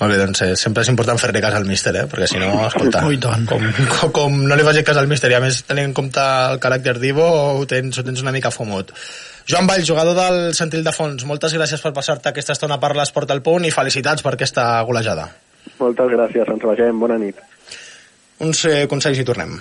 Molt 0.00 0.14
bé, 0.14 0.16
doncs 0.16 0.40
eh, 0.46 0.54
sempre 0.56 0.80
és 0.80 0.88
important 0.88 1.18
fer-li 1.20 1.42
cas 1.44 1.54
al 1.58 1.66
míster, 1.68 1.92
eh? 2.00 2.06
perquè 2.08 2.24
si 2.30 2.38
no, 2.40 2.48
escolta, 2.64 3.02
com, 3.50 3.66
com, 3.90 4.12
com 4.16 4.38
no 4.48 4.56
li 4.56 4.64
faci 4.64 4.84
cas 4.86 4.96
al 4.96 5.10
míster 5.10 5.28
i 5.28 5.36
a 5.36 5.42
més 5.44 5.58
tenint 5.68 5.90
en 5.90 5.96
compte 5.96 6.22
el 6.22 6.56
caràcter 6.62 6.94
d'Ivo, 7.02 7.26
ho 7.58 7.66
tens, 7.68 8.00
ho 8.00 8.06
tens 8.06 8.22
una 8.24 8.32
mica 8.32 8.52
fumut. 8.54 8.94
Joan 9.50 9.68
Vall, 9.68 9.84
jugador 9.84 10.16
del 10.16 10.54
Centril 10.56 10.86
de 10.86 10.94
Fons, 10.96 11.26
moltes 11.28 11.52
gràcies 11.52 11.84
per 11.84 11.92
passar-te 11.92 12.32
aquesta 12.32 12.56
estona 12.56 12.80
per 12.80 12.94
l'Esport 12.96 13.34
al 13.34 13.44
Punt 13.44 13.68
i 13.68 13.74
felicitats 13.74 14.24
per 14.24 14.38
aquesta 14.38 14.70
golejada. 14.88 15.28
Moltes 15.82 16.14
gràcies, 16.14 16.48
ens 16.48 16.64
veiem, 16.70 16.96
bona 17.00 17.20
nit. 17.20 17.44
Uns 18.40 18.64
eh, 18.70 18.86
consells 18.88 19.20
i 19.20 19.28
tornem. 19.28 19.58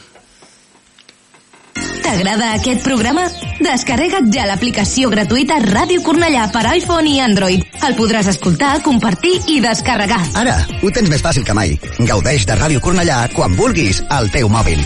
T'agrada 2.09 2.55
aquest 2.55 2.81
programa? 2.81 3.27
Descarrega't 3.61 4.31
ja 4.33 4.47
l'aplicació 4.49 5.11
gratuïta 5.11 5.59
Ràdio 5.61 6.01
Cornellà 6.01 6.47
per 6.49 6.63
iPhone 6.71 7.05
i 7.05 7.19
Android. 7.21 7.61
El 7.85 7.93
podràs 7.99 8.31
escoltar, 8.31 8.79
compartir 8.81 9.35
i 9.53 9.59
descarregar. 9.61 10.17
Ara, 10.41 10.55
ho 10.81 10.89
tens 10.89 11.11
més 11.13 11.21
fàcil 11.21 11.45
que 11.45 11.53
mai. 11.53 11.75
Gaudeix 11.99 12.47
de 12.49 12.57
Ràdio 12.57 12.81
Cornellà 12.81 13.19
quan 13.35 13.53
vulguis 13.53 14.01
al 14.09 14.31
teu 14.33 14.49
mòbil. 14.49 14.81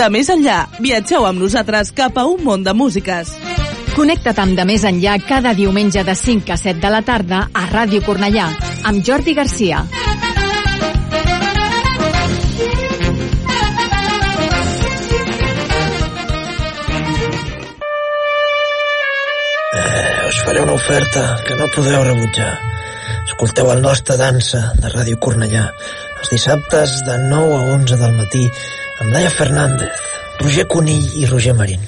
De 0.00 0.08
més 0.16 0.32
enllà, 0.32 0.62
viatgeu 0.80 1.28
amb 1.28 1.44
nosaltres 1.44 1.92
cap 1.92 2.16
a 2.16 2.24
un 2.24 2.40
món 2.48 2.64
de 2.64 2.72
músiques. 2.72 3.36
Connecta't 3.98 4.40
amb 4.40 4.56
De 4.56 4.64
Més 4.64 4.88
Enllà 4.88 5.18
cada 5.28 5.52
diumenge 5.58 6.08
de 6.08 6.16
5 6.16 6.54
a 6.54 6.56
7 6.56 6.80
de 6.80 6.96
la 6.96 7.04
tarda 7.04 7.48
a 7.52 7.68
Ràdio 7.68 8.00
Cornellà, 8.06 8.48
amb 8.88 9.04
Jordi 9.04 9.36
Garcia. 9.36 9.84
Faré 20.48 20.62
una 20.62 20.72
oferta 20.72 21.36
que 21.46 21.54
no 21.60 21.66
podeu 21.76 22.00
rebutjar. 22.06 22.54
Escolteu 23.28 23.68
el 23.68 23.82
nostre 23.84 24.14
dansa 24.16 24.70
de 24.80 24.88
Ràdio 24.94 25.18
Cornellà 25.20 25.66
els 26.22 26.30
dissabtes 26.32 26.94
de 27.04 27.16
9 27.26 27.50
a 27.58 27.66
11 27.74 27.98
del 28.00 28.14
matí 28.16 28.46
amb 28.46 29.12
Laia 29.12 29.28
Fernández, 29.28 30.00
Roger 30.40 30.64
Conill 30.72 31.04
i 31.20 31.28
Roger 31.28 31.52
Marín. 31.58 31.84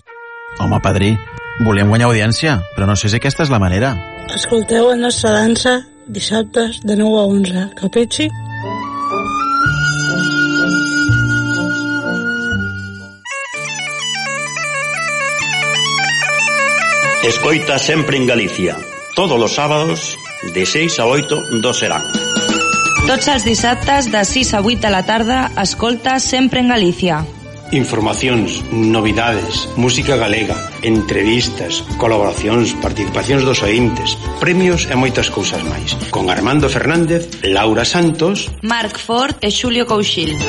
Home, 0.61 0.77
padrí, 0.85 1.15
volíem 1.65 1.89
guanyar 1.89 2.11
audiència, 2.11 2.59
però 2.77 2.91
no 2.91 2.99
sé 3.01 3.09
si 3.09 3.17
aquesta 3.17 3.49
és 3.49 3.55
la 3.55 3.63
manera. 3.65 3.95
Escolteu 4.37 4.93
el 4.93 5.01
nostre 5.07 5.33
dansa 5.33 5.79
dissabtes 6.05 6.83
de 6.85 7.01
9 7.01 7.17
a 7.17 7.27
11. 7.33 7.67
Capitxi? 7.81 8.29
Escoita 17.23 17.79
sempre 17.79 18.17
en 18.17 18.27
Galicia, 18.27 18.79
todos 19.15 19.37
os 19.37 19.53
sábados 19.53 20.17
de 20.55 20.65
6 20.65 21.01
a 21.01 21.05
8 21.05 21.61
do 21.61 21.73
serán. 21.77 22.01
Tots 23.05 23.29
els 23.29 23.45
dissabtes 23.45 24.09
de 24.09 24.25
6 24.25 24.57
a 24.57 24.61
8 24.65 24.81
de 24.81 24.91
la 24.91 25.05
tarda, 25.05 25.53
escolta 25.61 26.17
sempre 26.17 26.65
en 26.65 26.73
Galícia. 26.73 27.21
Informacións, 27.77 28.65
novidades, 28.73 29.69
música 29.77 30.17
galega, 30.17 30.57
entrevistas, 30.81 31.85
colaboracións, 32.01 32.73
participacións 32.81 33.45
dos 33.45 33.61
ointes, 33.61 34.17
premios 34.41 34.89
e 34.89 34.97
moitas 34.97 35.29
cousas 35.29 35.61
máis. 35.69 35.93
Con 36.09 36.33
Armando 36.33 36.73
Fernández, 36.73 37.29
Laura 37.45 37.85
Santos, 37.85 38.49
Marc 38.65 38.97
Ford 38.97 39.37
e 39.45 39.53
Xulio 39.53 39.85
Couchil. 39.85 40.41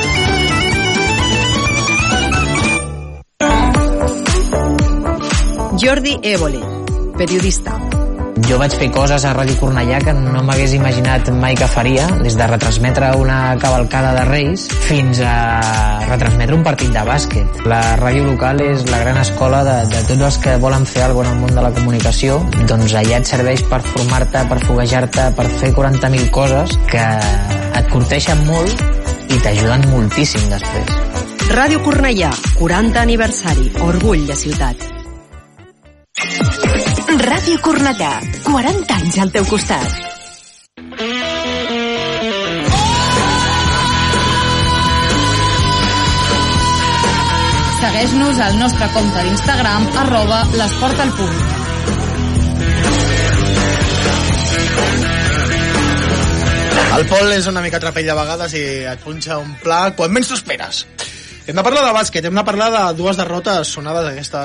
Jordi 5.82 6.20
Évole, 6.22 6.60
periodista. 7.18 7.74
Jo 8.46 8.60
vaig 8.62 8.74
fer 8.78 8.92
coses 8.94 9.24
a 9.26 9.32
Ràdio 9.34 9.56
Cornellà 9.58 9.98
que 10.06 10.14
no 10.14 10.44
m'hagués 10.46 10.76
imaginat 10.78 11.32
mai 11.34 11.56
que 11.58 11.66
faria, 11.66 12.06
des 12.22 12.36
de 12.38 12.46
retransmetre 12.52 13.10
una 13.18 13.56
cavalcada 13.58 14.12
de 14.14 14.28
Reis 14.28 14.68
fins 14.86 15.24
a 15.26 16.04
retransmetre 16.06 16.54
un 16.54 16.62
partit 16.62 16.94
de 16.94 17.02
bàsquet. 17.08 17.64
La 17.66 17.82
ràdio 17.98 18.28
local 18.28 18.62
és 18.62 18.86
la 18.92 19.02
gran 19.02 19.18
escola 19.24 19.64
de, 19.66 19.80
de 19.96 20.04
tots 20.12 20.28
els 20.30 20.40
que 20.46 20.56
volen 20.62 20.86
fer 20.86 21.08
alguna 21.08 21.34
cosa 21.34 21.34
en 21.34 21.42
el 21.42 21.42
món 21.48 21.58
de 21.58 21.66
la 21.66 21.74
comunicació, 21.74 22.38
doncs 22.70 22.94
allà 23.02 23.18
et 23.18 23.34
serveix 23.34 23.66
per 23.74 23.82
formar-te, 23.90 24.46
per 24.54 24.62
foguejar-te, 24.68 25.28
per 25.34 25.50
fer 25.58 25.74
40.000 25.82 26.30
coses 26.30 26.78
que 26.94 27.10
et 27.82 27.90
corteixen 27.90 28.46
molt 28.46 28.86
i 29.34 29.42
t'ajuden 29.42 29.90
moltíssim 29.90 30.46
després. 30.54 30.98
Ràdio 31.50 31.82
Cornellà, 31.82 32.36
40 32.62 33.02
aniversari, 33.02 33.72
orgull 33.90 34.30
de 34.30 34.38
ciutat. 34.46 35.01
Ràdio 37.32 37.62
Cornellà, 37.64 38.10
40 38.44 38.96
anys 38.98 39.18
al 39.24 39.30
teu 39.32 39.46
costat. 39.48 39.94
Segueix-nos 47.78 48.42
al 48.48 48.60
nostre 48.60 48.90
compte 48.98 49.24
d'Instagram 49.30 49.88
arroba 50.04 50.42
l'esport 50.60 51.06
al 51.06 51.14
punt. 51.22 51.40
El 56.98 57.08
Pol 57.14 57.32
és 57.38 57.48
una 57.48 57.64
mica 57.64 57.80
trapell 57.80 58.12
de 58.12 58.20
vegades 58.20 58.60
i 58.60 58.66
et 58.92 59.08
punxa 59.08 59.40
un 59.40 59.56
pla 59.64 59.86
quan 59.96 60.12
menys 60.12 60.34
t'ho 60.34 60.42
esperes. 60.42 60.84
Hem 61.42 61.58
de 61.58 61.64
parlar 61.66 61.82
de 61.88 61.94
bàsquet, 61.96 62.26
hem 62.28 62.36
de 62.38 62.44
parlar 62.46 62.68
de 62.70 62.82
dues 63.00 63.18
derrotes 63.18 63.72
sonades 63.74 64.12
aquesta, 64.12 64.42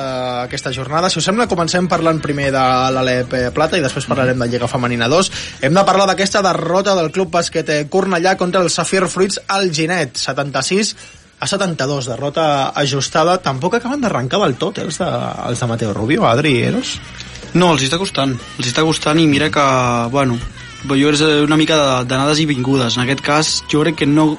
aquesta 0.46 0.72
jornada. 0.72 1.10
Si 1.12 1.18
us 1.20 1.26
sembla, 1.28 1.44
comencem 1.50 1.84
parlant 1.92 2.22
primer 2.24 2.48
de 2.54 2.62
l'Alep 2.94 3.34
Plata 3.52 3.76
i 3.76 3.84
després 3.84 4.08
parlarem 4.08 4.40
de 4.40 4.48
Lliga 4.48 4.70
Femenina 4.70 5.10
2. 5.12 5.30
Hem 5.68 5.76
de 5.76 5.84
parlar 5.84 6.06
d'aquesta 6.08 6.40
derrota 6.46 6.94
del 6.96 7.12
Club 7.12 7.34
Bàsquet 7.36 7.74
Cornellà 7.92 8.32
contra 8.40 8.64
el 8.64 8.72
Safir 8.72 9.04
Fruits 9.12 9.42
al 9.52 9.68
Ginet, 9.76 10.16
76 10.16 10.94
a 11.38 11.46
72, 11.46 12.08
derrota 12.08 12.72
ajustada. 12.72 13.36
Tampoc 13.44 13.76
acaben 13.76 14.00
d'arrencar 14.00 14.40
del 14.46 14.56
tot 14.56 14.80
eh, 14.80 14.88
els, 14.88 14.96
de, 14.96 15.12
els 15.50 15.60
de 15.60 15.68
Mateo 15.68 15.92
Rubio, 15.92 16.24
Adri 16.24 16.62
Eros. 16.64 16.96
No, 17.52 17.74
els 17.74 17.84
està 17.84 18.00
costant. 18.00 18.32
Els 18.56 18.72
està 18.72 18.88
costant 18.88 19.20
i 19.20 19.28
mira 19.28 19.52
que, 19.52 19.68
bueno, 20.16 20.40
jo 20.88 21.12
és 21.12 21.20
una 21.44 21.60
mica 21.60 22.04
d'anades 22.08 22.40
i 22.40 22.48
vingudes. 22.48 22.96
En 22.96 23.04
aquest 23.04 23.20
cas, 23.20 23.56
jo 23.68 23.84
crec 23.84 24.00
que 24.00 24.08
no 24.08 24.32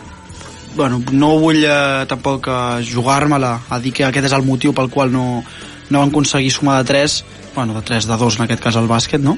bueno, 0.78 1.02
no 1.12 1.34
vull 1.42 1.64
eh, 1.66 2.06
tampoc 2.08 2.48
eh, 2.48 2.86
jugar-me-la 2.88 3.56
a 3.70 3.80
dir 3.84 3.92
que 3.98 4.06
aquest 4.08 4.30
és 4.30 4.38
el 4.38 4.46
motiu 4.48 4.74
pel 4.78 4.88
qual 4.94 5.12
no, 5.12 5.44
no 5.90 6.00
van 6.04 6.14
aconseguir 6.14 6.52
sumar 6.54 6.78
de 6.84 6.88
3 6.94 7.18
bueno, 7.58 7.74
de 7.74 7.82
3, 7.82 8.06
de 8.06 8.16
2 8.22 8.36
en 8.38 8.42
aquest 8.44 8.62
cas 8.62 8.76
al 8.78 8.86
bàsquet, 8.86 9.18
no? 9.18 9.32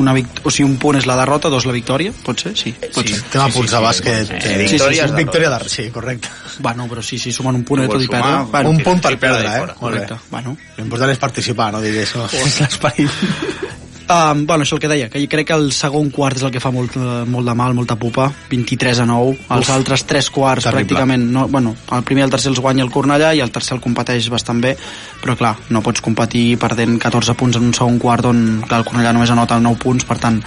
Una 0.00 0.14
vict 0.16 0.38
o 0.48 0.50
sigui, 0.50 0.64
un 0.70 0.78
punt 0.80 0.96
és 0.96 1.04
la 1.04 1.12
derrota, 1.18 1.50
dos 1.52 1.66
la 1.68 1.74
victòria, 1.76 2.08
pot 2.24 2.40
ser? 2.40 2.54
Sí, 2.56 2.70
pot 2.72 3.04
Sí, 3.04 3.12
ser. 3.12 3.26
tema 3.34 3.50
punts 3.52 3.74
de 3.74 3.82
bàsquet. 3.84 4.30
Sí, 4.30 4.38
eh, 4.38 4.40
sí, 4.40 4.78
victòria, 4.78 5.02
sí, 5.02 5.10
sí, 5.10 5.16
victòria 5.18 5.50
de... 5.52 5.68
Sí, 5.68 5.84
correcte. 5.92 6.30
Bueno, 6.64 6.86
però 6.88 7.02
sí, 7.04 7.18
sí, 7.20 7.34
sumen 7.36 7.58
un 7.60 7.64
punt 7.68 7.82
No 7.82 7.90
tot 7.90 7.98
vols 7.98 8.06
i 8.06 8.08
perdre. 8.14 8.38
Bueno, 8.54 8.70
un 8.70 8.80
punt 8.80 9.02
per 9.04 9.18
perdre 9.20 9.52
eh? 9.58 9.66
Correcte. 9.76 10.16
Bueno. 10.30 10.56
L'important 10.78 11.12
és 11.12 11.20
participar, 11.20 11.68
no 11.76 11.82
digués. 11.84 12.16
No? 12.16 12.24
És 12.32 12.56
l'esperit. 12.64 13.75
Um, 14.06 14.46
bueno, 14.46 14.62
això 14.62 14.76
el 14.76 14.80
que 14.80 14.86
deia, 14.86 15.08
que 15.10 15.18
jo 15.18 15.26
crec 15.26 15.48
que 15.48 15.54
el 15.58 15.72
segon 15.74 16.12
quart 16.14 16.38
és 16.38 16.44
el 16.46 16.52
que 16.54 16.60
fa 16.62 16.70
molt, 16.70 16.94
eh, 16.94 17.24
molt 17.26 17.48
de 17.48 17.54
mal, 17.58 17.74
molta 17.74 17.96
pupa, 17.98 18.28
23 18.52 19.00
a 19.02 19.06
9, 19.10 19.32
els 19.56 19.66
Uf. 19.66 19.72
altres 19.74 20.04
tres 20.06 20.28
quarts 20.30 20.62
Terrible. 20.62 20.84
pràcticament, 20.84 21.24
no, 21.34 21.48
bueno, 21.50 21.74
el 21.90 22.04
primer 22.06 22.22
i 22.22 22.26
el 22.28 22.30
tercer 22.30 22.52
els 22.52 22.60
guanya 22.62 22.84
el 22.84 22.92
Cornellà 22.94 23.32
i 23.34 23.42
el 23.42 23.50
tercer 23.50 23.74
el 23.74 23.82
competeix 23.82 24.28
bastant 24.30 24.62
bé, 24.62 24.76
però 25.22 25.34
clar, 25.34 25.56
no 25.74 25.82
pots 25.82 26.04
competir 26.06 26.56
perdent 26.56 27.00
14 27.02 27.34
punts 27.34 27.58
en 27.58 27.66
un 27.66 27.74
segon 27.74 27.98
quart 27.98 28.30
on 28.30 28.62
clar, 28.62 28.84
el 28.84 28.86
Cornellà 28.86 29.12
només 29.12 29.34
anota 29.34 29.58
9 29.58 29.82
punts, 29.82 30.06
per 30.06 30.20
tant, 30.22 30.38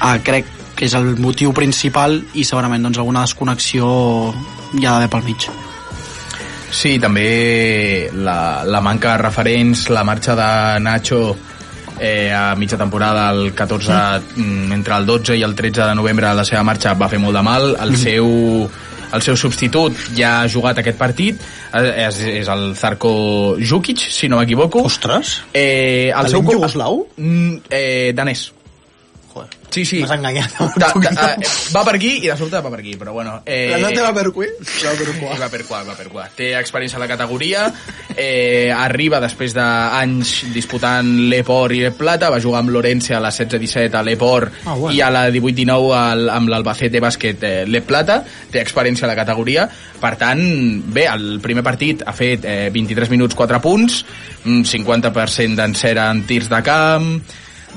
uh, 0.00 0.16
crec 0.24 0.48
que 0.74 0.88
és 0.88 0.96
el 0.96 1.18
motiu 1.20 1.52
principal 1.52 2.22
i 2.32 2.42
segurament 2.42 2.88
doncs, 2.88 2.98
alguna 2.98 3.28
desconnexió 3.28 4.32
hi 4.72 4.86
ha 4.86 4.96
d'haver 4.96 5.12
pel 5.12 5.28
mig. 5.28 5.50
Sí, 6.74 6.98
també 6.98 8.08
la, 8.16 8.64
la 8.64 8.80
manca 8.80 9.12
de 9.12 9.22
referents, 9.28 9.90
la 9.94 10.02
marxa 10.08 10.34
de 10.34 10.80
Nacho 10.80 11.36
eh, 12.00 12.32
a 12.32 12.54
mitja 12.56 12.76
temporada, 12.76 13.30
el 13.30 13.52
14, 13.54 13.92
mm. 14.36 14.72
entre 14.72 14.96
el 14.96 15.06
12 15.06 15.36
i 15.38 15.42
el 15.42 15.54
13 15.54 15.82
de 15.90 15.94
novembre 15.94 16.32
la 16.34 16.44
seva 16.44 16.62
marxa 16.64 16.94
va 16.94 17.08
fer 17.08 17.18
molt 17.18 17.36
de 17.36 17.42
mal, 17.42 17.76
el 17.80 17.92
Mm. 17.92 17.96
seu 17.96 18.70
el 19.14 19.22
seu 19.22 19.36
substitut 19.38 19.94
ja 20.16 20.40
ha 20.42 20.48
jugat 20.50 20.80
aquest 20.80 20.98
partit 20.98 21.38
eh, 21.72 22.06
és, 22.08 22.18
és 22.42 22.48
el 22.50 22.74
Zarko 22.74 23.54
Jukic, 23.60 23.98
si 24.10 24.28
no 24.28 24.40
m'equivoco 24.40 24.82
Ostres! 24.82 25.42
eh, 25.52 26.08
el 26.10 26.14
Talent 26.26 26.30
seu 26.32 26.42
iugoslau? 26.56 27.06
Mm, 27.16 27.56
eh, 27.70 28.12
danès 28.16 28.48
Joder. 29.34 29.50
Sí, 29.74 29.82
sí. 29.84 29.98
M'has 29.98 30.12
enganyat. 30.14 30.52
Da, 30.78 30.92
da, 30.94 31.24
eh, 31.34 31.48
va 31.74 31.80
per 31.82 31.96
aquí 31.96 32.12
i 32.22 32.28
de 32.30 32.36
sobte 32.38 32.60
va 32.62 32.70
per 32.70 32.78
aquí, 32.78 32.92
però 32.96 33.10
bueno. 33.12 33.40
Eh, 33.44 33.72
La 33.72 33.80
nota 33.82 34.04
va 34.06 34.12
per 34.14 34.30
qui? 34.30 34.46
Va 34.84 34.92
per 34.94 35.08
qua. 35.18 35.34
Va 35.40 35.48
per 35.50 35.64
qua, 35.66 35.80
va 35.88 35.96
per 35.98 36.06
qua. 36.12 36.28
Té 36.36 36.52
experiència 36.54 37.00
a 37.00 37.02
la 37.02 37.08
categoria, 37.10 37.64
eh, 38.14 38.70
arriba 38.70 39.18
després 39.24 39.52
d'anys 39.56 40.52
disputant 40.54 41.10
l'Eport 41.32 41.74
i 41.74 41.80
l'Ep 41.82 41.98
Plata, 41.98 42.30
va 42.30 42.38
jugar 42.40 42.62
amb 42.62 42.70
Lorència 42.76 43.18
a 43.18 43.20
la 43.24 43.32
16-17 43.34 43.98
a 43.98 44.04
l'Eport 44.06 44.52
Ah, 44.64 44.74
bueno. 44.78 44.94
i 44.94 45.00
a 45.02 45.10
la 45.10 45.24
18-19 45.34 45.90
al- 45.98 46.28
amb 46.30 46.48
l'Albacete 46.54 47.00
Bàsquet 47.02 47.42
eh, 47.42 47.54
l'Ep 47.66 47.90
Plata, 47.90 48.20
té 48.54 48.62
experiència 48.62 49.08
a 49.08 49.10
la 49.10 49.18
categoria, 49.18 49.66
per 50.00 50.14
tant, 50.20 50.44
bé, 50.94 51.08
el 51.10 51.40
primer 51.42 51.64
partit 51.66 52.04
ha 52.06 52.12
fet 52.14 52.44
eh, 52.46 52.68
23 52.70 53.10
minuts 53.10 53.34
4 53.34 53.60
punts, 53.64 54.04
un 54.46 54.62
50% 54.62 55.56
d'encera 55.58 56.10
en 56.14 56.22
tirs 56.28 56.46
de 56.52 56.62
camp, 56.62 57.10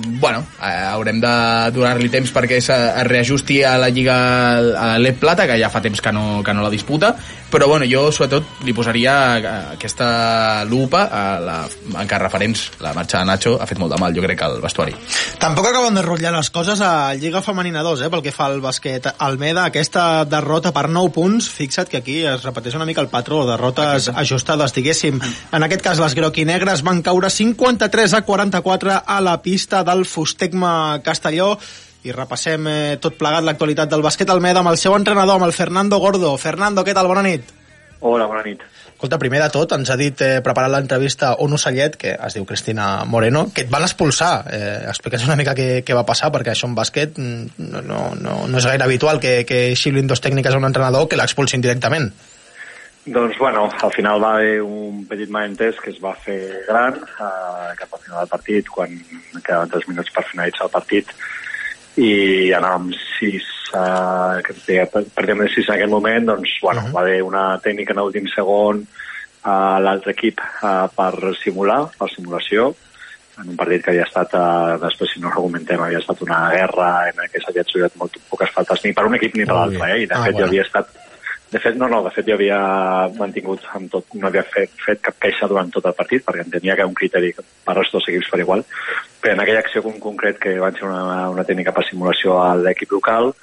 bueno, 0.05 0.45
eh, 0.61 0.83
haurem 0.91 1.19
de 1.21 1.71
donar-li 1.73 2.09
temps 2.09 2.31
perquè 2.33 2.59
se- 2.61 2.75
es 3.01 3.07
reajusti 3.07 3.63
a 3.63 3.77
la 3.77 3.89
Lliga 3.89 4.17
a 4.57 4.97
l'Ep 4.99 5.19
Plata, 5.19 5.47
que 5.47 5.57
ja 5.59 5.69
fa 5.69 5.81
temps 5.81 6.01
que 6.01 6.11
no, 6.13 6.41
que 6.43 6.53
no 6.53 6.61
la 6.63 6.69
disputa, 6.69 7.15
però 7.51 7.67
bueno, 7.67 7.85
jo 7.89 8.11
sobretot 8.11 8.43
li 8.65 8.73
posaria 8.73 9.13
eh, 9.39 9.55
aquesta 9.77 10.63
lupa 10.65 11.05
a 11.11 11.39
la, 11.39 11.57
encara 12.01 12.25
referents, 12.27 12.71
la 12.83 12.93
marxa 12.93 13.19
de 13.19 13.25
Nacho 13.25 13.55
ha 13.61 13.65
fet 13.69 13.79
molt 13.79 13.93
de 13.93 13.99
mal, 14.01 14.13
jo 14.15 14.21
crec, 14.25 14.41
al 14.43 14.59
vestuari. 14.61 14.93
Tampoc 15.39 15.67
acaben 15.69 15.95
de 15.95 16.01
rotllar 16.05 16.33
les 16.35 16.49
coses 16.49 16.81
a 16.81 17.13
Lliga 17.15 17.41
Femenina 17.41 17.83
2, 17.83 18.01
eh, 18.05 18.09
pel 18.09 18.21
que 18.25 18.31
fa 18.35 18.45
al 18.51 18.61
bàsquet. 18.61 19.13
Almeda, 19.19 19.65
aquesta 19.65 20.25
derrota 20.25 20.73
per 20.75 20.87
9 20.89 21.11
punts, 21.15 21.47
fixa't 21.49 21.87
que 21.89 21.97
aquí 22.01 22.19
es 22.25 22.43
repeteix 22.43 22.75
una 22.75 22.85
mica 22.85 23.01
el 23.01 23.07
patró, 23.09 23.45
derrotes 23.47 24.09
ajustades, 24.09 24.73
diguéssim. 24.75 25.19
En 25.51 25.63
aquest 25.63 25.81
cas, 25.81 25.99
les 25.99 26.15
groquinegres 26.15 26.83
van 26.83 27.01
caure 27.01 27.29
53 27.29 28.13
a 28.13 28.21
44 28.27 29.01
a 29.05 29.21
la 29.21 29.37
pista 29.41 29.83
del 29.87 30.05
Fustecma 30.05 31.01
Castelló 31.05 31.53
i 32.07 32.13
repassem 32.15 32.67
eh, 32.71 32.97
tot 33.01 33.17
plegat 33.19 33.45
l'actualitat 33.45 33.91
del 33.91 34.03
bàsquet 34.05 34.29
Almeda 34.31 34.61
amb 34.63 34.71
el 34.71 34.79
seu 34.79 34.95
entrenador, 34.95 35.39
amb 35.39 35.47
el 35.47 35.55
Fernando 35.55 35.99
Gordo. 36.03 36.35
Fernando, 36.37 36.85
què 36.85 36.95
tal? 36.95 37.09
Bona 37.09 37.25
nit. 37.25 37.55
Hola, 37.99 38.27
bona 38.29 38.43
nit. 38.45 38.61
Escolta, 38.97 39.19
primer 39.21 39.39
de 39.43 39.49
tot, 39.53 39.73
ens 39.75 39.89
ha 39.93 39.97
dit, 39.97 40.21
eh, 40.25 40.39
preparant 40.45 40.71
l'entrevista, 40.73 41.35
un 41.43 41.53
ocellet, 41.53 41.97
que 42.01 42.15
es 42.15 42.33
diu 42.33 42.45
Cristina 42.49 43.05
Moreno, 43.05 43.43
que 43.53 43.61
et 43.65 43.69
van 43.69 43.85
expulsar. 43.85 44.31
Eh, 44.49 44.85
Explica'ns 44.89 45.25
una 45.27 45.35
mica 45.37 45.53
què, 45.57 45.83
què 45.85 45.97
va 45.97 46.05
passar, 46.05 46.31
perquè 46.33 46.53
això 46.53 46.69
en 46.69 46.73
bàsquet 46.77 47.17
mm, 47.17 47.67
no, 47.73 47.83
no, 47.85 47.99
no, 48.17 48.39
no 48.49 48.57
és 48.57 48.65
gaire 48.65 48.85
habitual 48.85 49.21
que, 49.21 49.43
que 49.45 49.75
xiulin 49.77 50.09
dos 50.09 50.21
tècniques 50.21 50.53
a 50.53 50.57
un 50.57 50.65
entrenador 50.65 51.05
que 51.09 51.19
l'expulsin 51.19 51.61
directament. 51.61 52.09
Doncs, 53.07 53.37
bueno, 53.39 53.69
al 53.81 53.91
final 53.93 54.19
va 54.21 54.33
haver 54.35 54.61
un 54.61 55.05
petit 55.07 55.29
malentès 55.31 55.77
que 55.79 55.93
es 55.93 55.99
va 56.03 56.11
fer 56.19 56.39
gran 56.67 56.97
eh, 56.99 57.69
cap 57.79 57.93
al 57.95 58.01
final 58.03 58.19
del 58.19 58.31
partit, 58.33 58.67
quan 58.67 58.97
quedaven 59.45 59.71
tres 59.71 59.87
minuts 59.87 60.11
per 60.11 60.25
finalitzar 60.27 60.67
el 60.67 60.73
partit, 60.73 61.13
i 62.03 62.51
anàvem 62.57 62.89
sis, 63.17 63.47
eh, 63.71 64.41
que 64.43 64.57
deia, 64.65 64.89
perdíem 64.91 65.45
de 65.45 65.47
sis 65.53 65.69
en 65.69 65.77
aquell 65.77 65.93
moment, 65.95 66.27
doncs, 66.33 66.57
bueno, 66.61 66.81
uh 66.83 66.89
-huh. 66.89 66.95
va 66.97 67.05
haver 67.05 67.21
una 67.23 67.45
tècnica 67.63 67.95
en 67.95 67.99
l'últim 68.03 68.27
segon 68.35 68.83
a 69.43 69.79
l'altre 69.79 70.11
equip 70.11 70.39
eh, 70.41 70.87
per 70.97 71.13
simular, 71.43 71.87
per 71.97 72.09
simulació, 72.11 72.73
en 73.39 73.49
un 73.49 73.55
partit 73.55 73.83
que 73.83 73.91
havia 73.91 74.03
estat, 74.03 74.33
eh, 74.33 74.77
després 74.83 75.11
si 75.13 75.19
no 75.21 75.27
ho 75.29 75.31
argumentem, 75.31 75.79
havia 75.79 75.99
estat 75.99 76.21
una 76.25 76.49
guerra 76.51 77.07
en 77.07 77.23
què 77.31 77.39
s'havia 77.41 77.63
xulat 77.63 77.95
molt 77.95 78.17
poques 78.29 78.49
faltes 78.51 78.83
ni 78.83 78.93
per 78.93 79.05
un 79.05 79.15
equip 79.15 79.35
ni 79.35 79.45
per 79.45 79.55
l'altre, 79.55 79.91
eh? 79.95 80.01
i 80.03 80.05
de 80.05 80.13
Ah, 80.15 80.23
fet 80.23 80.33
bueno. 80.33 80.39
jo 80.39 80.45
havia 80.45 80.61
estat 80.63 80.87
de 81.51 81.59
fet, 81.63 81.75
no, 81.79 81.87
no, 81.87 82.01
de 82.03 82.11
fet 82.11 82.27
jo 82.27 82.35
havia 82.35 82.59
mantingut 83.15 83.63
amb 83.77 83.91
tot, 83.91 84.09
no 84.19 84.27
havia 84.27 84.43
fet, 84.43 84.73
fet 84.83 85.01
cap 85.03 85.15
queixa 85.23 85.47
durant 85.47 85.69
tot 85.71 85.85
el 85.87 85.95
partit, 85.95 86.25
perquè 86.25 86.43
entenia 86.43 86.75
que 86.75 86.83
era 86.83 86.89
un 86.89 86.97
criteri 86.97 87.33
per 87.37 87.75
als 87.75 87.91
dos 87.93 88.07
equips 88.11 88.31
per 88.33 88.41
igual, 88.43 88.65
però 89.21 89.35
en 89.35 89.43
aquella 89.43 89.61
acció 89.63 89.83
en 89.87 90.01
concret 90.03 90.41
que 90.43 90.57
van 90.59 90.75
ser 90.75 90.89
una, 90.89 91.29
una 91.31 91.45
tècnica 91.47 91.71
per 91.75 91.85
simulació 91.87 92.41
a 92.43 92.55
l'equip 92.55 92.97
local, 92.99 93.33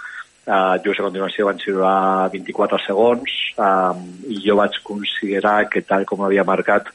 Uh, 0.45 0.77
just 0.85 1.01
a 1.01 1.05
continuació 1.07 1.47
van 1.49 1.57
xiular 1.57 2.29
24 2.29 2.77
segons 2.85 3.33
um, 3.65 4.03
i 4.29 4.43
jo 4.45 4.59
vaig 4.59 4.75
considerar 4.85 5.71
que 5.73 5.81
tal 5.89 6.05
com 6.05 6.21
havia 6.21 6.45
marcat 6.45 6.91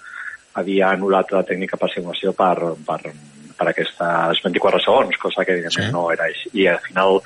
havia 0.59 0.91
anul·lat 0.93 1.34
la 1.34 1.41
tècnica 1.47 1.79
per 1.81 1.89
simulació 1.89 2.36
per, 2.38 2.75
per, 2.86 2.99
per 3.57 3.67
aquestes 3.71 4.43
24 4.45 4.84
segons, 4.86 5.17
cosa 5.17 5.47
que 5.47 5.55
evidentment 5.57 5.89
sí. 5.89 5.95
no 5.95 6.05
era 6.13 6.27
així. 6.29 6.51
I 6.61 6.67
al 6.75 6.77
final 6.86 7.19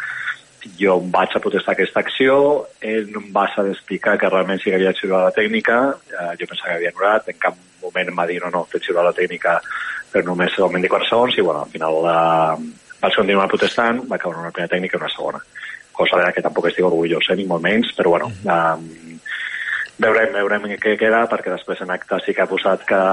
jo 0.79 0.97
em 1.01 1.09
vaig 1.11 1.33
a 1.35 1.41
protestar 1.43 1.73
aquesta 1.73 2.01
acció, 2.03 2.35
ell 2.81 3.09
em 3.09 3.29
va 3.35 3.47
saber 3.53 3.73
explicar 3.73 4.17
que 4.19 4.29
realment 4.29 4.61
sí 4.61 4.69
que 4.69 4.77
havia 4.77 4.93
xiulat 4.97 5.27
la 5.27 5.35
tècnica, 5.35 5.79
eh, 6.11 6.31
jo 6.39 6.47
pensava 6.49 6.71
que 6.71 6.77
havia 6.79 6.93
anul·lat, 6.93 7.29
en 7.31 7.39
cap 7.41 7.57
moment 7.83 8.11
em 8.11 8.21
va 8.21 8.27
dir 8.29 8.39
no, 8.43 8.51
no, 8.53 8.63
fet 8.71 8.87
xiular 8.87 9.05
la 9.07 9.15
tècnica 9.17 9.57
per 10.13 10.23
només 10.27 10.55
24 10.57 11.09
segons, 11.09 11.37
i 11.37 11.45
bueno, 11.45 11.65
al 11.65 11.73
final 11.73 11.99
eh, 12.13 12.69
vaig 13.03 13.19
continuar 13.19 13.49
protestant, 13.51 14.03
va 14.11 14.21
caure 14.21 14.39
una 14.39 14.53
primera 14.53 14.71
tècnica 14.71 14.97
i 14.97 15.01
una 15.01 15.11
segona. 15.11 15.43
Cosa 15.93 16.17
de 16.17 16.23
la 16.25 16.31
que 16.33 16.41
tampoc 16.41 16.69
estic 16.69 16.85
orgullós, 16.87 17.29
eh, 17.29 17.37
ni 17.37 17.47
molt 17.49 17.65
menys, 17.65 17.91
però 17.97 18.15
bueno, 18.15 18.31
um, 18.45 18.87
veurem, 20.01 20.31
veurem 20.33 20.71
què 20.81 20.95
queda, 20.99 21.25
perquè 21.29 21.53
després 21.53 21.83
en 21.83 21.93
acte 21.93 22.17
sí 22.25 22.33
que 22.33 22.45
ha 22.45 22.49
posat 22.49 22.87
que 22.89 23.03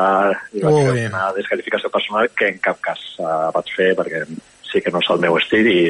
hi 0.54 0.64
va 0.64 0.72
una 0.78 1.26
descalificació 1.36 1.90
personal 1.92 2.30
que 2.36 2.48
en 2.54 2.62
cap 2.64 2.80
cas 2.84 3.02
uh, 3.18 3.50
vaig 3.54 3.74
fer, 3.76 3.92
perquè 3.98 4.24
sí 4.72 4.82
que 4.82 4.92
no 4.94 5.02
és 5.02 5.10
el 5.12 5.20
meu 5.22 5.36
estil 5.38 5.68
i, 5.70 5.80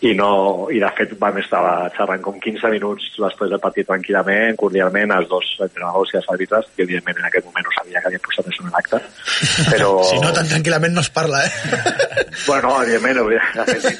i, 0.00 0.12
no, 0.16 0.30
i 0.72 0.80
de 0.80 0.90
fet 0.96 1.12
vam 1.20 1.38
estar 1.42 1.60
xerrant 1.96 2.22
com 2.24 2.38
15 2.40 2.70
minuts 2.72 3.10
després 3.16 3.50
del 3.52 3.62
partit 3.62 3.88
tranquil·lament, 3.88 4.56
cordialment, 4.60 5.12
els 5.16 5.28
dos 5.28 5.50
entrenadors 5.66 6.14
i 6.14 6.20
els 6.20 6.30
àrbitres, 6.34 6.70
que 6.76 6.86
evidentment 6.86 7.20
en 7.20 7.28
aquest 7.28 7.48
moment 7.48 7.66
no 7.68 7.74
sabia 7.76 8.00
que 8.00 8.08
havien 8.12 8.24
posat 8.24 8.48
això 8.48 8.64
en 8.64 8.72
l'acte, 8.76 9.02
però... 9.72 9.90
Si 10.10 10.22
no, 10.22 10.32
tan 10.36 10.48
tranquil·lament 10.48 10.96
no 10.96 11.04
es 11.04 11.10
parla, 11.12 11.42
eh? 11.44 11.82
bueno, 12.48 12.72
evidentment, 12.82 13.20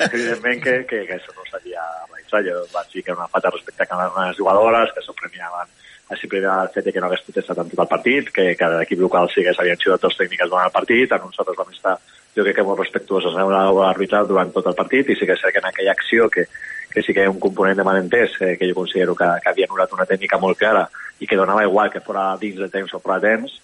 evidentment 0.07 0.65
que, 0.65 0.79
que, 0.89 1.05
que 1.11 1.19
això 1.19 1.37
no 1.37 1.45
s'havia 1.51 1.85
realitzat. 2.09 2.49
Jo 2.49 2.65
vaig 2.73 2.95
dir 2.95 3.05
que 3.05 3.13
era 3.13 3.21
una 3.21 3.29
falta 3.29 3.53
respecte 3.53 3.87
a 3.91 4.09
les 4.09 4.41
jugadores, 4.41 4.97
que 4.97 5.05
s'ho 5.05 5.17
premiaven 5.21 5.77
així 6.11 6.27
primer 6.27 6.51
el 6.51 6.71
fet 6.75 6.89
que 6.91 7.01
no 7.01 7.07
hagués 7.07 7.23
protestat 7.27 7.61
en 7.63 7.69
tot 7.71 7.85
el 7.85 7.91
partit, 7.91 8.33
que 8.35 8.49
cada 8.59 8.81
equip 8.83 8.99
local 9.05 9.29
sí 9.31 9.45
que 9.47 9.53
s'havien 9.55 9.79
xiulat 9.79 10.03
dos 10.03 10.17
tècniques 10.19 10.49
durant 10.51 10.67
el 10.67 10.75
partit, 10.75 11.13
a 11.13 11.21
nosaltres 11.23 11.59
vam 11.59 11.71
estar 11.71 11.95
jo 12.37 12.45
crec 12.45 12.57
que 12.57 12.67
molt 12.67 12.81
respectuosos 12.81 13.37
amb 13.37 13.53
l'arbitral 13.53 14.29
durant 14.29 14.53
tot 14.55 14.69
el 14.71 14.77
partit 14.79 15.11
i 15.11 15.17
sí 15.19 15.27
que 15.27 15.35
és 15.37 15.43
cert 15.43 15.55
que 15.55 15.63
en 15.63 15.71
aquella 15.71 15.95
acció 15.97 16.29
que, 16.31 16.47
que 16.93 17.03
sí 17.03 17.15
que 17.15 17.25
hi 17.25 17.31
ha 17.31 17.33
un 17.33 17.41
component 17.43 17.79
de 17.79 17.87
malentès 17.87 18.37
eh, 18.41 18.57
que 18.59 18.69
jo 18.71 18.77
considero 18.83 19.17
que, 19.19 19.29
que 19.43 19.51
havia 19.51 19.67
anul·lat 19.71 19.97
una 19.97 20.07
tècnica 20.07 20.39
molt 20.43 20.59
clara 20.59 20.87
i 21.21 21.27
que 21.27 21.39
donava 21.39 21.67
igual 21.67 21.91
que 21.91 22.05
fora 22.05 22.31
dins 22.41 22.61
de 22.61 22.71
temps 22.71 22.95
o 22.95 23.03
fora 23.03 23.19
de 23.19 23.35
temps 23.35 23.59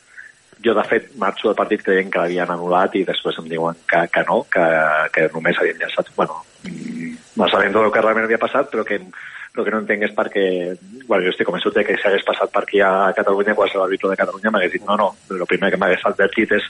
jo 0.65 0.75
de 0.75 0.85
fet 0.89 1.13
marxo 1.21 1.49
del 1.49 1.59
partit 1.59 1.83
creient 1.85 2.11
que 2.11 2.23
l'havien 2.23 2.51
anul·lat 2.51 2.97
i 2.97 3.05
després 3.07 3.39
em 3.39 3.49
diuen 3.51 3.79
que, 3.87 4.03
que 4.13 4.27
no, 4.29 4.43
que, 4.51 4.67
que 5.15 5.31
només 5.35 5.59
havien 5.61 5.83
llançat 5.83 6.13
bueno, 6.17 6.43
no 7.37 7.49
sabem 7.53 7.73
tot 7.73 7.85
el 7.85 7.93
que 7.95 8.05
realment 8.05 8.27
havia 8.29 8.43
passat 8.43 8.71
però 8.73 8.87
que 8.89 9.03
el 9.59 9.67
que 9.67 9.75
no 9.75 9.83
entenc 9.83 10.07
és 10.07 10.15
perquè, 10.17 10.47
bueno, 11.07 11.25
jo 11.25 11.33
estic 11.33 11.49
convençut 11.49 11.77
que 11.77 11.97
si 11.97 12.09
hagués 12.09 12.27
passat 12.27 12.53
per 12.53 12.65
aquí 12.65 12.81
a 12.81 13.13
Catalunya, 13.17 13.55
qualsevol 13.59 13.87
àrbitre 13.87 14.11
de 14.13 14.19
Catalunya 14.23 14.53
m'hagués 14.55 14.75
dit 14.77 14.89
no, 14.89 14.97
no, 15.01 15.13
el 15.31 15.47
primer 15.51 15.71
que 15.73 15.81
m'hagués 15.83 16.05
advertit 16.09 16.57
és 16.59 16.67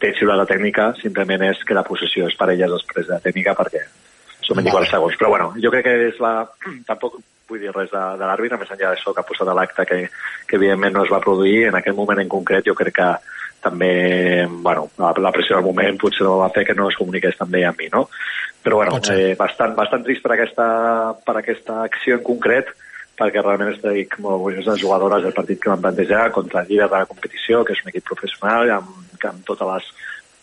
té 0.00 0.12
xiulat 0.18 0.42
la 0.42 0.48
tècnica, 0.48 0.90
simplement 1.02 1.46
és 1.50 1.62
que 1.66 1.76
la 1.76 1.86
possessió 1.86 2.28
és 2.30 2.36
per 2.38 2.50
elles 2.52 2.76
després 2.78 3.08
de 3.08 3.16
la 3.16 3.24
tècnica 3.24 3.56
perquè 3.58 3.86
són 4.40 4.60
24 4.60 4.78
vale. 4.78 4.90
segons. 4.90 5.16
Però 5.20 5.32
bueno, 5.32 5.54
jo 5.62 5.72
crec 5.74 5.88
que 5.88 5.96
és 6.10 6.20
la... 6.22 6.34
Tampoc 6.90 7.18
vull 7.46 7.62
dir 7.62 7.70
res 7.70 7.92
de, 7.92 8.02
de 8.18 8.26
l'àrbitre, 8.26 8.58
més 8.58 8.70
enllà 8.74 8.90
d'això 8.90 9.14
que 9.14 9.22
ha 9.22 9.26
posat 9.28 9.48
a 9.48 9.54
l'acte 9.54 9.86
que, 9.86 9.98
que 10.48 10.58
evidentment 10.58 10.96
no 10.96 11.04
es 11.06 11.12
va 11.12 11.22
produir, 11.22 11.68
en 11.68 11.78
aquell 11.78 11.94
moment 11.94 12.18
en 12.18 12.30
concret 12.32 12.66
jo 12.66 12.74
crec 12.74 12.96
que 12.98 13.10
també, 13.66 13.92
bueno, 14.62 14.88
la, 15.02 15.12
la 15.26 15.34
pressió 15.34 15.58
del 15.58 15.66
moment 15.66 15.98
potser 16.00 16.24
no 16.26 16.38
va 16.40 16.52
fer 16.54 16.64
que 16.68 16.76
no 16.78 16.88
es 16.90 16.98
comuniqués 16.98 17.36
també 17.38 17.64
amb 17.66 17.82
mi, 17.82 17.90
no? 17.92 18.06
Però 18.62 18.80
bueno, 18.80 18.98
eh, 19.12 19.34
bastant, 19.38 19.76
bastant 19.78 20.06
trist 20.06 20.24
per 20.24 20.34
aquesta, 20.34 20.66
per 21.26 21.36
aquesta 21.38 21.82
acció 21.84 22.18
en 22.18 22.24
concret, 22.26 22.72
perquè 23.16 23.42
realment 23.42 23.72
estic 23.72 24.18
molt 24.20 24.38
orgullós 24.38 24.66
de 24.66 24.74
les 24.74 24.82
jugadores 24.82 25.22
del 25.24 25.36
partit 25.36 25.60
que 25.62 25.72
van 25.72 25.84
plantejar 25.84 26.30
contra 26.34 26.62
el 26.62 26.72
líder 26.72 26.88
de 26.90 26.98
la 26.98 27.08
competició, 27.08 27.62
que 27.64 27.76
és 27.76 27.84
un 27.84 27.92
equip 27.92 28.06
professional, 28.10 28.72
amb, 28.78 29.22
amb 29.30 29.46
totes 29.46 29.70
les 29.70 29.88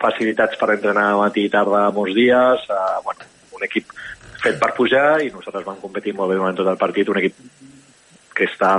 facilitats 0.03 0.59
per 0.59 0.73
entrenar 0.73 1.11
matí 1.19 1.45
i 1.47 1.51
tarda 1.53 1.85
molts 1.95 2.15
dies, 2.17 2.65
eh, 2.69 2.95
bueno, 3.05 3.29
un 3.53 3.67
equip 3.67 3.93
fet 4.43 4.57
per 4.59 4.73
pujar 4.75 5.21
i 5.23 5.29
nosaltres 5.31 5.67
vam 5.67 5.79
competir 5.79 6.15
molt 6.17 6.33
bé 6.33 6.39
durant 6.39 6.57
tot 6.57 6.67
el 6.67 6.79
partit, 6.81 7.09
un 7.09 7.21
equip 7.21 7.37
que 8.37 8.47
està, 8.49 8.75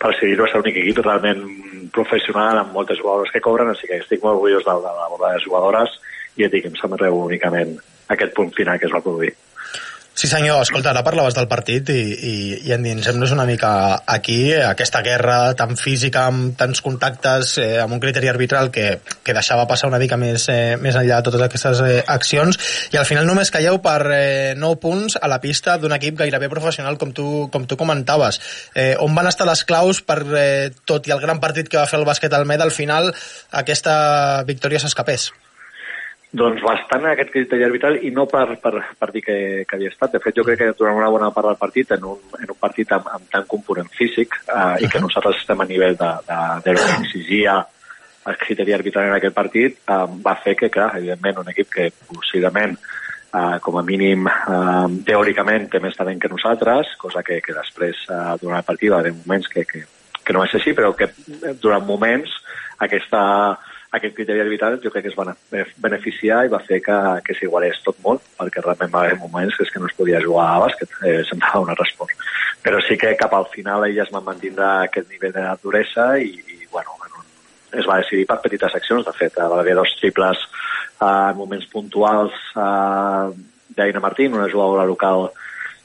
per 0.00 0.12
seguir-ho, 0.18 0.48
és 0.48 0.56
l'únic 0.56 0.80
equip 0.82 1.00
realment 1.04 1.42
professional 1.94 2.60
amb 2.60 2.74
moltes 2.76 3.00
jugadores 3.00 3.32
que 3.32 3.42
cobren, 3.44 3.70
així 3.70 3.88
que 3.90 4.00
estic 4.02 4.24
molt 4.24 4.40
orgullós 4.40 4.66
de, 4.66 4.76
de, 4.84 4.94
de, 5.00 5.18
de 5.22 5.32
les 5.36 5.46
jugadores 5.46 5.98
i 6.36 6.46
et 6.46 6.54
dic, 6.54 6.66
em 6.70 6.96
greu 6.98 7.20
únicament 7.22 7.76
aquest 8.14 8.34
punt 8.36 8.50
final 8.56 8.78
que 8.78 8.88
es 8.90 8.94
va 8.94 9.02
produir. 9.04 9.32
Sí 10.14 10.28
senyor, 10.30 10.60
escolta, 10.62 10.92
ara 10.92 11.02
parlaves 11.02 11.34
del 11.34 11.48
partit 11.50 11.88
i, 11.90 12.02
i, 12.14 12.34
i 12.68 12.72
endinsem-nos 12.76 13.32
una 13.34 13.48
mica 13.48 13.70
aquí, 14.06 14.52
aquesta 14.54 15.00
guerra 15.02 15.56
tan 15.58 15.74
física, 15.74 16.28
amb 16.30 16.52
tants 16.54 16.84
contactes, 16.86 17.56
eh, 17.58 17.80
amb 17.82 17.96
un 17.96 18.02
criteri 18.04 18.30
arbitral 18.30 18.70
que, 18.70 19.00
que 19.26 19.34
deixava 19.34 19.64
passar 19.66 19.88
una 19.90 19.98
mica 19.98 20.14
més, 20.14 20.44
eh, 20.54 20.76
més 20.78 20.94
enllà 20.94 21.18
de 21.18 21.26
totes 21.26 21.42
aquestes 21.42 21.82
eh, 21.82 21.96
accions, 22.14 22.60
i 22.94 23.00
al 23.00 23.08
final 23.10 23.26
només 23.26 23.50
calleu 23.50 23.80
per 23.82 23.98
eh, 24.14 24.54
9 24.54 24.78
punts 24.84 25.18
a 25.18 25.26
la 25.32 25.40
pista 25.42 25.74
d'un 25.82 25.96
equip 25.98 26.22
gairebé 26.22 26.46
professional, 26.52 26.94
com 26.94 27.10
tu, 27.10 27.48
com 27.50 27.66
tu 27.66 27.74
comentaves. 27.80 28.38
Eh, 28.70 28.92
on 29.02 29.18
van 29.18 29.26
estar 29.32 29.50
les 29.50 29.64
claus 29.66 29.98
per, 30.06 30.20
eh, 30.38 30.70
tot 30.86 31.10
i 31.10 31.16
el 31.16 31.24
gran 31.26 31.42
partit 31.42 31.66
que 31.66 31.82
va 31.82 31.90
fer 31.90 31.98
el 31.98 32.06
bàsquet 32.06 32.38
Almeda, 32.38 32.62
al 32.62 32.76
final 32.76 33.10
aquesta 33.64 33.96
victòria 34.46 34.78
s'escapés? 34.78 35.32
Doncs 36.34 36.64
bastant 36.66 37.04
aquest 37.06 37.30
criteri 37.30 37.62
arbitral 37.62 38.00
i 38.02 38.10
no 38.10 38.24
per, 38.26 38.56
per, 38.62 38.72
per 38.98 39.08
dir 39.14 39.22
que, 39.22 39.36
que 39.68 39.76
havia 39.76 39.92
estat. 39.92 40.16
De 40.16 40.20
fet, 40.22 40.34
jo 40.34 40.42
crec 40.46 40.58
que 40.58 40.72
durant 40.74 40.98
una 40.98 41.10
bona 41.14 41.28
part 41.34 41.46
del 41.46 41.60
partit, 41.60 41.92
en 41.94 42.08
un, 42.10 42.18
en 42.40 42.50
un 42.50 42.58
partit 42.58 42.90
amb, 42.96 43.06
amb 43.18 43.28
tant 43.30 43.46
component 43.50 43.90
físic 43.94 44.34
eh, 44.42 44.82
i 44.82 44.90
que 44.90 45.02
nosaltres 45.04 45.38
estem 45.44 45.62
a 45.62 45.68
nivell 45.68 45.94
de, 46.00 46.10
de, 46.26 46.38
de 46.64 46.74
que 46.80 46.88
exigia 46.96 47.60
el 48.26 48.38
criteri 48.40 48.74
arbitral 48.74 49.10
en 49.10 49.14
aquest 49.18 49.36
partit, 49.36 49.78
eh, 49.86 50.00
va 50.26 50.34
fer 50.42 50.56
que, 50.58 50.72
clar, 50.74 50.90
evidentment, 50.98 51.38
un 51.44 51.52
equip 51.52 51.70
que 51.70 51.86
possiblement 52.10 52.74
eh, 52.74 53.58
com 53.62 53.78
a 53.78 53.84
mínim 53.86 54.26
eh, 54.26 54.88
teòricament 55.06 55.68
té 55.70 55.82
més 55.84 55.94
talent 55.98 56.18
que 56.22 56.32
nosaltres, 56.32 56.96
cosa 56.98 57.22
que, 57.22 57.38
que 57.44 57.54
després 57.54 58.06
eh, 58.08 58.24
durant 58.42 58.58
el 58.58 58.66
partit 58.66 58.90
va 58.90 59.04
haver 59.04 59.14
moments 59.20 59.46
que, 59.52 59.62
que, 59.70 59.84
que 60.24 60.34
no 60.34 60.42
és 60.42 60.56
així, 60.58 60.74
però 60.74 60.90
que 60.98 61.12
durant 61.62 61.86
moments 61.86 62.34
aquesta 62.82 63.22
aquest 63.96 64.16
criteri 64.16 64.42
arbitral 64.42 64.80
jo 64.82 64.90
crec 64.90 65.06
que 65.06 65.12
es 65.12 65.18
va 65.18 65.64
beneficiar 65.84 66.44
i 66.44 66.52
va 66.52 66.62
fer 66.66 66.80
que, 66.82 66.96
que 67.26 67.36
s'igualés 67.38 67.80
tot 67.84 67.98
molt, 68.06 68.24
perquè 68.38 68.62
realment 68.64 68.92
va 68.94 69.04
haver 69.04 69.20
moments 69.20 69.56
que, 69.56 69.66
és 69.66 69.72
que 69.72 69.82
no 69.82 69.90
es 69.90 69.96
podia 69.98 70.22
jugar 70.24 70.48
a 70.50 70.60
bàsquet, 70.64 70.98
eh, 71.06 71.20
se'n 71.28 71.42
dava 71.44 71.62
una 71.66 71.78
resposta. 71.78 72.28
Però 72.64 72.80
sí 72.82 72.98
que 73.00 73.14
cap 73.20 73.34
al 73.36 73.46
final 73.52 73.86
elles 73.86 74.10
van 74.14 74.26
mantindre 74.26 74.66
aquest 74.88 75.10
nivell 75.12 75.34
de 75.36 75.46
duresa 75.62 76.14
i, 76.18 76.32
i 76.34 76.60
bueno, 76.72 76.98
es 77.74 77.86
va 77.90 78.00
decidir 78.02 78.26
per 78.26 78.40
petites 78.42 78.74
accions, 78.74 79.06
de 79.06 79.14
fet, 79.16 79.38
va 79.38 79.60
haver 79.60 79.74
dos 79.78 79.94
triples 80.00 80.42
eh, 80.42 81.06
en 81.06 81.38
moments 81.38 81.66
puntuals 81.72 82.36
eh, 82.54 83.32
d'Aina 83.74 84.02
Martín, 84.02 84.34
una 84.34 84.50
jugadora 84.50 84.86
local 84.86 85.28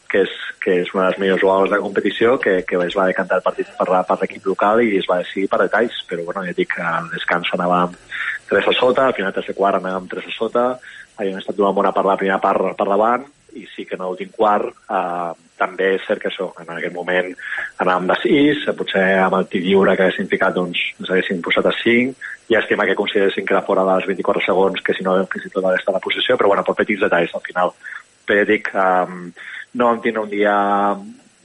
que 0.09 0.23
és, 0.25 0.35
que 0.63 0.75
és 0.81 0.91
una 0.93 1.05
de 1.05 1.09
les 1.11 1.19
millors 1.21 1.41
jugadores 1.43 1.73
de 1.73 1.81
competició, 1.83 2.37
que, 2.41 2.59
que 2.67 2.79
es 2.85 2.97
va 2.97 3.07
decantar 3.09 3.39
el 3.39 3.45
partit 3.45 3.71
per, 3.77 3.87
per 4.07 4.17
l'equip 4.21 4.47
local 4.51 4.83
i 4.83 4.97
es 4.99 5.09
va 5.09 5.21
decidir 5.23 5.49
per 5.51 5.61
detalls, 5.63 5.99
però 6.09 6.25
bueno, 6.27 6.45
ja 6.47 6.55
dic 6.57 6.73
que 6.75 6.85
al 6.85 7.09
descans 7.13 7.51
anàvem 7.57 7.97
3 8.49 8.71
a 8.71 8.77
sota, 8.77 9.07
al 9.07 9.17
final 9.17 9.35
tercer 9.35 9.55
quart 9.57 9.79
anàvem 9.79 10.07
3 10.11 10.31
a 10.31 10.33
sota, 10.35 10.63
havíem 11.19 11.37
estat 11.39 11.59
una 11.61 11.75
bona 11.75 11.93
per 11.93 12.05
la 12.07 12.17
primera 12.17 12.41
part 12.41 12.73
per 12.79 12.87
davant, 12.89 13.27
i 13.57 13.65
sí 13.75 13.85
que 13.85 13.97
en 13.97 14.03
l'últim 14.05 14.29
quart 14.35 14.69
eh, 14.69 15.31
també 15.59 15.93
és 15.97 16.03
cert 16.07 16.21
que 16.21 16.29
això, 16.29 16.49
en 16.61 16.69
aquest 16.75 16.93
moment 16.95 17.31
anàvem 17.83 18.09
de 18.11 18.17
6, 18.23 18.65
potser 18.77 19.05
amb 19.19 19.39
el 19.39 19.47
tir 19.51 19.63
lliure 19.65 19.95
que 19.97 20.05
haguessin 20.07 20.29
ficat 20.31 20.55
doncs 20.55 20.81
ens 20.99 21.09
haguessin 21.09 21.41
posat 21.45 21.69
a 21.69 21.75
5, 21.75 22.27
i 22.49 22.57
estima 22.57 22.85
que 22.89 22.97
consideressin 22.97 23.45
que 23.45 23.53
era 23.53 23.65
fora 23.65 23.85
dels 23.85 24.07
24 24.09 24.45
segons, 24.45 24.81
que 24.85 24.95
si 24.97 25.05
no 25.05 25.17
fins 25.29 25.45
i 25.45 25.53
tot 25.53 25.65
hagués 25.65 25.83
estat 25.83 25.97
la 25.97 26.03
posició, 26.05 26.37
però 26.37 26.53
bueno, 26.53 26.65
per 26.65 26.77
petits 26.79 27.03
detalls 27.05 27.35
al 27.35 27.45
final. 27.45 27.73
Però 28.25 28.39
ja 28.39 28.47
dic, 28.49 28.71
eh, 28.73 29.57
no 29.73 29.91
vam 29.91 30.01
tindre 30.01 30.23
un 30.25 30.31
dia 30.31 30.55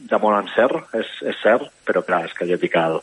de 0.05 0.19
molt 0.21 0.41
encert, 0.43 0.91
és, 0.97 1.11
és 1.25 1.37
cert, 1.43 1.71
però 1.87 2.03
clar, 2.05 2.25
és 2.29 2.35
que 2.37 2.49
jo 2.49 2.59
dic 2.61 2.77
el, 2.81 2.99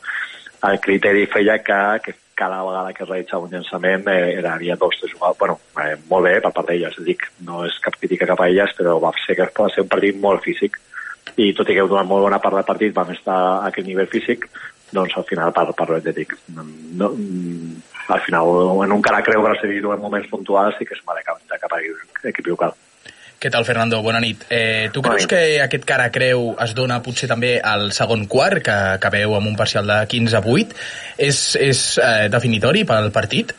el 0.68 0.78
criteri 0.82 1.26
feia 1.30 1.58
que, 1.64 1.80
que 2.04 2.14
cada 2.38 2.62
vegada 2.62 2.92
que 2.92 3.04
es 3.04 3.08
realitzava 3.08 3.46
un 3.46 3.52
llançament 3.54 4.06
eh, 4.10 4.36
era, 4.38 4.54
havia 4.54 4.76
dos 4.76 4.98
de 5.02 5.10
jugar, 5.10 5.34
bueno, 5.38 5.58
eh, 5.82 5.96
molt 6.10 6.28
bé 6.28 6.38
per 6.40 6.52
part 6.54 6.70
d'elles, 6.70 6.98
dic, 7.06 7.26
no 7.46 7.64
és 7.66 7.78
cap 7.82 7.98
crítica 7.98 8.28
cap 8.30 8.40
a 8.42 8.48
elles, 8.50 8.74
però 8.78 8.98
va 9.02 9.12
ser 9.24 9.38
que 9.38 9.50
va 9.58 9.70
ser 9.74 9.84
un 9.86 9.90
partit 9.92 10.18
molt 10.22 10.42
físic 10.46 10.78
i 11.36 11.52
tot 11.56 11.68
i 11.70 11.76
que 11.76 11.88
durant 11.88 12.08
molt 12.08 12.26
bona 12.26 12.40
part 12.42 12.58
del 12.58 12.68
partit 12.68 12.94
vam 12.94 13.10
estar 13.14 13.38
a 13.38 13.66
aquest 13.70 13.86
nivell 13.88 14.10
físic, 14.10 14.48
doncs 14.92 15.16
al 15.16 15.26
final 15.28 15.52
per, 15.56 15.68
per 15.76 15.88
l'Atlètic 15.88 16.34
no, 17.00 17.12
al 18.12 18.20
final 18.26 18.82
en 18.84 18.92
un 18.92 19.04
cara 19.04 19.22
creu 19.24 19.44
que 19.44 19.54
ha 19.54 19.94
en 19.94 20.02
moments 20.02 20.28
puntuals 20.28 20.80
i 20.80 20.86
que 20.86 20.98
es 20.98 21.04
va 21.08 21.16
de 21.16 21.24
cap, 21.24 21.38
de 21.48 21.58
cap 21.58 21.72
a 21.72 21.80
l'equip 21.80 22.46
local. 22.46 22.74
Què 23.42 23.50
tal, 23.50 23.64
Fernando? 23.66 23.98
Bona 24.06 24.20
nit. 24.22 24.44
Eh, 24.54 24.86
tu 24.94 25.02
creus 25.02 25.24
que 25.26 25.58
aquest 25.64 25.82
cara 25.82 26.04
creu 26.14 26.52
es 26.62 26.76
dona 26.78 27.00
potser 27.02 27.26
també 27.26 27.56
al 27.58 27.88
segon 27.90 28.28
quart, 28.30 28.62
que, 28.62 29.10
veu 29.10 29.32
amb 29.34 29.50
un 29.50 29.56
parcial 29.58 29.88
de 29.90 29.96
15 30.12 30.36
a 30.38 30.40
8? 30.52 30.76
És, 31.26 31.40
és 31.58 31.80
eh, 31.98 32.28
definitori 32.30 32.84
pel 32.86 33.10
partit? 33.10 33.50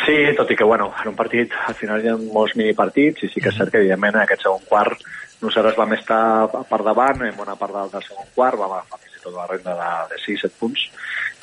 Sí, 0.00 0.16
tot 0.34 0.50
i 0.50 0.56
que, 0.58 0.66
bueno, 0.66 0.88
en 1.04 1.12
un 1.12 1.14
partit 1.14 1.54
al 1.68 1.76
final 1.78 2.02
hi 2.02 2.10
ha 2.10 2.16
molts 2.18 2.56
minipartits 2.58 3.28
i 3.28 3.30
sí 3.30 3.44
que 3.44 3.52
és 3.52 3.60
cert 3.60 3.70
que, 3.70 3.84
evidentment, 3.84 4.16
en 4.18 4.24
aquest 4.24 4.42
segon 4.48 4.66
quart 4.66 5.06
nosaltres 5.38 5.78
vam 5.78 5.94
estar 5.94 6.20
per 6.50 6.80
davant 6.82 7.22
en 7.28 7.38
bona 7.38 7.54
part 7.60 7.76
del, 7.76 7.92
del 7.92 8.06
segon 8.08 8.26
quart, 8.34 8.58
vam 8.58 8.74
agafar 8.74 8.98
fins 9.04 9.20
i 9.20 9.22
tot 9.22 9.36
la 9.36 9.46
renda 9.52 9.76
de, 9.78 9.92
de 10.16 10.20
6-7 10.24 10.50
punts, 10.58 10.88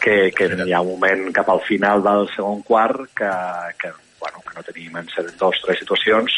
que, 0.04 0.18
que 0.36 0.50
hi 0.66 0.76
ha 0.76 0.84
un 0.84 0.92
moment 0.98 1.32
cap 1.40 1.54
al 1.54 1.64
final 1.64 2.04
del 2.04 2.28
segon 2.36 2.60
quart 2.68 3.08
que, 3.16 3.32
que, 3.80 3.94
bueno, 4.20 4.44
que 4.44 4.60
no 4.60 4.68
tenim 4.68 5.00
en 5.00 5.08
dos 5.40 5.64
o 5.64 5.70
tres 5.70 5.80
situacions 5.80 6.36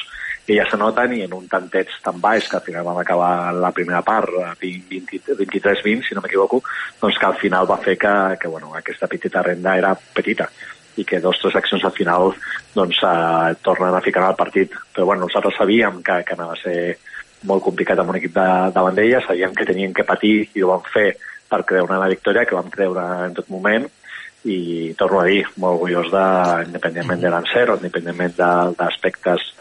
que 0.47 0.55
ja 0.55 0.63
s'anoten 0.69 1.11
i 1.17 1.25
en 1.25 1.33
un 1.35 1.49
tanteig 1.51 1.91
tan 2.03 2.21
baix 2.23 2.47
que 2.47 2.55
al 2.55 2.63
final 2.63 2.85
vam 2.87 3.01
acabar 3.01 3.51
la 3.51 3.73
primera 3.75 3.99
part 4.01 4.31
23-20, 4.61 6.07
si 6.07 6.15
no 6.15 6.23
m'equivoco, 6.23 6.61
doncs 7.01 7.19
que 7.19 7.27
al 7.27 7.35
final 7.41 7.67
va 7.67 7.81
fer 7.83 7.97
que, 7.99 8.13
que 8.39 8.47
bueno, 8.47 8.71
aquesta 8.79 9.09
petita 9.11 9.43
renda 9.43 9.75
era 9.75 9.91
petita 9.95 10.47
i 10.97 11.05
que 11.05 11.19
dos 11.21 11.37
tres 11.41 11.57
accions 11.59 11.83
al 11.85 11.93
final 11.93 12.31
doncs, 12.73 13.03
eh, 13.03 13.57
tornen 13.61 13.93
a 13.93 14.01
ficar 14.01 14.23
al 14.23 14.39
partit. 14.39 14.71
Però 14.95 15.05
bueno, 15.05 15.27
nosaltres 15.27 15.59
sabíem 15.59 16.01
que, 16.01 16.23
que 16.25 16.33
anava 16.33 16.55
a 16.55 16.61
ser 16.63 16.97
molt 17.45 17.61
complicat 17.67 17.99
amb 17.99 18.15
un 18.15 18.17
equip 18.17 18.33
de, 18.33 18.47
davant 18.73 18.95
d'ella, 18.97 19.21
sabíem 19.27 19.53
que 19.53 19.67
tenien 19.67 19.93
que 19.93 20.07
patir 20.07 20.47
i 20.55 20.63
ho 20.63 20.71
vam 20.71 20.87
fer 20.93 21.11
per 21.47 21.61
creure 21.67 21.99
la 21.99 22.09
victòria, 22.09 22.47
que 22.47 22.57
vam 22.57 22.71
creure 22.71 23.03
en 23.27 23.35
tot 23.37 23.51
moment, 23.53 23.85
i 24.47 24.93
torno 24.97 25.21
a 25.21 25.27
dir, 25.27 25.43
molt 25.59 25.77
orgullós 25.77 26.09
de, 26.13 26.25
independentment 26.71 27.21
de 27.21 27.31
l'encert 27.33 27.77
independentment 27.77 28.35
d'aspectes 28.79 29.51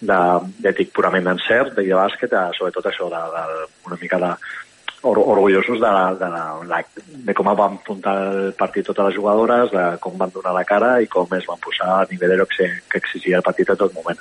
d'ètic 0.00 0.92
purament 0.92 1.24
d'encert, 1.24 1.74
de, 1.76 1.86
de 1.88 1.96
bàsquet, 1.96 2.30
de, 2.32 2.44
sobretot 2.58 2.88
això, 2.90 3.08
de, 3.12 3.22
de, 3.32 3.66
una 3.88 3.98
mica 4.00 4.20
de, 4.22 4.32
or, 5.02 5.18
orgullosos 5.18 5.80
de, 5.80 5.92
la, 5.98 6.14
de, 6.14 6.28
la, 6.68 6.82
de 7.28 7.34
com 7.34 7.48
van 7.52 7.78
enfrontar 7.78 8.16
el 8.26 8.52
partit 8.58 8.86
totes 8.86 9.10
les 9.10 9.18
jugadores, 9.18 9.72
de 9.72 9.86
com 10.02 10.16
van 10.18 10.32
donar 10.34 10.54
la 10.56 10.64
cara 10.68 10.96
i 11.00 11.08
com 11.10 11.30
es 11.36 11.46
van 11.48 11.62
posar 11.62 11.92
a 12.00 12.08
nivell 12.10 12.44
que, 12.50 12.70
que 12.90 13.02
exigia 13.02 13.40
el 13.40 13.46
partit 13.46 13.70
a 13.70 13.78
tot 13.78 13.94
moment. 13.94 14.20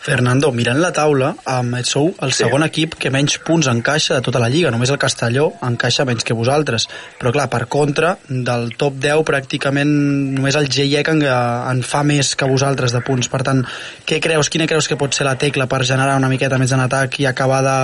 Fernando, 0.00 0.48
mirant 0.56 0.78
la 0.80 0.94
taula, 0.96 1.34
um, 1.52 1.74
sou 1.84 2.06
el 2.24 2.30
segon 2.32 2.62
sí. 2.64 2.68
equip 2.70 2.94
que 3.02 3.10
menys 3.12 3.34
punts 3.44 3.66
encaixa 3.68 4.14
de 4.16 4.24
tota 4.24 4.40
la 4.40 4.48
Lliga. 4.48 4.70
Només 4.72 4.88
el 4.88 4.96
Castelló 5.02 5.50
encaixa 5.66 6.06
menys 6.08 6.24
que 6.24 6.36
vosaltres. 6.36 6.86
Però, 7.20 7.28
clar, 7.34 7.50
per 7.52 7.66
contra, 7.68 8.14
del 8.30 8.70
top 8.80 8.96
10, 9.04 9.20
pràcticament 9.28 9.92
només 10.38 10.56
el 10.56 10.70
GIEC 10.72 11.10
en, 11.12 11.20
en 11.28 11.82
fa 11.84 12.00
més 12.08 12.32
que 12.32 12.48
vosaltres 12.48 12.96
de 12.96 13.02
punts. 13.04 13.28
Per 13.28 13.42
tant, 13.44 13.60
què 14.08 14.22
creus, 14.24 14.48
quina 14.48 14.68
creus 14.70 14.88
que 14.88 14.96
pot 14.96 15.12
ser 15.12 15.28
la 15.28 15.36
tecla 15.36 15.68
per 15.68 15.82
generar 15.84 16.16
una 16.16 16.32
miqueta 16.32 16.56
més 16.56 16.72
en 16.72 16.80
atac 16.86 17.20
i 17.20 17.28
acabar 17.28 17.60
de, 17.68 17.76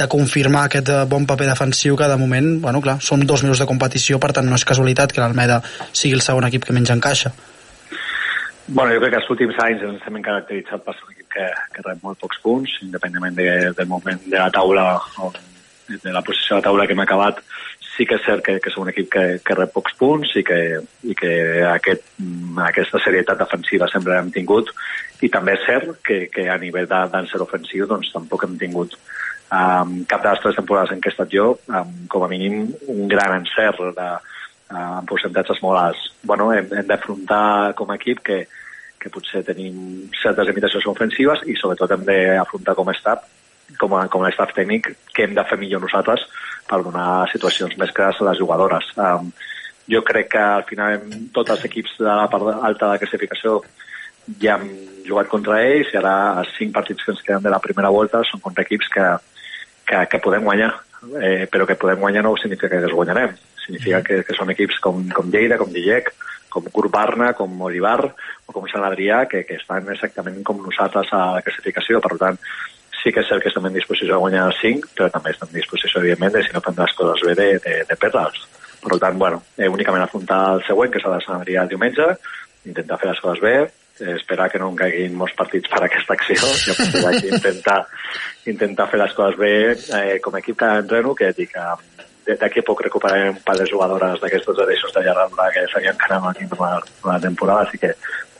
de 0.00 0.08
confirmar 0.08 0.64
aquest 0.70 0.94
bon 1.12 1.28
paper 1.28 1.50
defensiu 1.52 2.00
que, 2.00 2.08
de 2.08 2.16
moment, 2.16 2.54
bueno, 2.64 2.80
clar, 2.80 2.96
són 3.04 3.28
dos 3.28 3.44
mesos 3.44 3.60
de 3.60 3.68
competició, 3.68 4.16
per 4.16 4.32
tant, 4.32 4.48
no 4.48 4.56
és 4.56 4.64
casualitat 4.64 5.12
que 5.12 5.20
l'Almeda 5.20 5.60
sigui 5.92 6.16
el 6.16 6.24
segon 6.24 6.48
equip 6.48 6.64
que 6.64 6.72
menys 6.72 6.96
encaixa. 6.96 7.36
Bueno, 8.68 8.92
jo 8.96 9.04
crec 9.04 9.18
que 9.18 9.22
els 9.22 9.30
últims 9.36 9.64
anys 9.68 9.84
ens 9.84 10.08
hem 10.08 10.20
caracteritzat 10.24 10.84
per 10.84 10.96
ser 10.96 11.04
un 11.04 11.17
que, 11.38 11.48
que 11.74 11.86
rep 11.86 12.02
molt 12.02 12.18
pocs 12.20 12.42
punts, 12.42 12.78
independentment 12.82 13.38
de, 13.38 13.48
del 13.78 13.90
moment 13.90 14.20
de 14.26 14.38
la 14.38 14.50
taula 14.54 14.90
o 15.22 15.32
de 15.88 16.12
la 16.12 16.22
posició 16.22 16.56
de 16.56 16.60
la 16.60 16.66
taula 16.68 16.86
que 16.86 16.96
hem 16.96 17.04
acabat, 17.04 17.40
sí 17.98 18.06
que 18.06 18.18
és 18.18 18.24
cert 18.26 18.44
que, 18.46 18.58
que 18.62 18.70
som 18.70 18.84
un 18.84 18.92
equip 18.92 19.08
que, 19.10 19.24
que 19.42 19.56
rep 19.58 19.72
pocs 19.74 19.96
punts 19.98 20.34
i 20.38 20.44
que, 20.46 20.58
i 21.10 21.16
que 21.18 21.32
aquest, 21.66 22.04
aquesta 22.68 23.00
serietat 23.02 23.40
defensiva 23.40 23.88
sempre 23.90 24.14
l'hem 24.14 24.30
tingut 24.34 24.70
i 25.24 25.30
també 25.34 25.56
és 25.56 25.64
cert 25.66 25.96
que, 26.06 26.20
que 26.30 26.46
a 26.50 26.58
nivell 26.62 26.86
d'àncer 26.90 27.40
ofensiu 27.42 27.88
doncs 27.90 28.12
tampoc 28.14 28.46
hem 28.46 28.54
tingut 28.60 28.94
um, 28.94 30.04
cap 30.10 30.22
de 30.22 30.30
les 30.30 30.44
tres 30.44 30.60
temporades 30.60 30.94
en 30.94 31.02
què 31.02 31.10
he 31.10 31.16
estat 31.16 31.34
jo 31.34 31.48
um, 31.66 31.96
com 32.12 32.22
a 32.22 32.30
mínim 32.30 32.68
un 32.86 33.10
gran 33.10 33.34
encert 33.40 33.82
de, 33.98 34.08
uh, 34.70 34.86
amb 35.00 35.10
percentatges 35.10 35.62
molt 35.64 35.82
alts. 35.82 36.06
Bueno, 36.22 36.52
hem, 36.54 36.70
hem 36.78 36.86
d'afrontar 36.86 37.74
com 37.78 37.90
a 37.90 37.98
equip 37.98 38.22
que, 38.30 38.44
que 39.08 39.14
potser 39.16 39.42
tenim 39.46 40.08
certes 40.20 40.46
limitacions 40.46 40.86
ofensives 40.92 41.42
i 41.48 41.56
sobretot 41.56 41.96
hem 41.96 42.04
d'afrontar 42.06 42.76
com 42.78 42.88
a 42.88 42.94
staff, 42.96 43.24
com 43.80 43.96
a, 43.96 44.04
com 44.12 44.24
a 44.24 44.32
staff 44.34 44.54
tècnic, 44.56 44.92
que 45.14 45.24
hem 45.24 45.34
de 45.36 45.44
fer 45.48 45.58
millor 45.60 45.82
nosaltres 45.84 46.24
per 46.68 46.82
donar 46.84 47.26
situacions 47.32 47.76
més 47.80 47.92
clares 47.96 48.20
a 48.20 48.28
les 48.28 48.40
jugadores. 48.40 48.92
Um, 49.00 49.32
jo 49.88 50.02
crec 50.04 50.32
que 50.34 50.44
al 50.44 50.66
final 50.68 51.00
tots 51.32 51.56
els 51.56 51.64
equips 51.70 51.96
de 52.02 52.10
la 52.10 52.28
part 52.28 52.50
alta 52.52 52.84
de 52.84 52.92
la 52.92 53.00
classificació 53.00 53.62
ja 54.42 54.58
hem 54.58 54.68
jugat 55.06 55.30
contra 55.32 55.62
ells 55.64 55.94
i 55.94 55.96
ara 56.00 56.14
els 56.42 56.52
cinc 56.58 56.74
partits 56.76 57.04
que 57.04 57.14
ens 57.14 57.24
queden 57.24 57.46
de 57.46 57.52
la 57.54 57.62
primera 57.64 57.88
volta 57.94 58.20
són 58.28 58.44
contra 58.44 58.66
equips 58.66 58.92
que, 58.92 59.06
que, 59.88 60.04
que 60.12 60.20
podem 60.24 60.44
guanyar. 60.44 60.74
Eh, 60.98 61.46
però 61.46 61.64
que 61.64 61.78
podem 61.78 62.00
guanyar 62.02 62.24
no 62.26 62.34
significa 62.36 62.76
que 62.76 62.84
els 62.84 62.96
guanyarem. 63.00 63.32
Significa 63.64 64.02
que, 64.04 64.20
que 64.26 64.36
són 64.36 64.50
equips 64.52 64.80
com, 64.84 65.00
com 65.14 65.30
Lleida, 65.32 65.56
com 65.60 65.72
Dillec 65.72 66.10
com 66.50 66.66
Curbarna, 66.72 67.32
com 67.38 67.60
Olivar 67.62 68.00
o 68.46 68.52
com 68.52 68.66
Sant 68.70 68.86
Adrià, 68.86 69.24
que, 69.30 69.44
que 69.48 69.58
estan 69.60 69.88
exactament 69.92 70.42
com 70.46 70.60
nosaltres 70.64 71.12
a 71.12 71.22
la 71.36 71.44
classificació. 71.46 72.00
Per 72.04 72.16
tant, 72.20 72.38
sí 73.02 73.12
que 73.14 73.22
és 73.22 73.30
cert 73.30 73.44
que 73.44 73.52
estem 73.52 73.66
en 73.68 73.76
disposició 73.76 74.14
de 74.14 74.22
guanyar 74.22 74.46
els 74.50 74.60
5, 74.62 74.94
però 74.96 75.10
també 75.14 75.34
estem 75.34 75.50
en 75.52 75.60
disposició, 75.60 76.00
evidentment, 76.00 76.34
de 76.36 76.44
si 76.46 76.54
no 76.54 76.64
fem 76.64 76.78
les 76.78 76.96
coses 76.98 77.26
bé, 77.28 77.36
de, 77.38 77.50
de, 77.64 77.76
de 77.88 77.98
perdre'ls. 78.00 78.46
Per 78.78 78.98
tant, 79.02 79.18
bueno, 79.18 79.42
eh, 79.58 79.68
únicament 79.68 80.04
afrontar 80.04 80.40
el 80.54 80.64
següent, 80.66 80.92
que 80.94 81.02
de 81.02 81.20
Sant 81.24 81.40
Adrià 81.40 81.64
el 81.66 81.72
diumenge, 81.72 82.08
intentar 82.68 82.98
fer 83.00 83.10
les 83.10 83.20
coses 83.22 83.42
bé, 83.42 83.56
eh, 84.00 84.14
esperar 84.14 84.50
que 84.50 84.58
no 84.62 84.70
en 84.70 84.78
caiguin 84.78 85.16
molts 85.18 85.34
partits 85.38 85.70
per 85.72 85.82
aquesta 85.84 86.14
acció 86.14 86.38
i 86.38 86.72
a 86.72 86.76
partir 86.78 87.02
d'aquí 87.04 87.32
intentar, 87.34 87.78
intentar 88.46 88.88
fer 88.92 89.00
les 89.02 89.14
coses 89.18 89.38
bé 89.40 89.54
eh, 89.74 90.18
com 90.24 90.34
a 90.34 90.42
equip 90.42 90.58
que 90.60 90.70
entreno, 90.84 91.14
que 91.18 91.32
dic, 91.36 91.56
eh, 91.56 91.97
d'aquí 92.36 92.62
poc 92.66 92.82
recuperarem 92.84 93.36
un 93.36 93.42
par 93.44 93.56
de 93.56 93.66
jugadores 93.66 94.20
d'aquestos 94.20 94.58
adreços 94.60 94.92
de 94.92 95.04
llargada 95.06 95.50
que 95.54 95.66
s'havien 95.72 95.96
quedat 95.96 96.26
aquí 96.30 96.48
per 96.50 96.58
la, 96.60 96.72
per 97.02 97.12
la 97.12 97.20
temporada, 97.20 97.64
així 97.64 97.80
que 97.80 97.94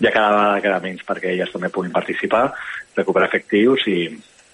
ja 0.05 0.13
cada 0.15 0.59
queda 0.61 0.81
menys 0.85 1.07
perquè 1.07 1.33
elles 1.33 1.53
també 1.53 1.71
puguin 1.73 1.95
participar, 1.95 2.51
recuperar 2.97 3.31
efectius 3.31 3.87
i, 3.89 4.01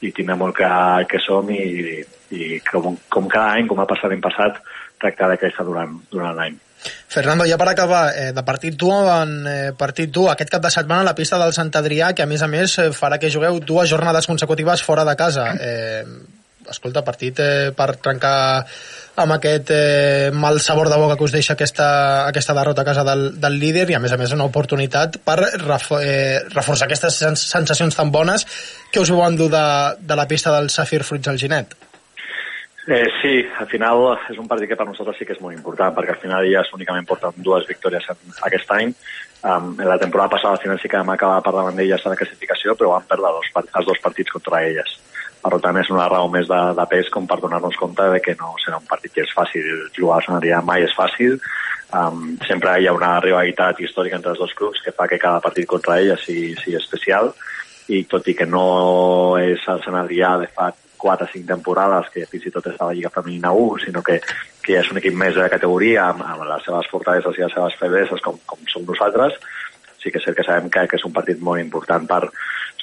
i 0.06 0.12
tindre 0.12 0.36
molt 0.38 0.56
clar 0.58 1.06
que 1.10 1.20
som 1.22 1.50
i, 1.50 2.04
i 2.30 2.60
com, 2.68 2.94
com 3.08 3.26
cada 3.26 3.56
any, 3.56 3.66
com 3.70 3.80
ha 3.82 3.88
passat 3.90 4.12
l'any 4.12 4.22
passat, 4.22 4.60
tractar 5.00 5.32
de 5.32 5.40
créixer 5.42 5.66
durant, 5.66 5.98
durant 6.12 6.36
l'any. 6.36 6.60
Fernando, 6.84 7.46
ja 7.48 7.56
per 7.56 7.68
acabar, 7.70 8.04
eh, 8.12 8.30
de 8.36 8.42
partit 8.44 8.76
tu 8.76 8.90
en 8.92 9.34
eh, 9.48 9.72
partit 9.78 10.10
tu, 10.12 10.26
aquest 10.28 10.50
cap 10.52 10.62
de 10.62 10.70
setmana 10.72 11.00
a 11.00 11.10
la 11.10 11.16
pista 11.16 11.38
del 11.40 11.54
Sant 11.56 11.72
Adrià, 11.80 12.12
que 12.12 12.24
a 12.24 12.28
més 12.28 12.42
a 12.44 12.48
més 12.50 12.78
eh, 12.78 12.90
farà 12.92 13.18
que 13.18 13.32
jugueu 13.32 13.60
dues 13.60 13.88
jornades 13.88 14.28
consecutives 14.28 14.84
fora 14.84 15.06
de 15.08 15.16
casa. 15.16 15.46
Eh, 15.60 16.04
escolta, 16.70 17.04
partit 17.04 17.40
eh, 17.40 17.72
per 17.76 17.94
trencar 18.02 18.36
amb 19.22 19.36
aquest 19.36 19.70
eh, 19.70 20.30
mal 20.34 20.58
sabor 20.60 20.90
de 20.90 20.98
boca 20.98 21.16
que 21.16 21.26
us 21.28 21.34
deixa 21.34 21.54
aquesta, 21.54 21.88
aquesta 22.26 22.56
derrota 22.56 22.82
a 22.82 22.88
casa 22.88 23.04
del, 23.06 23.26
del 23.40 23.58
líder 23.60 23.88
i 23.90 23.96
a 23.98 24.02
més 24.02 24.12
a 24.12 24.18
més 24.18 24.34
una 24.34 24.48
oportunitat 24.48 25.20
per 25.24 25.38
refo 25.62 26.00
eh, 26.02 26.42
reforçar 26.50 26.88
aquestes 26.88 27.22
sens 27.22 27.48
sensacions 27.54 27.94
tan 27.94 28.10
bones 28.10 28.46
que 28.90 29.02
us 29.02 29.14
vau 29.14 29.26
endur 29.26 29.50
de, 29.52 29.66
de 30.00 30.16
la 30.18 30.28
pista 30.30 30.54
del 30.56 30.70
Safir 30.70 31.04
Fruits 31.04 31.30
al 31.30 31.38
Ginet. 31.38 31.76
Eh, 32.86 33.06
sí, 33.22 33.40
al 33.58 33.66
final 33.66 34.02
és 34.28 34.36
un 34.36 34.48
partit 34.48 34.68
que 34.68 34.76
per 34.76 34.84
nosaltres 34.84 35.16
sí 35.16 35.24
que 35.24 35.32
és 35.32 35.40
molt 35.40 35.56
important, 35.56 35.94
perquè 35.96 36.12
al 36.12 36.20
final 36.20 36.44
ja 36.50 36.60
únicament 36.76 37.06
porten 37.08 37.38
dues 37.46 37.64
victòries 37.68 38.10
en, 38.12 38.20
aquest 38.50 38.74
any. 38.76 38.92
Um, 39.44 39.74
en 39.78 39.88
la 39.88 39.98
temporada 40.00 40.32
passada 40.36 40.56
al 40.56 40.60
final 40.60 40.78
sí 40.80 40.88
que 40.88 41.00
vam 41.00 41.14
acabar 41.14 41.40
per 41.44 41.52
davant 41.52 41.76
d'elles 41.76 42.04
a 42.04 42.12
la 42.12 42.16
classificació, 42.16 42.76
però 42.76 42.92
vam 42.92 43.08
perdre 43.08 43.32
els 43.40 43.88
dos 43.88 44.00
partits 44.04 44.32
contra 44.36 44.60
elles. 44.68 44.98
Per 45.44 45.58
tant, 45.60 45.76
és 45.76 45.90
una 45.92 46.06
raó 46.08 46.30
més 46.32 46.48
de, 46.48 46.60
de 46.78 46.84
pes 46.88 47.10
com 47.12 47.26
per 47.28 47.36
donar-nos 47.42 47.76
compte 47.76 48.06
de 48.14 48.20
que 48.24 48.32
no 48.40 48.54
serà 48.62 48.78
un 48.80 48.86
partit 48.88 49.12
que 49.12 49.24
és 49.26 49.34
fàcil. 49.36 49.66
Jugar 49.96 50.18
a 50.18 50.24
Sonaria 50.24 50.62
mai 50.64 50.86
és 50.86 50.94
fàcil. 50.96 51.36
Um, 51.94 52.38
sempre 52.48 52.78
hi 52.80 52.88
ha 52.88 52.94
una 52.96 53.18
rivalitat 53.22 53.82
històrica 53.84 54.16
entre 54.16 54.32
els 54.32 54.40
dos 54.40 54.54
clubs 54.56 54.80
que 54.82 54.94
fa 54.96 55.06
que 55.10 55.20
cada 55.20 55.42
partit 55.44 55.68
contra 55.68 56.00
ella 56.00 56.16
sigui, 56.18 56.54
sigui 56.62 56.78
especial 56.80 57.28
i 57.92 58.00
tot 58.08 58.26
i 58.32 58.34
que 58.34 58.48
no 58.48 58.64
és 59.38 59.62
el 59.68 59.82
Sant 59.84 59.98
Adrià 60.00 60.32
de 60.40 60.48
fa 60.48 60.72
4 61.04 61.28
o 61.28 61.28
5 61.28 61.46
temporades, 61.52 62.08
que 62.14 62.24
fins 62.30 62.48
i 62.48 62.52
tot 62.54 62.70
és 62.70 62.80
a 62.80 62.88
la 62.88 62.96
Lliga 62.96 63.12
Femenina 63.12 63.52
1, 63.52 63.82
sinó 63.84 64.00
que, 64.02 64.16
que 64.64 64.78
és 64.80 64.90
un 64.90 65.00
equip 65.02 65.16
més 65.20 65.36
de 65.36 65.50
categoria, 65.52 66.08
amb, 66.08 66.24
amb 66.24 66.46
les 66.48 66.64
seves 66.64 66.88
fortaleses 66.88 67.36
i 67.36 67.44
les 67.44 67.52
seves 67.52 67.76
febleses, 67.82 68.24
com, 68.24 68.38
com 68.48 68.64
som 68.72 68.86
nosaltres, 68.88 69.36
sí 70.00 70.08
que 70.08 70.20
és 70.20 70.24
cert 70.24 70.38
que 70.38 70.46
sabem 70.48 70.70
que, 70.72 70.86
que 70.88 70.96
és 70.96 71.04
un 71.04 71.12
partit 71.12 71.44
molt 71.44 71.60
important 71.60 72.08
per, 72.08 72.22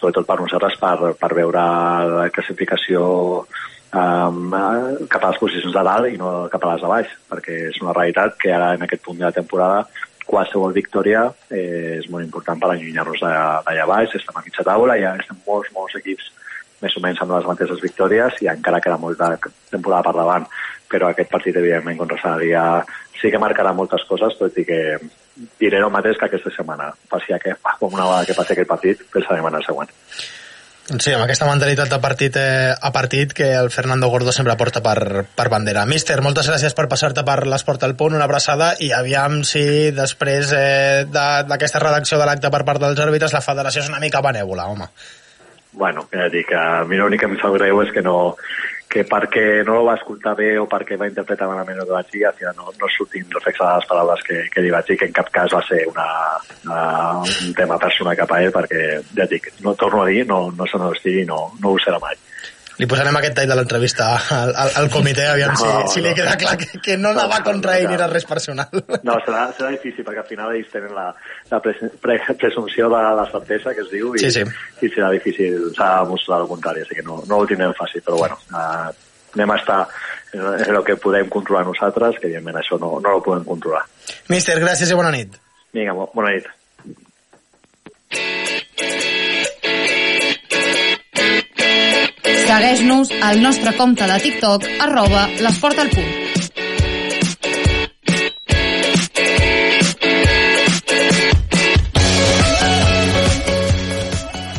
sobretot 0.02 0.28
per 0.28 0.40
nosaltres, 0.42 0.78
per, 0.82 1.14
per 1.22 1.32
veure 1.38 1.66
la 2.12 2.30
classificació 2.34 3.04
um, 3.94 4.56
cap 5.12 5.22
a 5.22 5.30
les 5.32 5.42
posicions 5.42 5.76
de 5.76 5.84
dalt 5.86 6.10
i 6.10 6.18
no 6.20 6.50
cap 6.52 6.66
a 6.66 6.74
les 6.74 6.84
de 6.84 6.90
baix, 6.92 7.18
perquè 7.30 7.58
és 7.70 7.82
una 7.84 7.94
realitat 7.94 8.40
que 8.42 8.54
ara 8.56 8.74
en 8.76 8.88
aquest 8.88 9.06
punt 9.06 9.22
de 9.22 9.30
la 9.30 9.36
temporada 9.36 9.86
qualsevol 10.32 10.74
victòria 10.74 11.26
eh, 11.52 11.98
és 12.00 12.08
molt 12.10 12.24
important 12.24 12.60
per 12.62 12.70
allunyar-nos 12.72 13.24
d'allà 13.24 13.88
baix, 13.90 14.14
estem 14.16 14.38
a 14.38 14.44
mitja 14.46 14.66
taula, 14.66 14.98
ja 15.02 15.16
estem 15.20 15.40
molts, 15.48 15.72
molts 15.76 15.98
equips 16.00 16.30
més 16.82 16.96
o 16.98 17.02
menys 17.04 17.22
amb 17.22 17.36
les 17.36 17.48
mateixes 17.48 17.82
victòries 17.84 18.40
i 18.42 18.50
encara 18.50 18.82
queda 18.82 18.98
molt 19.02 19.20
de 19.20 19.52
temporada 19.70 20.08
per 20.08 20.16
davant. 20.18 20.48
Però 20.92 21.12
aquest 21.12 21.30
partit 21.32 21.56
evidentment 21.56 22.00
contra 22.00 22.18
Sanadia 22.20 22.64
sí 23.20 23.30
que 23.30 23.42
marcarà 23.42 23.74
moltes 23.78 24.04
coses 24.10 24.34
tot 24.40 24.58
i 24.58 24.66
que 24.66 24.80
diré 25.60 25.80
el 25.80 25.90
mateix 25.94 26.20
que 26.20 26.28
aquesta 26.28 26.52
setmana. 26.56 26.92
Passi 27.10 27.34
que, 27.44 27.56
com 27.80 27.94
una 27.94 28.06
vegada 28.06 28.28
que 28.30 28.38
passi 28.38 28.56
aquest 28.56 28.70
partit, 28.70 29.04
pensarem 29.14 29.48
en 29.48 29.60
el 29.60 29.66
següent. 29.66 29.92
Sí, 31.00 31.14
amb 31.14 31.24
aquesta 31.24 31.46
mentalitat 31.48 31.92
de 31.94 32.00
partit 32.04 32.36
eh, 32.42 32.74
a 32.74 32.90
partit 32.92 33.32
que 33.38 33.46
el 33.56 33.70
Fernando 33.72 34.10
Gordo 34.12 34.34
sempre 34.36 34.58
porta 34.60 34.82
per, 34.84 35.24
per 35.38 35.48
bandera. 35.54 35.86
Míster, 35.88 36.18
moltes 36.26 36.50
gràcies 36.50 36.76
per 36.76 36.90
passar-te 36.92 37.24
per 37.24 37.46
l'Esport 37.48 37.86
al 37.88 37.96
Punt, 37.96 38.18
una 38.18 38.26
abraçada, 38.28 38.74
i 38.82 38.92
aviam 38.92 39.40
si 39.48 39.64
després 39.96 40.52
eh, 40.58 41.06
d'aquesta 41.08 41.80
redacció 41.80 42.20
de 42.20 42.28
l'acte 42.28 42.52
per 42.52 42.64
part 42.68 42.84
dels 42.84 43.00
àrbitres 43.00 43.38
la 43.38 43.44
federació 43.46 43.86
és 43.86 43.92
una 43.94 44.02
mica 44.04 44.24
benèvola, 44.26 44.68
home. 44.68 44.90
bueno, 45.72 46.10
ja 46.12 46.28
dic, 46.28 46.52
a 46.52 46.84
mi 46.84 46.98
l'únic 47.00 47.22
que 47.22 47.30
em 47.30 47.38
sap 47.40 47.54
greu 47.56 47.80
és 47.86 47.94
que 47.96 48.02
no 48.04 48.36
que 48.92 49.06
perquè 49.08 49.64
no 49.64 49.78
ho 49.80 49.86
va 49.88 49.96
escoltar 49.96 50.34
bé 50.36 50.50
o 50.60 50.66
perquè 50.70 50.98
va 51.00 51.08
interpretar 51.08 51.48
malament 51.48 51.80
el 51.80 51.88
que 51.88 51.96
vaig 51.96 52.10
dir, 52.12 52.26
al 52.28 52.36
final 52.36 52.58
no, 52.58 52.74
no 52.76 52.90
surtin 52.92 53.30
reflexes 53.32 53.64
de 53.64 53.78
les 53.80 53.88
paraules 53.88 54.26
que, 54.28 54.40
que 54.52 54.64
li 54.66 54.74
vaig 54.74 54.90
dir, 54.90 54.98
que 55.00 55.08
en 55.08 55.16
cap 55.16 55.32
cas 55.32 55.56
va 55.56 55.62
ser 55.68 55.86
una, 55.88 56.08
una, 56.66 56.82
un 57.22 57.56
tema 57.56 57.80
personal 57.80 58.20
cap 58.20 58.36
a 58.36 58.42
ell, 58.44 58.52
perquè, 58.56 58.84
ja 59.16 59.30
dic, 59.32 59.48
no 59.64 59.78
torno 59.80 60.04
a 60.04 60.10
dir, 60.12 60.26
no, 60.28 60.42
no 60.58 60.68
se 60.68 60.82
n'estigui, 60.82 61.24
no, 61.30 61.46
no 61.64 61.72
ho 61.72 61.80
serà 61.80 62.02
mai. 62.04 62.20
Li 62.80 62.88
posarem 62.90 63.18
aquest 63.20 63.36
tall 63.38 63.50
de 63.52 63.56
l'entrevista 63.58 64.06
al, 64.36 64.54
al, 64.56 64.72
al 64.80 64.88
comitè, 64.90 65.26
aviam 65.30 65.52
No, 65.54 65.60
si, 65.60 65.94
si 65.94 66.02
li 66.02 66.10
no. 66.10 66.16
queda 66.16 66.36
clar 66.40 66.56
que, 66.58 66.68
que 66.82 66.96
no 66.98 67.10
anava 67.12 67.42
contra 67.44 67.76
ell 67.78 67.88
ni 67.90 67.98
era 67.98 68.08
res 68.08 68.26
personal. 68.26 68.70
No, 69.04 69.18
serà, 69.26 69.44
serà 69.58 69.70
difícil 69.76 70.06
perquè 70.08 70.24
al 70.24 70.30
final 70.30 70.56
ells 70.56 70.72
tenen 70.72 70.94
la, 70.96 71.10
la 71.52 71.60
pres, 71.62 71.82
pre, 72.02 72.16
presumpció 72.40 72.88
de 72.90 73.02
la 73.20 73.28
certesa 73.32 73.74
que 73.76 73.84
es 73.86 73.92
diu 73.92 74.16
i, 74.16 74.24
Sí, 74.24 74.32
sí. 74.32 74.46
i 74.82 74.90
serà 74.96 75.12
difícil, 75.14 75.70
s'ha 75.78 75.92
de 76.02 76.10
mostrar 76.10 76.40
el 76.42 76.48
contrari, 76.50 76.82
així 76.86 76.96
que 77.02 77.06
no, 77.06 77.20
no 77.28 77.42
ho 77.44 77.48
tindrem 77.50 77.76
fàcil, 77.78 78.02
però 78.08 78.18
bueno, 78.24 78.40
eh, 78.50 78.90
anem 79.36 79.52
a 79.54 79.60
estar 79.62 79.82
en, 80.34 80.48
el 80.72 80.82
que 80.88 80.96
podem 81.00 81.30
controlar 81.30 81.66
nosaltres, 81.68 82.18
que 82.20 82.28
evidentment 82.32 82.58
això 82.64 82.80
no, 82.82 82.96
no 83.04 83.18
ho 83.18 83.22
podem 83.24 83.44
controlar. 83.48 83.84
Míster, 84.32 84.58
gràcies 84.64 84.90
i 84.92 84.98
bona 84.98 85.12
nit. 85.14 85.36
Vinga, 85.76 85.94
bo- 85.96 86.10
bona 86.16 86.34
nit. 86.34 86.48
Segueix-nos 92.52 93.08
al 93.24 93.40
nostre 93.40 93.72
compte 93.78 94.04
de 94.04 94.16
TikTok, 94.20 94.66
arroba 94.84 95.22
l'esport 95.40 95.78
al 95.80 95.88
punt. 95.88 96.10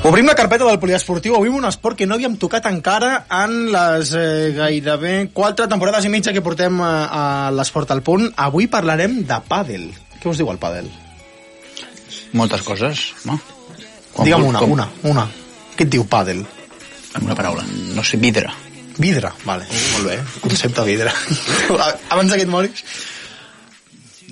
Obrim 0.09 0.25
la 0.25 0.35
carpeta 0.39 0.65
del 0.65 0.79
poliesportiu, 0.81 1.37
avui 1.37 1.53
un 1.53 1.69
esport 1.69 2.01
que 2.01 2.09
no 2.09 2.17
havíem 2.17 2.39
tocat 2.41 2.71
encara 2.71 3.27
en 3.43 3.69
les 3.77 4.15
eh, 4.17 4.25
gairebé 4.57 5.13
quatre 5.37 5.69
temporades 5.69 6.09
i 6.09 6.15
mitja 6.17 6.33
que 6.33 6.41
portem 6.41 6.81
a, 6.81 6.95
a 7.05 7.27
l'esport 7.53 7.93
al 7.93 8.01
punt. 8.01 8.25
Avui 8.41 8.71
parlarem 8.73 9.21
de 9.29 9.41
pàdel. 9.53 9.85
Què 10.17 10.33
us 10.33 10.41
diu 10.41 10.49
el 10.49 10.63
pàdel? 10.65 10.89
Moltes 12.33 12.65
coses, 12.65 13.05
no? 13.29 13.37
Digue'm 14.17 14.49
una, 14.49 14.65
una, 14.65 14.91
una. 15.13 15.29
Què 15.77 15.85
et 15.85 15.93
diu 15.93 16.09
pàdel? 16.09 16.41
Amb 17.15 17.25
una 17.29 17.35
paraula. 17.39 17.65
No 17.97 18.05
sé, 18.05 18.17
vidre. 18.17 18.49
Vidre, 18.99 19.31
vale, 19.49 19.65
molt 19.95 20.05
bé. 20.11 20.19
Concepte 20.45 20.85
vidre. 20.85 21.13
Abans 22.13 22.33
que 22.35 22.43
et 22.45 22.49
moris. 22.53 22.85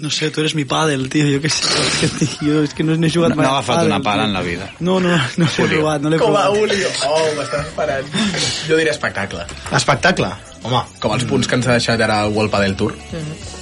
No 0.00 0.08
sé, 0.08 0.30
tu 0.32 0.40
eres 0.40 0.54
mi 0.56 0.64
pàdel, 0.64 1.02
tio, 1.12 1.26
jo 1.28 1.40
què 1.44 1.48
sé. 1.52 1.66
Que, 2.00 2.08
tio, 2.24 2.62
és 2.64 2.72
que 2.76 2.84
no, 2.86 2.94
no 2.96 3.04
he 3.04 3.10
jugat 3.12 3.34
No, 3.34 3.36
mai 3.36 3.44
no 3.44 3.50
ha 3.50 3.58
agafat 3.58 3.80
pàdel, 3.82 3.90
una 3.92 3.98
pala 4.04 4.22
tio. 4.22 4.28
en 4.30 4.36
la 4.38 4.42
vida. 4.46 4.68
No, 4.80 4.94
no, 5.00 5.16
no 5.36 5.48
l'he 5.48 5.66
provat, 5.74 6.00
no 6.04 6.12
l'he 6.12 6.20
Com 6.22 6.36
a 6.36 6.44
provat. 6.46 6.56
Julio. 6.56 6.92
Oh, 7.08 7.26
m'estàs 7.36 7.66
esperant. 7.66 8.14
Jo 8.68 8.78
diré 8.80 8.94
espectacle. 8.94 9.44
Espectacle. 9.76 10.30
Home. 10.62 10.82
Com 11.00 11.14
els 11.16 11.24
punts 11.24 11.48
que 11.48 11.56
ens 11.56 11.66
ha 11.70 11.72
deixat 11.78 12.00
ara 12.04 12.22
el 12.26 12.34
World 12.34 12.50
Padel 12.52 12.74
Tour, 12.76 12.92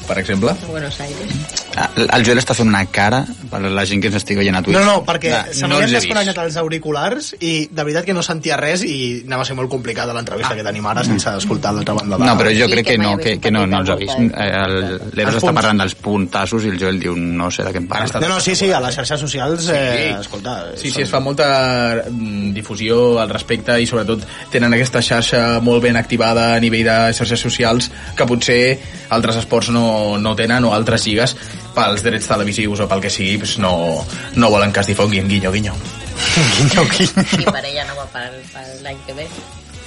per 0.09 0.17
exemple. 0.19 0.51
Buenos 0.67 0.99
Aires. 1.01 1.35
Ah, 1.79 1.89
El 2.17 2.25
Joel 2.27 2.41
està 2.41 2.55
fent 2.59 2.67
una 2.67 2.81
cara 2.91 3.21
per 3.51 3.61
la 3.63 3.85
gent 3.87 4.01
que 4.03 4.09
ens 4.11 4.17
estigui 4.19 4.41
veient 4.41 4.57
a 4.59 4.63
Twitch. 4.67 4.75
No, 4.79 4.85
no, 4.85 4.95
perquè 5.07 5.31
De, 5.31 5.55
se 5.55 5.63
no 5.63 5.77
m'havien 5.77 5.93
vist. 5.93 6.01
desconnectat 6.03 6.41
els 6.49 6.57
auriculars 6.59 7.29
i 7.39 7.69
de 7.71 7.85
veritat 7.87 8.05
que 8.09 8.15
no 8.17 8.23
sentia 8.27 8.57
res 8.59 8.83
i 8.83 9.23
anava 9.29 9.45
a 9.45 9.47
ser 9.47 9.55
molt 9.55 9.71
complicada 9.71 10.13
l'entrevista 10.17 10.57
que 10.59 10.65
tenim 10.67 10.87
ara 10.91 11.05
sense 11.07 11.31
escoltar 11.39 11.73
l'altra 11.77 11.95
banda. 11.95 12.19
de- 12.19 12.25
No, 12.25 12.35
però 12.41 12.51
jo 12.51 12.67
I 12.67 12.73
crec 12.73 12.87
que 12.87 12.97
que 12.97 12.99
no, 12.99 13.17
que, 13.17 13.37
que 13.39 13.51
no, 13.55 13.65
no 13.67 13.79
els 13.85 13.91
ha 13.91 13.95
vist. 14.01 14.19
El- 14.19 15.01
L'Eros 15.15 15.37
està 15.39 15.55
parlant 15.55 15.79
dels 15.85 15.95
puntassos 15.95 16.65
i 16.65 16.73
el 16.75 16.81
Joel 16.81 16.99
diu 16.99 17.15
no 17.15 17.51
sé 17.53 17.63
de 17.63 17.71
què 17.71 17.77
em 17.85 17.87
parla. 17.87 18.19
No, 18.21 18.29
no, 18.35 18.41
sí, 18.41 18.57
sí, 18.57 18.73
a 18.73 18.81
les 18.81 18.97
xarxes 18.97 19.21
socials, 19.21 19.69
eh, 19.73 20.09
Sí. 20.15 20.21
escolta... 20.21 20.57
Sí, 20.75 20.91
sí, 20.91 21.03
es 21.03 21.11
fa 21.11 21.21
molta 21.21 22.03
mm, 22.11 22.53
difusió 22.55 23.21
al 23.21 23.29
respecte 23.31 23.79
i 23.81 23.87
sobretot 23.87 24.25
tenen 24.51 24.75
aquesta 24.75 25.01
xarxa 25.01 25.61
molt 25.61 25.83
ben 25.83 25.97
activada 25.97 26.55
a 26.57 26.61
nivell 26.61 26.88
de 26.89 27.13
xarxes 27.15 27.41
socials 27.41 27.91
que 28.17 28.27
potser 28.27 28.79
altres 29.11 29.37
esports 29.43 29.69
no, 29.75 30.17
no 30.19 30.35
tenen 30.37 30.65
o 30.65 30.73
altres 30.75 31.05
lligues 31.07 31.37
pels 31.77 32.03
drets 32.03 32.27
televisius 32.27 32.81
o 32.81 32.89
pel 32.91 33.01
que 33.05 33.11
sigui 33.13 33.37
pues 33.39 33.59
no, 33.63 34.05
no 34.35 34.51
volen 34.51 34.73
que 34.73 34.81
es 34.81 34.87
difonguin 34.91 35.29
guinyo 35.29 35.53
guinyo 35.53 35.75
guinyo 36.59 36.83
guinyo 36.91 37.43
I 37.43 37.45
parella 37.47 37.85
nova 37.87 38.07
per, 38.13 38.27
per 38.53 38.65
l'any 38.83 38.99
que 39.07 39.15
ve. 39.15 39.27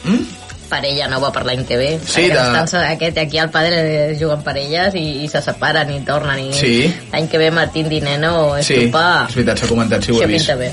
Mm? 0.05 0.23
Parella 0.71 1.07
nova 1.11 1.27
per 1.35 1.41
l'any 1.43 1.65
que 1.67 1.75
ve. 1.75 1.89
Sí, 2.07 2.29
de- 2.31 2.37
estan, 2.39 2.85
aquest, 2.93 3.17
aquí 3.19 3.37
al 3.37 3.49
padre 3.51 4.15
juguen 4.19 4.39
parelles 4.45 4.95
i, 4.95 5.03
i 5.25 5.27
se 5.27 5.41
separen 5.43 5.91
i 5.91 5.99
tornen. 6.07 6.39
I 6.47 6.53
Sí. 6.55 6.71
L'any 7.11 7.27
que 7.27 7.37
ve 7.41 7.49
Martín 7.51 7.89
Dineno 7.91 8.55
és 8.57 8.65
sí, 8.71 8.85
topar. 8.85 9.27
és 9.27 9.35
veritat, 9.35 9.59
s'ha 9.59 9.67
comentat, 9.67 10.07
sí 10.07 10.15
ho 10.15 10.21
he 10.23 10.29
vist 10.31 10.47
pinta 10.47 10.55
bé. 10.63 10.71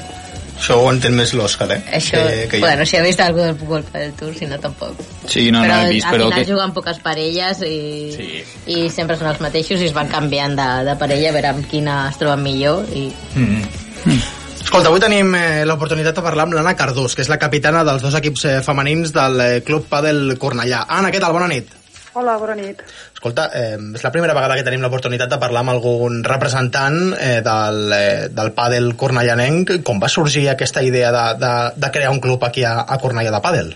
Això 0.58 0.74
ho 0.82 0.88
entén 0.90 1.14
més 1.14 1.30
l'Òscar, 1.38 1.68
eh? 1.70 1.78
Això, 2.00 2.18
Que, 2.18 2.46
que 2.50 2.60
bueno, 2.60 2.84
si 2.84 2.98
ha 2.98 3.02
vist 3.04 3.20
algú 3.22 3.44
del 3.44 3.54
futbol 3.56 3.84
del 3.92 4.12
Tour, 4.18 4.34
si 4.34 4.48
no 4.50 4.58
tampoc. 4.58 4.98
Sí, 5.30 5.52
no, 5.54 5.62
però 5.62 5.76
no 5.76 5.86
he 5.86 5.92
vist, 5.94 6.08
al 6.08 6.16
però 6.16 6.26
final 6.26 6.42
que... 6.42 6.50
juguen 6.50 6.74
poques 6.74 6.98
parelles 7.04 7.62
i, 7.62 7.78
sí. 8.16 8.42
i 8.74 8.88
sempre 8.90 9.16
són 9.20 9.30
els 9.30 9.40
mateixos 9.44 9.80
i 9.80 9.86
es 9.86 9.94
van 9.94 10.10
canviant 10.10 10.58
de, 10.58 10.68
de 10.90 10.98
parella 10.98 11.30
a 11.30 11.38
veure 11.38 11.54
amb 11.54 11.70
quina 11.70 12.00
es 12.10 12.18
troben 12.18 12.42
millor 12.42 12.90
i 12.90 13.06
Escolta, 14.58 14.90
avui 14.90 15.00
tenim 15.00 15.30
eh, 15.38 15.64
l'oportunitat 15.64 16.18
de 16.18 16.22
parlar 16.26 16.44
amb 16.44 16.58
l'Anna 16.58 16.74
Cardús, 16.76 17.14
que 17.16 17.22
és 17.24 17.30
la 17.30 17.38
capitana 17.40 17.86
dels 17.88 18.02
dos 18.04 18.18
equips 18.18 18.44
eh, 18.44 18.56
femenins 18.66 19.14
del 19.14 19.40
eh, 19.40 19.52
Club 19.64 19.86
Padel 19.88 20.34
Cornellà. 20.42 20.82
Anna, 20.98 21.14
què 21.14 21.22
tal? 21.22 21.32
Bona 21.32 21.48
nit. 21.48 21.70
Hola, 22.18 22.34
bona 22.40 22.56
nit. 22.58 22.82
Escolta, 23.18 23.48
eh, 23.52 23.74
és 23.98 24.04
la 24.04 24.12
primera 24.14 24.34
vegada 24.36 24.54
que 24.54 24.62
tenim 24.62 24.84
l'oportunitat 24.84 25.32
de 25.32 25.40
parlar 25.42 25.64
amb 25.64 25.72
algun 25.72 26.20
representant 26.22 27.16
eh, 27.18 27.40
del, 27.42 27.80
eh, 27.90 28.28
del 28.30 28.52
pàdel 28.54 28.92
cornellanenc. 29.00 29.72
Com 29.82 29.98
va 29.98 30.06
sorgir 30.12 30.44
aquesta 30.52 30.84
idea 30.86 31.10
de, 31.10 31.24
de, 31.40 31.50
de 31.82 31.90
crear 31.96 32.12
un 32.14 32.20
club 32.22 32.46
aquí 32.46 32.62
a, 32.62 32.76
a 32.86 32.98
Cornellà 33.02 33.32
de 33.34 33.40
pàdel? 33.42 33.74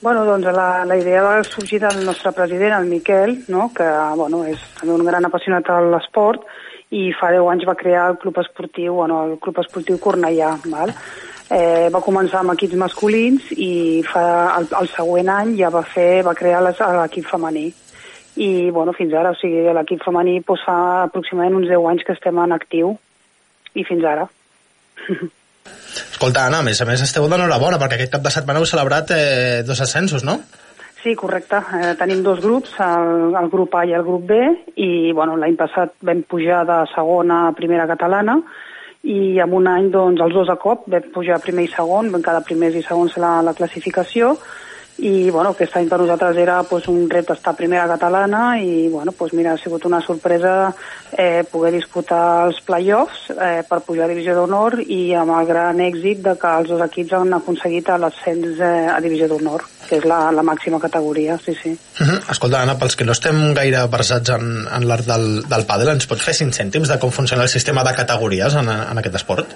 Bueno, 0.00 0.24
doncs 0.24 0.48
la, 0.56 0.70
la 0.88 0.96
idea 0.96 1.26
va 1.26 1.44
sorgir 1.44 1.82
del 1.84 2.06
nostre 2.08 2.32
president, 2.32 2.78
el 2.78 2.88
Miquel, 2.88 3.36
no? 3.52 3.68
que 3.76 3.90
bueno, 4.16 4.46
és 4.48 4.64
un 4.88 5.04
gran 5.04 5.28
apassionat 5.28 5.68
de 5.68 5.78
l'esport 5.92 6.48
i 6.88 7.10
fa 7.20 7.34
10 7.36 7.52
anys 7.52 7.68
va 7.68 7.76
crear 7.76 8.08
el 8.14 8.18
club 8.24 8.40
esportiu, 8.40 8.96
bueno, 9.02 9.26
el 9.28 9.38
club 9.44 9.60
esportiu 9.60 10.00
Cornellà. 10.00 10.54
Val? 10.72 10.96
Eh, 11.52 11.92
va 11.92 12.00
començar 12.00 12.40
amb 12.40 12.56
equips 12.56 12.80
masculins 12.80 13.52
i 13.60 14.00
fa, 14.08 14.26
el, 14.56 14.72
el 14.80 14.92
següent 14.96 15.36
any 15.36 15.56
ja 15.60 15.68
va, 15.68 15.84
fer, 15.84 16.22
va 16.24 16.32
crear 16.32 16.64
l'equip 16.64 17.28
femení. 17.28 17.68
I 18.36 18.70
bueno, 18.74 18.92
fins 18.96 19.14
ara, 19.14 19.30
o 19.30 19.38
sigui, 19.38 19.62
l'equip 19.76 20.02
femení 20.02 20.40
doncs, 20.40 20.64
fa 20.66 20.76
aproximadament 21.04 21.60
uns 21.60 21.70
10 21.70 21.88
anys 21.92 22.04
que 22.06 22.16
estem 22.16 22.38
en 22.42 22.56
actiu 22.56 22.96
i 23.74 23.86
fins 23.86 24.04
ara. 24.10 24.26
Escolta, 26.14 26.46
Anna, 26.46 26.60
a 26.60 26.66
més 26.66 26.80
a 26.80 26.86
més 26.88 27.02
esteu 27.04 27.26
d'enhorabona, 27.30 27.78
perquè 27.80 27.98
aquest 27.98 28.12
cap 28.16 28.24
de 28.24 28.32
setmana 28.34 28.60
heu 28.60 28.68
celebrat 28.68 29.10
eh, 29.14 29.62
dos 29.66 29.80
ascensos, 29.80 30.24
no? 30.26 30.38
Sí, 31.02 31.14
correcte. 31.14 31.60
Eh, 31.76 31.94
tenim 32.00 32.22
dos 32.24 32.40
grups, 32.40 32.74
el, 32.80 33.34
el 33.36 33.48
grup 33.52 33.74
A 33.76 33.84
i 33.84 33.92
el 33.92 34.04
grup 34.06 34.24
B, 34.30 34.38
i 34.80 35.12
bueno, 35.12 35.36
l'any 35.36 35.56
passat 35.60 35.92
vam 36.00 36.22
pujar 36.24 36.62
de 36.68 36.78
segona 36.94 37.42
a 37.48 37.56
primera 37.56 37.86
catalana, 37.90 38.38
i 39.04 39.36
en 39.44 39.52
un 39.52 39.68
any, 39.68 39.90
doncs, 39.92 40.22
els 40.24 40.32
dos 40.32 40.48
a 40.48 40.56
cop 40.60 40.86
vam 40.88 41.10
pujar 41.12 41.42
primer 41.44 41.66
i 41.66 41.72
segon, 41.74 42.08
vam 42.12 42.24
quedar 42.24 42.44
primers 42.46 42.78
i 42.80 42.84
segons 42.86 43.18
la, 43.20 43.36
la 43.44 43.52
classificació, 43.56 44.32
i 44.98 45.30
bueno, 45.30 45.50
aquest 45.50 45.74
any 45.76 45.88
per 45.90 45.98
nosaltres 45.98 46.36
era 46.38 46.60
pues, 46.62 46.86
un 46.88 47.08
repte 47.10 47.34
estar 47.34 47.56
primera 47.58 47.88
catalana 47.90 48.60
i 48.62 48.86
bueno, 48.88 49.12
pues, 49.12 49.32
mira, 49.34 49.52
ha 49.52 49.58
sigut 49.58 49.84
una 49.86 50.00
sorpresa 50.00 50.72
eh, 51.18 51.42
poder 51.50 51.72
disputar 51.74 52.46
els 52.46 52.60
play-offs 52.62 53.26
eh, 53.34 53.64
per 53.66 53.80
pujar 53.82 54.06
a 54.06 54.12
divisió 54.12 54.36
d'honor 54.36 54.78
i 54.84 55.14
amb 55.18 55.34
el 55.34 55.50
gran 55.50 55.82
èxit 55.82 56.22
de 56.22 56.36
que 56.38 56.54
els 56.60 56.70
dos 56.70 56.84
equips 56.86 57.16
han 57.18 57.34
aconseguit 57.34 57.90
l'ascens 57.98 58.62
eh, 58.62 58.86
a 58.94 59.00
divisió 59.02 59.28
d'honor, 59.30 59.66
que 59.88 59.98
és 59.98 60.06
la, 60.06 60.30
la 60.30 60.46
màxima 60.46 60.78
categoria, 60.80 61.38
sí, 61.42 61.56
sí. 61.60 61.74
Uh 62.00 62.06
-huh. 62.06 62.20
Escolta, 62.30 62.62
Anna, 62.62 62.78
pels 62.78 62.96
que 62.96 63.04
no 63.04 63.12
estem 63.12 63.54
gaire 63.54 63.86
versats 63.90 64.30
en, 64.30 64.66
en 64.70 64.88
l'art 64.88 65.06
del, 65.06 65.42
del 65.48 65.66
pàdel, 65.66 65.90
ens 65.90 66.06
pots 66.06 66.22
fer 66.22 66.34
5 66.34 66.54
cèntims 66.54 66.88
de 66.88 66.98
com 66.98 67.10
funciona 67.10 67.42
el 67.42 67.48
sistema 67.48 67.82
de 67.82 67.94
categories 67.94 68.54
en, 68.54 68.68
en 68.68 68.98
aquest 68.98 69.14
esport? 69.14 69.46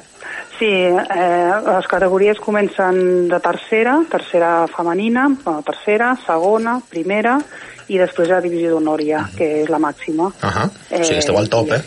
Sí, 0.58 0.66
eh, 0.66 1.52
les 1.64 1.86
categories 1.86 2.40
comencen 2.42 3.28
de 3.30 3.38
tercera, 3.38 4.00
tercera 4.10 4.66
femenina, 4.66 5.28
bueno, 5.44 5.62
tercera, 5.62 6.16
segona, 6.26 6.80
primera 6.90 7.36
i 7.88 7.98
després 8.00 8.28
la 8.32 8.40
divisió 8.42 8.74
d'honor 8.74 9.04
ja, 9.06 9.22
que 9.36 9.62
és 9.62 9.70
la 9.70 9.78
màxima. 9.78 10.26
Uh 10.26 10.50
-huh. 10.50 10.70
O 11.00 11.04
sigui, 11.04 11.18
esteu 11.18 11.38
al 11.38 11.48
top, 11.48 11.72
eh? 11.72 11.82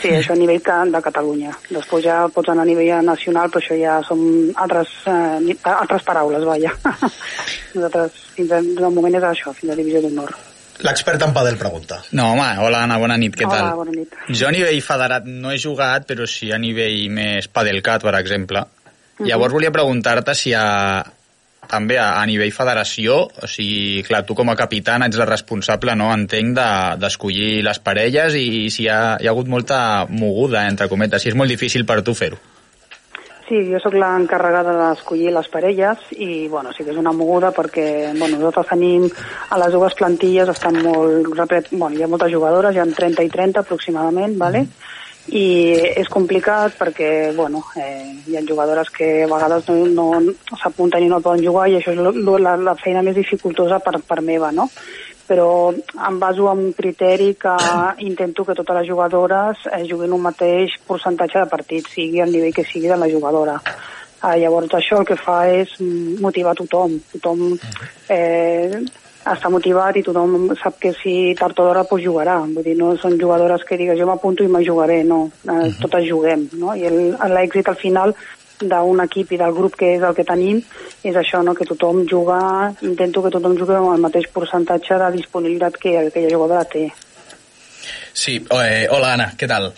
Sí, 0.00 0.08
això 0.08 0.32
a 0.32 0.36
nivell 0.36 0.60
de 0.90 1.00
Catalunya. 1.02 1.52
Després 1.70 2.04
ja 2.04 2.28
pots 2.28 2.48
anar 2.48 2.62
a 2.62 2.66
nivell 2.66 3.04
nacional, 3.04 3.50
però 3.50 3.60
això 3.60 3.76
ja 3.80 4.02
són 4.02 4.52
altres, 4.56 4.88
eh, 5.06 5.56
altres 5.62 6.02
paraules, 6.02 6.44
vaja. 6.44 6.72
Nosaltres, 7.74 8.12
fins 8.34 8.52
al 8.52 8.90
moment 8.90 9.14
és 9.14 9.22
això, 9.22 9.52
fins 9.52 9.72
a 9.72 9.76
divisió 9.76 10.00
d'honor. 10.00 10.51
L'expert 10.82 11.22
en 11.22 11.32
pàdel 11.34 11.56
pregunta. 11.60 12.00
No, 12.18 12.32
home, 12.32 12.46
hola 12.58 12.80
Anna, 12.86 12.96
bona 12.98 13.16
nit, 13.20 13.36
què 13.38 13.46
Hola, 13.46 13.58
tal? 13.58 13.76
bona 13.84 13.92
nit. 13.94 14.14
Jo 14.34 14.48
a 14.48 14.52
nivell 14.54 14.80
federat 14.82 15.26
no 15.30 15.52
he 15.52 15.58
jugat, 15.62 16.06
però 16.08 16.26
sí 16.26 16.50
a 16.52 16.58
nivell 16.58 17.08
més 17.14 17.46
padelcat, 17.48 18.02
per 18.02 18.14
exemple. 18.18 18.64
Mhm. 19.18 19.28
Llavors 19.28 19.52
volia 19.54 19.70
preguntar-te 19.70 20.34
si 20.34 20.52
a, 20.58 21.04
també 21.70 21.98
a, 22.02 22.08
a 22.20 22.26
nivell 22.26 22.50
federació, 22.52 23.20
o 23.42 23.46
sigui, 23.46 24.02
clar, 24.08 24.24
tu 24.26 24.34
com 24.34 24.50
a 24.50 24.56
capitana 24.58 25.06
ets 25.06 25.20
la 25.20 25.28
responsable, 25.28 25.94
no?, 25.94 26.10
entenc, 26.12 26.56
de- 26.58 26.96
d'escollir 26.98 27.60
de, 27.60 27.66
les 27.68 27.78
parelles 27.78 28.34
i 28.34 28.68
si 28.70 28.82
hi 28.84 28.88
ha, 28.90 29.18
hi 29.22 29.28
ha 29.28 29.30
hagut 29.36 29.46
molta 29.46 30.06
moguda, 30.10 30.66
entre 30.68 30.88
cometes, 30.90 31.22
si 31.22 31.30
és 31.30 31.38
molt 31.38 31.48
difícil 31.54 31.86
per 31.86 32.02
tu 32.02 32.14
fer-ho. 32.18 32.40
Sí, 33.52 33.58
jo 33.68 33.76
sóc 33.84 33.92
l'encarregada 34.00 34.72
d'escollir 34.78 35.28
les 35.34 35.48
parelles 35.52 36.06
i, 36.16 36.46
bueno, 36.48 36.70
sí 36.72 36.86
que 36.86 36.94
és 36.94 36.96
una 36.96 37.12
moguda 37.12 37.50
perquè, 37.52 37.84
bueno, 38.16 38.38
nosaltres 38.38 38.70
tenim 38.70 39.04
a 39.52 39.58
les 39.60 39.74
dues 39.76 39.92
plantilles 39.98 40.48
estan 40.48 40.78
molt, 40.80 41.28
bueno, 41.28 41.90
hi 41.92 42.00
ha 42.00 42.08
moltes 42.08 42.32
jugadores, 42.32 42.72
hi 42.72 42.80
ha 42.80 42.86
30 42.88 43.26
i 43.28 43.28
30 43.34 43.60
aproximadament, 43.60 44.38
vale? 44.40 44.64
i 45.28 45.44
és 46.00 46.08
complicat 46.10 46.78
perquè, 46.80 47.10
bueno, 47.36 47.60
eh, 47.76 48.24
hi 48.26 48.40
ha 48.40 48.46
jugadores 48.48 48.88
que 48.90 49.10
a 49.22 49.28
vegades 49.30 49.68
no, 49.92 50.08
no 50.18 50.56
s'apunten 50.58 51.04
i 51.04 51.12
no 51.12 51.20
poden 51.20 51.44
jugar 51.44 51.68
i 51.68 51.76
això 51.76 51.92
és 51.92 52.00
la, 52.00 52.56
la 52.56 52.74
feina 52.80 53.04
més 53.04 53.20
dificultosa 53.20 53.78
per, 53.84 54.00
per 54.00 54.22
meva, 54.24 54.48
no? 54.50 54.70
Però 55.28 55.72
em 55.72 56.18
baso 56.20 56.50
en 56.52 56.58
un 56.66 56.72
criteri 56.72 57.34
que 57.40 57.54
intento 58.06 58.44
que 58.44 58.54
totes 58.58 58.76
les 58.80 58.88
jugadores 58.90 59.58
eh, 59.72 59.84
juguin 59.88 60.12
un 60.12 60.22
mateix 60.22 60.74
percentatge 60.88 61.38
de 61.40 61.50
partits, 61.50 61.92
sigui 61.94 62.20
el 62.20 62.32
nivell 62.32 62.54
que 62.54 62.64
sigui 62.64 62.88
de 62.88 62.96
la 62.96 63.08
jugadora. 63.10 63.60
Eh, 64.22 64.36
llavors 64.38 64.74
això 64.78 65.00
el 65.00 65.06
que 65.08 65.16
fa 65.18 65.44
és 65.50 65.72
motivar 66.22 66.54
tothom. 66.58 66.98
Tothom 67.14 67.56
eh, 68.08 68.82
està 69.22 69.50
motivat 69.50 69.96
i 69.98 70.02
tothom 70.02 70.52
sap 70.58 70.78
que 70.82 70.92
si 70.98 71.34
tard 71.38 71.58
o 71.58 71.66
d'hora 71.68 71.84
pues, 71.88 72.04
jugarà. 72.04 72.40
Vull 72.42 72.64
dir, 72.66 72.76
no 72.78 72.92
són 72.98 73.18
jugadores 73.20 73.64
que 73.66 73.78
digues 73.78 73.98
jo 73.98 74.06
m'apunto 74.10 74.44
i 74.44 74.50
me 74.50 74.64
jugaré, 74.66 75.02
no. 75.06 75.24
Eh, 75.46 75.72
totes 75.80 76.06
juguem, 76.08 76.48
no? 76.58 76.74
I 76.74 76.86
el- 76.90 77.16
l'èxit 77.34 77.68
al 77.70 77.78
final 77.78 78.14
d'un 78.68 79.00
equip 79.04 79.32
i 79.32 79.40
del 79.40 79.54
grup 79.56 79.76
que 79.78 79.94
és 79.96 80.02
el 80.02 80.14
que 80.14 80.26
tenim 80.28 80.60
és 81.02 81.16
això, 81.16 81.42
no? 81.42 81.54
que 81.54 81.66
tothom 81.68 82.04
juga, 82.08 82.72
intento 82.82 83.22
que 83.22 83.32
tothom 83.34 83.56
jugui 83.58 83.78
amb 83.78 83.94
el 83.94 84.04
mateix 84.04 84.28
percentatge 84.34 84.98
de 85.02 85.10
disponibilitat 85.16 85.80
que 85.82 85.96
aquella 86.06 86.34
jugadora 86.36 86.64
té. 86.64 86.86
Sí, 88.12 88.38
eh, 88.38 88.86
hola 88.90 89.14
Anna, 89.16 89.32
què 89.38 89.48
tal? 89.48 89.72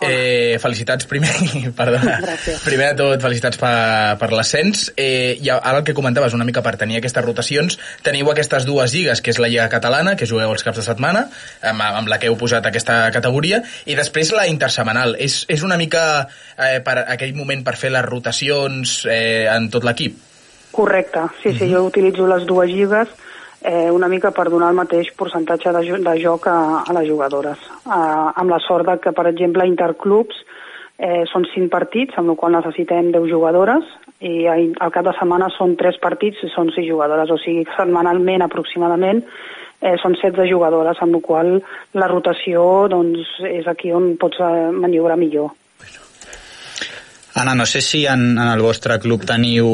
Eh, 0.00 0.58
felicitats 0.62 1.08
primer, 1.10 1.32
perdona. 1.78 2.18
Gràcies. 2.22 2.60
Primer 2.62 2.92
de 2.92 2.98
tot, 3.00 3.22
felicitats 3.22 3.58
per, 3.58 4.14
per 4.20 4.28
l'ascens. 4.30 4.92
Eh, 4.96 5.34
I 5.42 5.50
ara 5.54 5.80
el 5.80 5.84
que 5.86 5.94
comentaves 5.96 6.36
una 6.38 6.46
mica 6.46 6.62
per 6.62 6.76
tenir 6.78 7.00
aquestes 7.00 7.24
rotacions, 7.24 7.78
teniu 8.06 8.30
aquestes 8.30 8.66
dues 8.68 8.94
lligues, 8.94 9.22
que 9.24 9.34
és 9.34 9.40
la 9.42 9.50
Lliga 9.50 9.66
Catalana, 9.72 10.14
que 10.18 10.28
jugueu 10.30 10.54
els 10.54 10.62
caps 10.66 10.78
de 10.78 10.86
setmana, 10.86 11.26
amb, 11.72 11.82
amb 11.82 12.12
la 12.12 12.20
que 12.22 12.30
heu 12.30 12.38
posat 12.38 12.70
aquesta 12.70 13.00
categoria, 13.14 13.62
i 13.90 13.98
després 13.98 14.30
la 14.36 14.46
intersemanal. 14.46 15.16
És, 15.18 15.42
és 15.50 15.66
una 15.66 15.80
mica 15.80 16.04
eh, 16.54 16.78
per 16.84 17.00
aquell 17.08 17.34
moment 17.34 17.66
per 17.66 17.74
fer 17.80 17.90
les 17.94 18.06
rotacions 18.06 19.00
eh, 19.10 19.48
en 19.50 19.66
tot 19.72 19.86
l'equip? 19.88 20.26
Correcte, 20.78 21.24
sí, 21.42 21.56
sí, 21.58 21.72
jo 21.72 21.88
utilitzo 21.88 22.28
les 22.30 22.44
dues 22.46 22.70
lligues 22.70 23.10
eh, 23.62 23.90
una 23.90 24.08
mica 24.08 24.30
per 24.30 24.48
donar 24.50 24.70
el 24.72 24.78
mateix 24.78 25.10
percentatge 25.18 25.72
de, 25.74 25.82
de 26.04 26.14
joc 26.22 26.46
a, 26.50 26.84
a 26.86 26.96
les 26.98 27.08
jugadores. 27.10 27.58
Eh, 27.84 27.92
amb 27.94 28.50
la 28.50 28.60
sort 28.66 28.86
de 28.88 28.98
que, 29.02 29.12
per 29.12 29.26
exemple, 29.30 29.66
interclubs 29.66 30.42
eh, 30.98 31.24
són 31.32 31.46
5 31.54 31.70
partits, 31.72 32.18
amb 32.18 32.32
la 32.32 32.36
qual 32.38 32.56
necessitem 32.58 33.12
10 33.14 33.30
jugadores, 33.30 33.86
i 34.18 34.48
al 34.50 34.90
cap 34.90 35.06
de 35.06 35.14
setmana 35.14 35.46
són 35.54 35.76
3 35.78 36.00
partits 36.02 36.42
i 36.42 36.50
són 36.50 36.72
6 36.74 36.88
jugadores, 36.88 37.30
o 37.30 37.38
sigui, 37.38 37.62
setmanalment 37.76 38.42
aproximadament 38.42 39.22
eh, 39.80 39.94
són 40.02 40.16
16 40.18 40.50
jugadores, 40.50 40.98
amb 41.02 41.18
la 41.18 41.22
qual 41.22 41.54
la 41.94 42.10
rotació 42.10 42.88
doncs, 42.90 43.38
és 43.46 43.66
aquí 43.70 43.92
on 43.94 44.16
pots 44.20 44.42
eh, 44.42 44.70
maniobrar 44.74 45.18
millor. 45.20 45.54
Anna, 47.38 47.54
no 47.54 47.66
sé 47.70 47.80
si 47.84 48.02
en, 48.10 48.32
en 48.34 48.48
el 48.50 48.62
vostre 48.64 48.98
club 48.98 49.22
teniu 49.28 49.68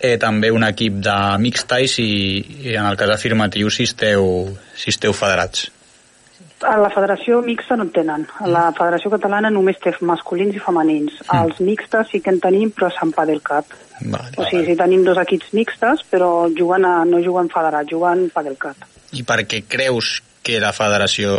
eh, 0.00 0.16
també 0.18 0.50
un 0.50 0.64
equip 0.66 1.00
de 1.04 1.16
mixtais 1.42 1.98
i, 2.02 2.12
i 2.70 2.74
en 2.74 2.88
el 2.88 2.96
cas 3.00 3.12
afirmatiu 3.14 3.70
si 3.70 3.86
esteu, 3.88 4.24
si 4.76 4.90
esteu 4.94 5.14
federats. 5.16 5.68
A 6.60 6.74
la 6.76 6.90
federació 6.92 7.38
mixta 7.40 7.76
no 7.76 7.86
en 7.86 7.92
tenen. 7.94 8.26
A 8.44 8.48
la 8.48 8.64
federació 8.76 9.12
catalana 9.14 9.48
només 9.52 9.78
té 9.80 9.94
masculins 10.04 10.56
i 10.56 10.60
femenins. 10.60 11.20
Els 11.32 11.60
mixtes 11.64 12.10
sí 12.12 12.20
que 12.20 12.34
en 12.34 12.40
tenim, 12.40 12.72
però 12.76 12.90
Sant 12.92 13.14
Pa 13.16 13.24
del 13.28 13.40
Cap. 13.44 13.72
Vale. 14.00 14.34
O 14.36 14.44
sigui, 14.48 14.66
sí 14.68 14.76
tenim 14.76 15.04
dos 15.06 15.20
equips 15.22 15.54
mixtes, 15.56 16.04
però 16.10 16.50
juguen 16.52 16.84
a, 16.84 16.98
no 17.08 17.22
juguen 17.24 17.48
federats, 17.52 17.88
juguen 17.92 18.28
Pa 18.34 18.44
del 18.44 18.58
Cap. 18.60 18.84
I 19.16 19.24
per 19.24 19.40
què 19.48 19.62
creus 19.68 20.18
que 20.44 20.60
la 20.60 20.72
federació 20.76 21.38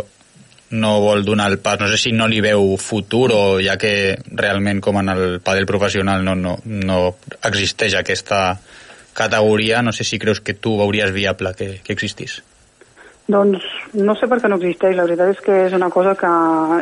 no 0.72 1.00
vol 1.00 1.24
donar 1.24 1.50
el 1.52 1.58
pas? 1.60 1.78
No 1.80 1.88
sé 1.88 1.98
si 2.00 2.12
no 2.12 2.26
li 2.28 2.40
veu 2.44 2.76
futur 2.80 3.28
o 3.36 3.42
ja 3.62 3.76
que 3.78 4.16
realment 4.26 4.80
com 4.80 4.98
en 5.00 5.12
el 5.12 5.40
padel 5.44 5.68
professional 5.68 6.24
no, 6.24 6.34
no, 6.34 6.56
no 6.64 7.00
existeix 7.44 7.94
aquesta 7.98 8.58
categoria, 9.12 9.82
no 9.82 9.92
sé 9.92 10.04
si 10.04 10.18
creus 10.18 10.40
que 10.40 10.54
tu 10.54 10.78
veuries 10.78 11.12
viable 11.12 11.52
que, 11.54 11.80
que 11.84 11.92
existís. 11.92 12.40
Doncs 13.30 13.62
no 13.94 14.16
sé 14.18 14.26
per 14.28 14.40
què 14.42 14.48
no 14.50 14.58
existeix. 14.58 14.96
La 14.96 15.04
veritat 15.06 15.34
és 15.36 15.42
que 15.44 15.58
és 15.68 15.76
una 15.76 15.90
cosa 15.92 16.16
que 16.18 16.30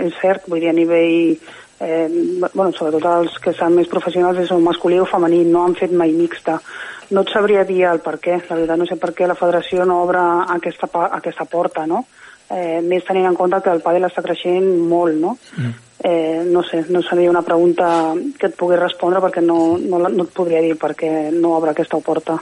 és 0.06 0.14
cert, 0.22 0.46
vull 0.48 0.62
dir, 0.62 0.70
a 0.72 0.76
nivell... 0.76 1.36
Eh, 1.80 2.08
bueno, 2.52 2.74
sobretot 2.76 3.06
els 3.08 3.38
que 3.40 3.54
són 3.56 3.72
més 3.72 3.88
professionals 3.88 4.42
és 4.42 4.50
un 4.52 4.60
masculí 4.60 4.98
o 5.00 5.06
femení, 5.08 5.46
no 5.48 5.62
han 5.64 5.76
fet 5.78 5.94
mai 5.96 6.12
mixta. 6.12 6.58
No 7.10 7.22
et 7.24 7.32
sabria 7.32 7.64
dir 7.64 7.86
el 7.88 8.02
per 8.04 8.18
què, 8.20 8.36
la 8.36 8.58
veritat 8.58 8.78
no 8.78 8.86
sé 8.86 8.98
per 9.00 9.14
què 9.16 9.26
la 9.26 9.36
federació 9.38 9.86
no 9.88 10.02
obre 10.04 10.20
aquesta, 10.58 10.90
aquesta 11.08 11.46
porta, 11.48 11.86
no? 11.88 12.04
Eh, 12.50 12.80
més 12.82 13.04
tenint 13.06 13.28
en 13.28 13.38
compte 13.38 13.60
que 13.62 13.70
el 13.70 13.82
pàdel 13.84 14.08
està 14.08 14.24
creixent 14.26 14.66
molt, 14.90 15.14
no? 15.22 15.36
Eh, 16.02 16.42
no 16.46 16.64
sé, 16.66 16.84
no 16.88 17.02
seria 17.06 17.30
una 17.30 17.44
pregunta 17.46 18.14
que 18.38 18.48
et 18.48 18.56
pogués 18.58 18.80
respondre 18.80 19.20
perquè 19.22 19.42
no, 19.44 19.76
no, 19.78 20.00
no 20.08 20.24
et 20.24 20.32
podria 20.34 20.62
dir 20.64 20.74
per 20.80 20.94
què 20.98 21.10
no 21.34 21.52
obre 21.58 21.74
aquesta 21.74 22.00
porta. 22.02 22.40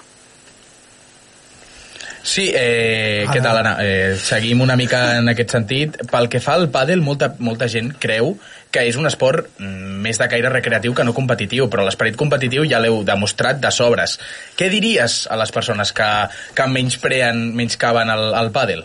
Sí, 2.28 2.50
eh, 2.54 3.24
què 3.32 3.40
tal, 3.40 3.56
Anna? 3.56 3.76
Eh, 3.80 4.16
seguim 4.20 4.60
una 4.60 4.76
mica 4.76 5.16
en 5.16 5.30
aquest 5.32 5.54
sentit. 5.54 5.96
Pel 6.10 6.28
que 6.28 6.42
fa 6.44 6.58
al 6.58 6.68
pàdel, 6.72 7.00
molta, 7.00 7.30
molta 7.38 7.70
gent 7.72 7.94
creu 8.00 8.34
que 8.74 8.82
és 8.84 8.98
un 9.00 9.08
esport 9.08 9.48
mm, 9.56 9.96
més 10.04 10.20
de 10.20 10.28
caire 10.28 10.52
recreatiu 10.52 10.92
que 10.94 11.06
no 11.08 11.16
competitiu, 11.16 11.70
però 11.72 11.86
l'esperit 11.86 12.18
competitiu 12.20 12.66
ja 12.68 12.82
l'heu 12.84 13.00
demostrat 13.06 13.62
de 13.62 13.72
sobres. 13.72 14.18
Què 14.60 14.68
diries 14.68 15.22
a 15.30 15.40
les 15.40 15.54
persones 15.56 15.94
que, 15.96 16.10
que 16.54 16.68
menyspreen, 16.68 17.48
menyscaven 17.56 18.12
el, 18.12 18.28
el 18.42 18.52
pàdel? 18.52 18.84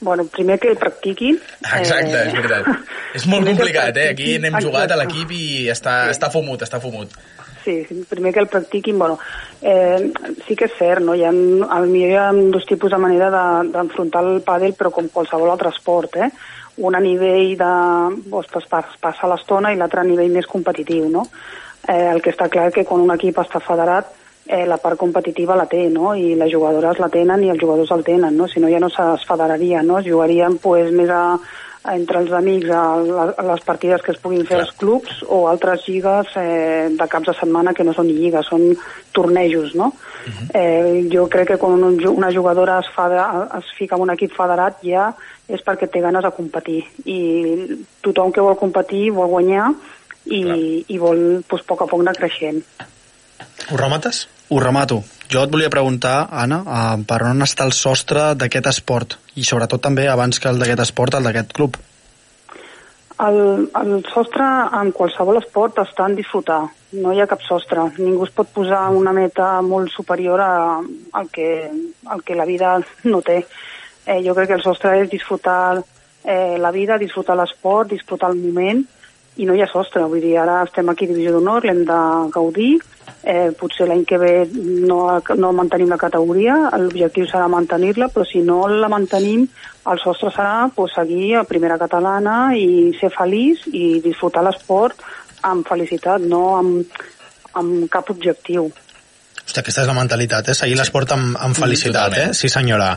Bueno, 0.00 0.24
primer 0.26 0.60
que 0.60 0.68
el 0.68 0.76
practiquin. 0.78 1.40
Exacte, 1.78 2.20
és 2.28 2.34
veritat. 2.36 2.68
És 3.18 3.24
molt 3.26 3.42
primer 3.42 3.56
complicat, 3.56 3.96
eh? 3.96 4.10
Aquí 4.12 4.36
n'hem 4.38 4.58
jugat 4.62 4.92
a 4.94 4.98
l'equip 5.00 5.32
i 5.34 5.42
està, 5.72 6.04
està 6.12 6.28
fumut, 6.30 6.62
està 6.62 6.78
fumut. 6.82 7.14
Sí, 7.64 7.80
primer 8.08 8.30
que 8.32 8.40
el 8.40 8.46
practiquin, 8.48 8.98
bueno, 8.98 9.18
eh, 9.60 10.10
sí 10.46 10.54
que 10.56 10.68
és 10.68 10.76
cert, 10.78 11.02
no? 11.04 11.16
Hi 11.18 11.24
ha, 11.26 11.32
millor 11.32 12.12
hi 12.12 12.14
ha 12.20 12.28
dos 12.54 12.64
tipus 12.68 12.92
de 12.94 13.00
manera 13.02 13.30
de- 13.34 13.72
d'enfrontar 13.74 14.22
el 14.24 14.38
pàdel, 14.46 14.76
però 14.78 14.92
com 14.94 15.08
qualsevol 15.12 15.50
altre 15.50 15.72
esport, 15.74 16.16
eh? 16.16 16.30
Un 16.78 16.94
a 16.94 17.00
nivell 17.02 17.56
de... 17.58 17.72
Doncs, 18.30 18.52
pas, 18.54 18.68
pas, 18.70 18.94
passa 19.02 19.26
l'estona 19.26 19.72
i 19.74 19.76
l'altre 19.80 20.04
a 20.04 20.06
nivell 20.06 20.30
més 20.30 20.46
competitiu, 20.46 21.08
no? 21.10 21.26
Eh, 21.88 22.06
el 22.12 22.22
que 22.22 22.30
està 22.30 22.46
clar 22.52 22.70
que 22.72 22.84
quan 22.86 23.02
un 23.02 23.10
equip 23.16 23.42
està 23.42 23.58
federat, 23.64 24.14
eh, 24.48 24.66
la 24.66 24.80
part 24.80 24.98
competitiva 24.98 25.56
la 25.56 25.68
té, 25.68 25.86
no? 25.92 26.14
I 26.16 26.34
les 26.40 26.52
jugadores 26.52 26.98
la 26.98 27.10
tenen 27.12 27.44
i 27.44 27.52
els 27.52 27.60
jugadors 27.60 27.92
el 27.94 28.04
tenen, 28.04 28.36
no? 28.36 28.48
Si 28.48 28.60
no 28.60 28.72
ja 28.72 28.80
no 28.80 28.88
es 28.88 29.26
federaria, 29.28 29.82
no? 29.82 30.00
Es 30.00 30.08
jugarien 30.08 30.56
pues, 30.62 30.90
més 30.90 31.12
a, 31.12 31.22
a, 31.36 31.94
entre 31.94 32.22
els 32.24 32.32
amics 32.32 32.72
a, 32.72 32.82
a 33.28 33.46
les 33.52 33.64
partides 33.66 34.02
que 34.02 34.14
es 34.16 34.20
puguin 34.22 34.46
fer 34.48 34.62
als 34.62 34.72
clubs 34.80 35.20
o 35.28 35.46
altres 35.52 35.84
lligues 35.86 36.32
eh, 36.40 36.88
de 36.96 37.08
caps 37.12 37.32
de 37.32 37.36
setmana 37.38 37.76
que 37.76 37.84
no 37.84 37.94
són 37.94 38.08
lligues, 38.08 38.48
són 38.48 38.72
tornejos, 39.12 39.76
no? 39.76 39.92
eh, 40.54 41.08
jo 41.12 41.26
crec 41.28 41.52
que 41.52 41.58
quan 41.60 41.76
un, 41.76 42.00
una 42.08 42.32
jugadora 42.32 42.78
es, 42.80 42.88
fa 42.94 43.08
de, 43.12 43.20
es 43.58 43.70
fica 43.76 43.96
en 43.96 44.04
un 44.06 44.12
equip 44.14 44.34
federat 44.36 44.80
ja 44.84 45.10
és 45.48 45.62
perquè 45.64 45.88
té 45.88 46.02
ganes 46.04 46.24
de 46.24 46.32
competir 46.36 46.82
i 47.08 47.20
tothom 48.04 48.32
que 48.32 48.44
vol 48.44 48.58
competir 48.60 49.08
vol 49.16 49.30
guanyar 49.32 49.70
i, 50.28 50.42
i 50.88 50.98
vol 51.00 51.22
doncs, 51.40 51.62
a 51.62 51.68
poc 51.68 51.84
a 51.84 51.88
poc 51.88 52.02
anar 52.04 52.16
creixent. 52.18 52.60
Ho 53.72 53.80
remates? 53.80 54.26
Ho 54.48 54.60
remato. 54.60 55.02
Jo 55.28 55.42
et 55.44 55.50
volia 55.52 55.68
preguntar, 55.68 56.28
Anna, 56.32 56.62
eh, 56.64 57.04
per 57.04 57.20
on 57.28 57.44
està 57.44 57.66
el 57.68 57.74
sostre 57.76 58.32
d'aquest 58.40 58.70
esport? 58.70 59.18
I 59.36 59.44
sobretot 59.44 59.82
també, 59.84 60.06
abans 60.08 60.40
que 60.40 60.48
el 60.48 60.58
d'aquest 60.62 60.86
esport, 60.86 61.18
el 61.18 61.28
d'aquest 61.28 61.52
club. 61.52 61.76
El, 63.20 63.68
el 63.76 63.92
sostre 64.08 64.46
en 64.78 64.92
qualsevol 64.94 65.40
esport 65.42 65.80
està 65.82 66.06
en 66.06 66.14
disfrutar, 66.16 66.62
no 67.02 67.12
hi 67.12 67.20
ha 67.20 67.28
cap 67.28 67.42
sostre. 67.44 67.84
Ningú 67.98 68.24
es 68.24 68.32
pot 68.32 68.48
posar 68.54 68.86
una 68.94 69.12
meta 69.12 69.58
molt 69.60 69.92
superior 69.92 70.40
a, 70.40 70.52
al, 70.80 71.28
que, 71.34 71.48
al 72.06 72.22
que 72.24 72.38
la 72.38 72.46
vida 72.48 72.78
no 73.04 73.20
té. 73.20 73.42
Eh, 74.06 74.22
jo 74.24 74.32
crec 74.38 74.54
que 74.54 74.60
el 74.60 74.64
sostre 74.64 74.94
és 75.02 75.10
disfrutar 75.10 75.82
eh, 76.24 76.56
la 76.56 76.70
vida, 76.72 76.96
disfrutar 76.96 77.36
l'esport, 77.36 77.90
disfrutar 77.90 78.30
el 78.32 78.40
moment, 78.40 78.86
i 79.36 79.46
no 79.46 79.54
hi 79.54 79.60
ha 79.60 79.68
sostre. 79.68 80.06
Vull 80.08 80.24
dir, 80.24 80.38
ara 80.40 80.62
estem 80.64 80.88
aquí 80.88 81.04
a 81.04 81.12
Divisió 81.12 81.34
d'Honor, 81.36 81.66
l'hem 81.68 81.84
de 81.90 81.98
gaudir, 82.32 82.78
eh, 83.28 83.50
potser 83.60 83.86
l'any 83.88 84.06
que 84.08 84.16
ve 84.20 84.32
no, 84.88 85.02
no 85.36 85.52
mantenim 85.52 85.92
la 85.92 86.00
categoria, 86.00 86.56
l'objectiu 86.80 87.28
serà 87.28 87.48
mantenir-la, 87.52 88.08
però 88.14 88.24
si 88.24 88.40
no 88.44 88.62
la 88.72 88.88
mantenim, 88.88 89.44
el 89.92 90.00
sostre 90.00 90.32
serà 90.32 90.70
pues, 90.74 90.96
seguir 90.96 91.36
a 91.36 91.44
primera 91.48 91.76
catalana 91.80 92.54
i 92.56 92.94
ser 92.98 93.12
feliç 93.12 93.66
i 93.68 94.00
disfrutar 94.04 94.46
l'esport 94.46 95.04
amb 95.44 95.68
felicitat, 95.68 96.24
no 96.24 96.42
amb, 96.56 97.00
amb 97.60 97.84
cap 97.92 98.08
objectiu. 98.14 98.70
Hòstia, 99.48 99.62
aquesta 99.64 99.80
és 99.80 99.88
la 99.88 99.94
mentalitat, 99.96 100.50
eh? 100.52 100.54
Seguir 100.56 100.74
l'esport 100.76 101.14
amb, 101.14 101.36
amb 101.40 101.56
felicitat, 101.56 102.12
eh? 102.20 102.24
Sí, 102.36 102.50
senyora. 102.52 102.90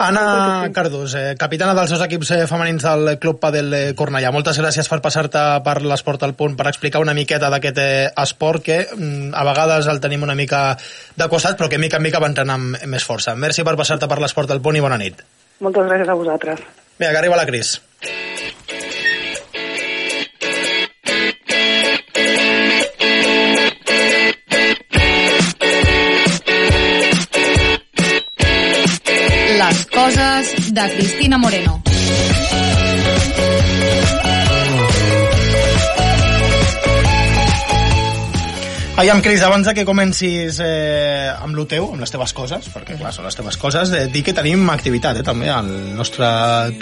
Anna 0.00 0.70
Cardús, 0.72 1.12
eh, 1.20 1.34
capitana 1.36 1.74
dels 1.76 1.92
dos 1.92 2.00
equips 2.06 2.30
eh, 2.32 2.38
femenins 2.48 2.86
del 2.86 3.10
Club 3.20 3.36
Padel 3.42 3.74
eh, 3.76 3.82
Cornellà. 3.98 4.30
Moltes 4.32 4.56
gràcies 4.56 4.88
per 4.88 5.02
passar-te 5.04 5.42
per 5.66 5.74
l'esport 5.84 6.24
al 6.24 6.32
punt, 6.38 6.54
per 6.56 6.70
explicar 6.70 7.02
una 7.04 7.12
miqueta 7.12 7.50
d'aquest 7.52 7.82
eh, 7.82 8.06
esport 8.24 8.64
que 8.64 8.78
mm, 8.86 9.34
a 9.36 9.44
vegades 9.50 9.90
el 9.92 10.00
tenim 10.00 10.24
una 10.24 10.38
mica 10.38 10.62
de 10.78 11.28
costat, 11.28 11.60
però 11.60 11.68
que 11.68 11.82
mica 11.82 12.00
en 12.00 12.06
mica 12.08 12.24
va 12.24 12.32
entrant 12.32 12.56
amb 12.56 12.88
més 12.88 13.04
força. 13.04 13.36
Merci 13.36 13.66
per 13.68 13.76
passar-te 13.76 14.08
per 14.08 14.22
l'esport 14.24 14.56
al 14.56 14.64
punt 14.64 14.80
i 14.80 14.84
bona 14.86 14.96
nit. 14.96 15.20
Moltes 15.60 15.92
gràcies 15.92 16.08
a 16.08 16.16
vosaltres. 16.16 16.64
Vinga, 16.96 17.12
que 17.12 17.20
arriba 17.20 17.36
la 17.36 17.46
Cris. 17.52 17.76
Coses 30.78 30.92
de 30.92 30.96
Cristina 30.96 31.38
Moreno. 31.38 31.82
Aviam, 38.98 39.20
Cris, 39.22 39.42
abans 39.46 39.62
de 39.62 39.76
que 39.76 39.84
comencis 39.86 40.56
eh, 40.58 41.30
amb 41.30 41.54
lo 41.54 41.68
teu, 41.70 41.84
amb 41.92 42.02
les 42.02 42.10
teves 42.10 42.32
coses, 42.34 42.66
perquè 42.74 42.96
clar, 42.98 43.12
són 43.14 43.28
les 43.28 43.36
teves 43.38 43.54
coses, 43.54 43.92
eh, 43.94 44.08
dir 44.10 44.24
que 44.26 44.34
tenim 44.34 44.64
activitat 44.72 45.20
eh, 45.20 45.22
també 45.22 45.46
al 45.54 45.68
nostre 45.94 46.26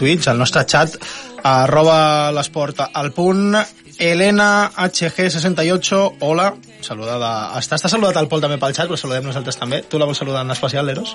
Twitch, 0.01 0.31
al 0.33 0.41
nostre 0.41 0.62
chat, 0.64 0.97
arroba 1.45 2.33
l'esport 2.33 2.81
al 2.87 3.12
punt, 3.12 3.53
Elena 4.01 4.49
HG68, 4.73 6.01
hola, 6.25 6.49
saludada. 6.81 7.35
Està, 7.61 7.77
està 7.77 7.93
saludat 7.93 8.17
el 8.23 8.33
Pol 8.33 8.41
també 8.41 8.57
pel 8.64 8.73
xat, 8.73 8.89
però 8.89 8.97
saludem 8.97 9.29
nosaltres 9.29 9.61
també. 9.61 9.83
Tu 9.85 10.01
la 10.01 10.09
vols 10.09 10.25
saludar 10.25 10.41
en 10.49 10.57
especial, 10.57 10.89
Eros? 10.89 11.12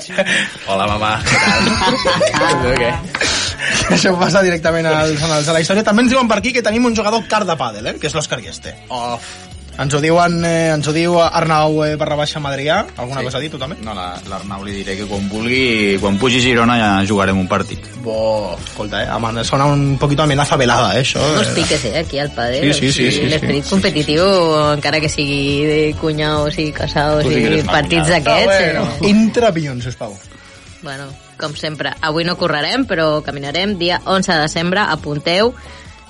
Hola, 0.68 0.84
mamà. 0.92 1.16
Què 2.76 2.92
Això 3.96 4.12
passa 4.20 4.44
directament 4.44 4.92
als 4.92 5.20
anals 5.24 5.48
de 5.48 5.56
la 5.56 5.64
història. 5.64 5.84
També 5.88 6.04
ens 6.04 6.12
diuen 6.12 6.28
per 6.28 6.42
aquí 6.42 6.52
que 6.52 6.64
tenim 6.64 6.92
un 6.92 6.96
jugador 6.96 7.24
car 7.24 7.46
de 7.48 7.56
pàdel, 7.56 7.94
eh? 7.94 8.00
que 8.00 8.12
és 8.12 8.16
l'Òscar 8.16 8.44
Gueste. 8.44 8.76
Oh. 8.92 9.16
Ens 9.78 9.92
ho 9.92 10.00
diuen, 10.00 10.38
eh, 10.48 10.70
ens 10.72 10.86
ho 10.88 10.92
diu 10.94 11.18
Arnau 11.20 11.82
eh, 11.84 11.96
barra 12.00 12.16
baixa 12.16 12.40
Madrià. 12.40 12.78
Alguna 12.96 13.20
Sí. 13.20 13.24
cosa 13.26 13.36
a 13.36 13.40
dir, 13.42 13.50
tu 13.50 13.58
també? 13.58 13.76
No, 13.84 13.92
la- 13.92 14.18
l'Arnau 14.26 14.64
li 14.64 14.72
diré 14.72 14.96
que 14.96 15.04
quan 15.04 15.28
vulgui, 15.28 15.98
quan 16.00 16.16
pugi 16.16 16.38
a 16.38 16.40
Girona 16.40 16.78
ja 16.78 17.04
jugarem 17.06 17.36
un 17.38 17.46
partit. 17.46 17.78
Bo, 18.02 18.56
escolta, 18.64 19.02
eh, 19.04 19.08
ama- 19.10 19.44
sona 19.44 19.66
un 19.66 19.98
poquito 19.98 20.22
amenaza 20.22 20.56
velada, 20.56 20.96
eh, 20.96 21.02
això. 21.02 21.20
Unos 21.20 21.48
eh. 21.48 21.52
piques, 21.54 21.84
eh, 21.84 21.98
aquí 21.98 22.18
al 22.18 22.30
padre. 22.30 22.72
Sí, 22.72 22.80
sí, 22.80 22.92
sí, 22.92 23.10
sí, 23.10 23.18
sí. 23.20 23.26
L'esperit 23.26 23.68
competitiu, 23.68 24.24
encara 24.72 24.98
que 25.00 25.08
sigui 25.10 25.64
de 25.66 25.94
cunyaos 26.00 26.58
i 26.58 26.72
casados 26.72 27.24
Tu 27.24 27.30
sí 27.32 27.44
i 27.58 27.62
partits 27.62 28.08
d'aquests. 28.08 28.54
Ah, 28.54 28.72
bueno. 28.72 28.88
Entra 29.02 29.48
avions, 29.48 29.84
sisplau. 29.84 30.16
Bueno, 30.82 31.04
com 31.38 31.54
sempre, 31.54 31.92
avui 32.00 32.24
no 32.24 32.36
correrem, 32.38 32.86
però 32.86 33.22
caminarem. 33.22 33.76
Dia 33.76 34.00
11 34.06 34.32
de 34.32 34.38
desembre, 34.38 34.80
apunteu 34.80 35.52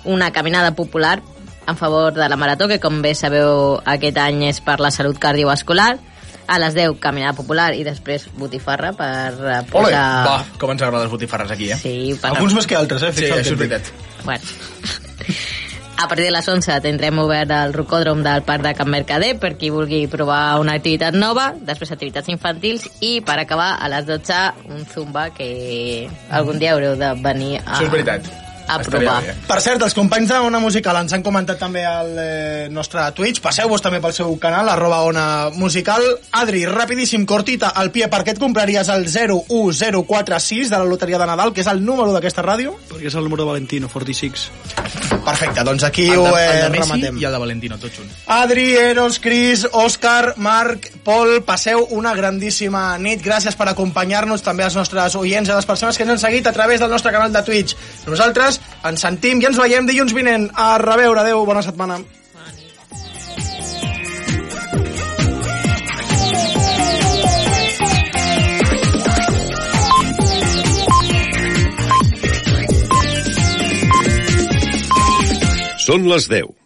una 0.04 0.30
caminada 0.30 0.70
popular 0.76 1.20
en 1.66 1.76
favor 1.76 2.14
de 2.14 2.28
la 2.28 2.36
marató, 2.36 2.68
que 2.68 2.80
com 2.80 3.00
bé 3.02 3.14
sabeu 3.14 3.80
aquest 3.84 4.18
any 4.22 4.44
és 4.50 4.60
per 4.64 4.78
la 4.80 4.90
salut 4.94 5.18
cardiovascular. 5.18 5.96
A 6.46 6.60
les 6.62 6.76
10, 6.78 7.00
caminada 7.02 7.32
popular 7.34 7.72
i 7.74 7.82
després 7.82 8.28
botifarra 8.38 8.92
per 8.94 9.32
eh, 9.34 9.46
Ole, 9.48 9.64
posar... 9.72 10.02
va, 10.28 10.36
com 10.60 10.70
ens 10.70 10.82
agraden 10.86 11.02
les 11.08 11.10
botifarres 11.10 11.50
aquí, 11.50 11.72
eh? 11.74 11.78
Sí, 11.80 11.94
per- 12.22 12.30
Alguns 12.36 12.54
més 12.54 12.68
que 12.70 12.76
altres, 12.78 13.02
eh? 13.02 13.10
Sí, 13.16 13.24
això 13.26 13.40
és 13.54 13.58
veritat. 13.58 13.90
Bueno. 14.22 14.46
A 15.98 16.08
partir 16.08 16.26
de 16.26 16.30
les 16.30 16.46
11 16.46 16.74
tindrem 16.84 17.18
obert 17.18 17.50
el 17.56 17.72
rocòdrom 17.72 18.20
del 18.22 18.42
Parc 18.44 18.62
de 18.66 18.74
Can 18.76 18.90
Mercader 18.92 19.30
per 19.40 19.54
qui 19.56 19.70
vulgui 19.72 20.02
provar 20.12 20.58
una 20.60 20.74
activitat 20.76 21.16
nova, 21.16 21.54
després 21.56 21.90
activitats 21.94 22.28
infantils 22.28 22.84
i 23.00 23.22
per 23.24 23.38
acabar 23.40 23.78
a 23.80 23.88
les 23.88 24.04
12 24.06 24.40
un 24.76 24.84
zumba 24.92 25.30
que 25.32 25.48
algun 26.28 26.60
dia 26.60 26.74
haureu 26.76 26.98
de 27.00 27.14
venir 27.24 27.62
a, 27.62 27.78
Això 27.78 27.88
és 27.88 27.94
veritat. 27.94 28.28
A 28.66 28.78
provar. 28.82 29.22
Per 29.46 29.58
cert, 29.62 29.82
els 29.86 29.94
companys 29.96 30.32
d'Ona 30.32 30.60
Musical 30.62 30.98
ens 31.00 31.14
han 31.16 31.24
comentat 31.26 31.58
també 31.60 31.84
al 31.86 32.12
eh, 32.18 32.68
nostre 32.72 33.04
Twitch. 33.16 33.42
Passeu-vos 33.44 33.82
també 33.84 34.00
pel 34.02 34.14
seu 34.16 34.34
canal, 34.42 34.68
arroba 34.72 35.02
Ona 35.06 35.26
Musical. 35.54 36.04
Adri, 36.40 36.64
rapidíssim, 36.66 37.26
cortita, 37.26 37.72
al 37.74 37.92
pie, 37.94 38.08
per 38.12 38.22
què 38.26 38.34
et 38.34 38.42
compraries 38.42 38.90
el 38.92 39.06
01046 39.06 40.70
de 40.72 40.78
la 40.78 40.88
loteria 40.88 41.20
de 41.22 41.28
Nadal, 41.30 41.52
que 41.54 41.62
és 41.64 41.70
el 41.70 41.84
número 41.84 42.14
d'aquesta 42.16 42.44
ràdio? 42.46 42.74
Perquè 42.90 43.10
és 43.12 43.18
el 43.18 43.26
número 43.26 43.44
de 43.44 43.50
Valentino, 43.52 43.90
46. 43.92 44.50
Perfecte, 45.26 45.64
doncs 45.66 45.82
aquí 45.82 46.06
el 46.10 46.18
ho 46.18 46.26
de, 46.28 46.42
eh, 46.42 46.50
el 46.50 46.62
de 46.62 46.70
Messi 46.70 46.82
rematem. 46.84 47.18
i 47.18 47.24
el 47.24 47.32
de 47.32 47.38
Valentino, 47.38 47.78
tots 47.82 47.98
junts. 47.98 48.18
Adri, 48.26 48.66
Eros, 48.76 49.18
Cris, 49.18 49.66
Òscar, 49.72 50.34
Marc, 50.36 50.90
Pol, 51.06 51.42
passeu 51.46 51.86
una 51.90 52.14
grandíssima 52.14 52.96
nit. 52.98 53.22
Gràcies 53.24 53.56
per 53.58 53.68
acompanyar-nos, 53.70 54.42
també 54.42 54.64
als 54.66 54.76
nostres 54.78 55.14
oients 55.18 55.48
i 55.48 55.52
a 55.52 55.56
les 55.56 55.66
persones 55.66 55.96
que 55.96 56.06
ens 56.06 56.14
han 56.14 56.22
seguit 56.22 56.46
a 56.46 56.52
través 56.52 56.80
del 56.80 56.90
nostre 56.90 57.12
canal 57.12 57.32
de 57.32 57.42
Twitch. 57.42 57.76
Nosaltres 58.56 58.86
ens 58.86 59.02
sentim 59.02 59.40
i 59.42 59.46
ens 59.48 59.58
veiem 59.58 59.86
dilluns 59.86 60.14
vinent. 60.14 60.50
A 60.54 60.78
reveure, 60.78 61.20
adeu, 61.20 61.44
bona 61.46 61.62
setmana. 61.62 62.00
Són 75.86 76.08
les 76.10 76.26
10. 76.26 76.65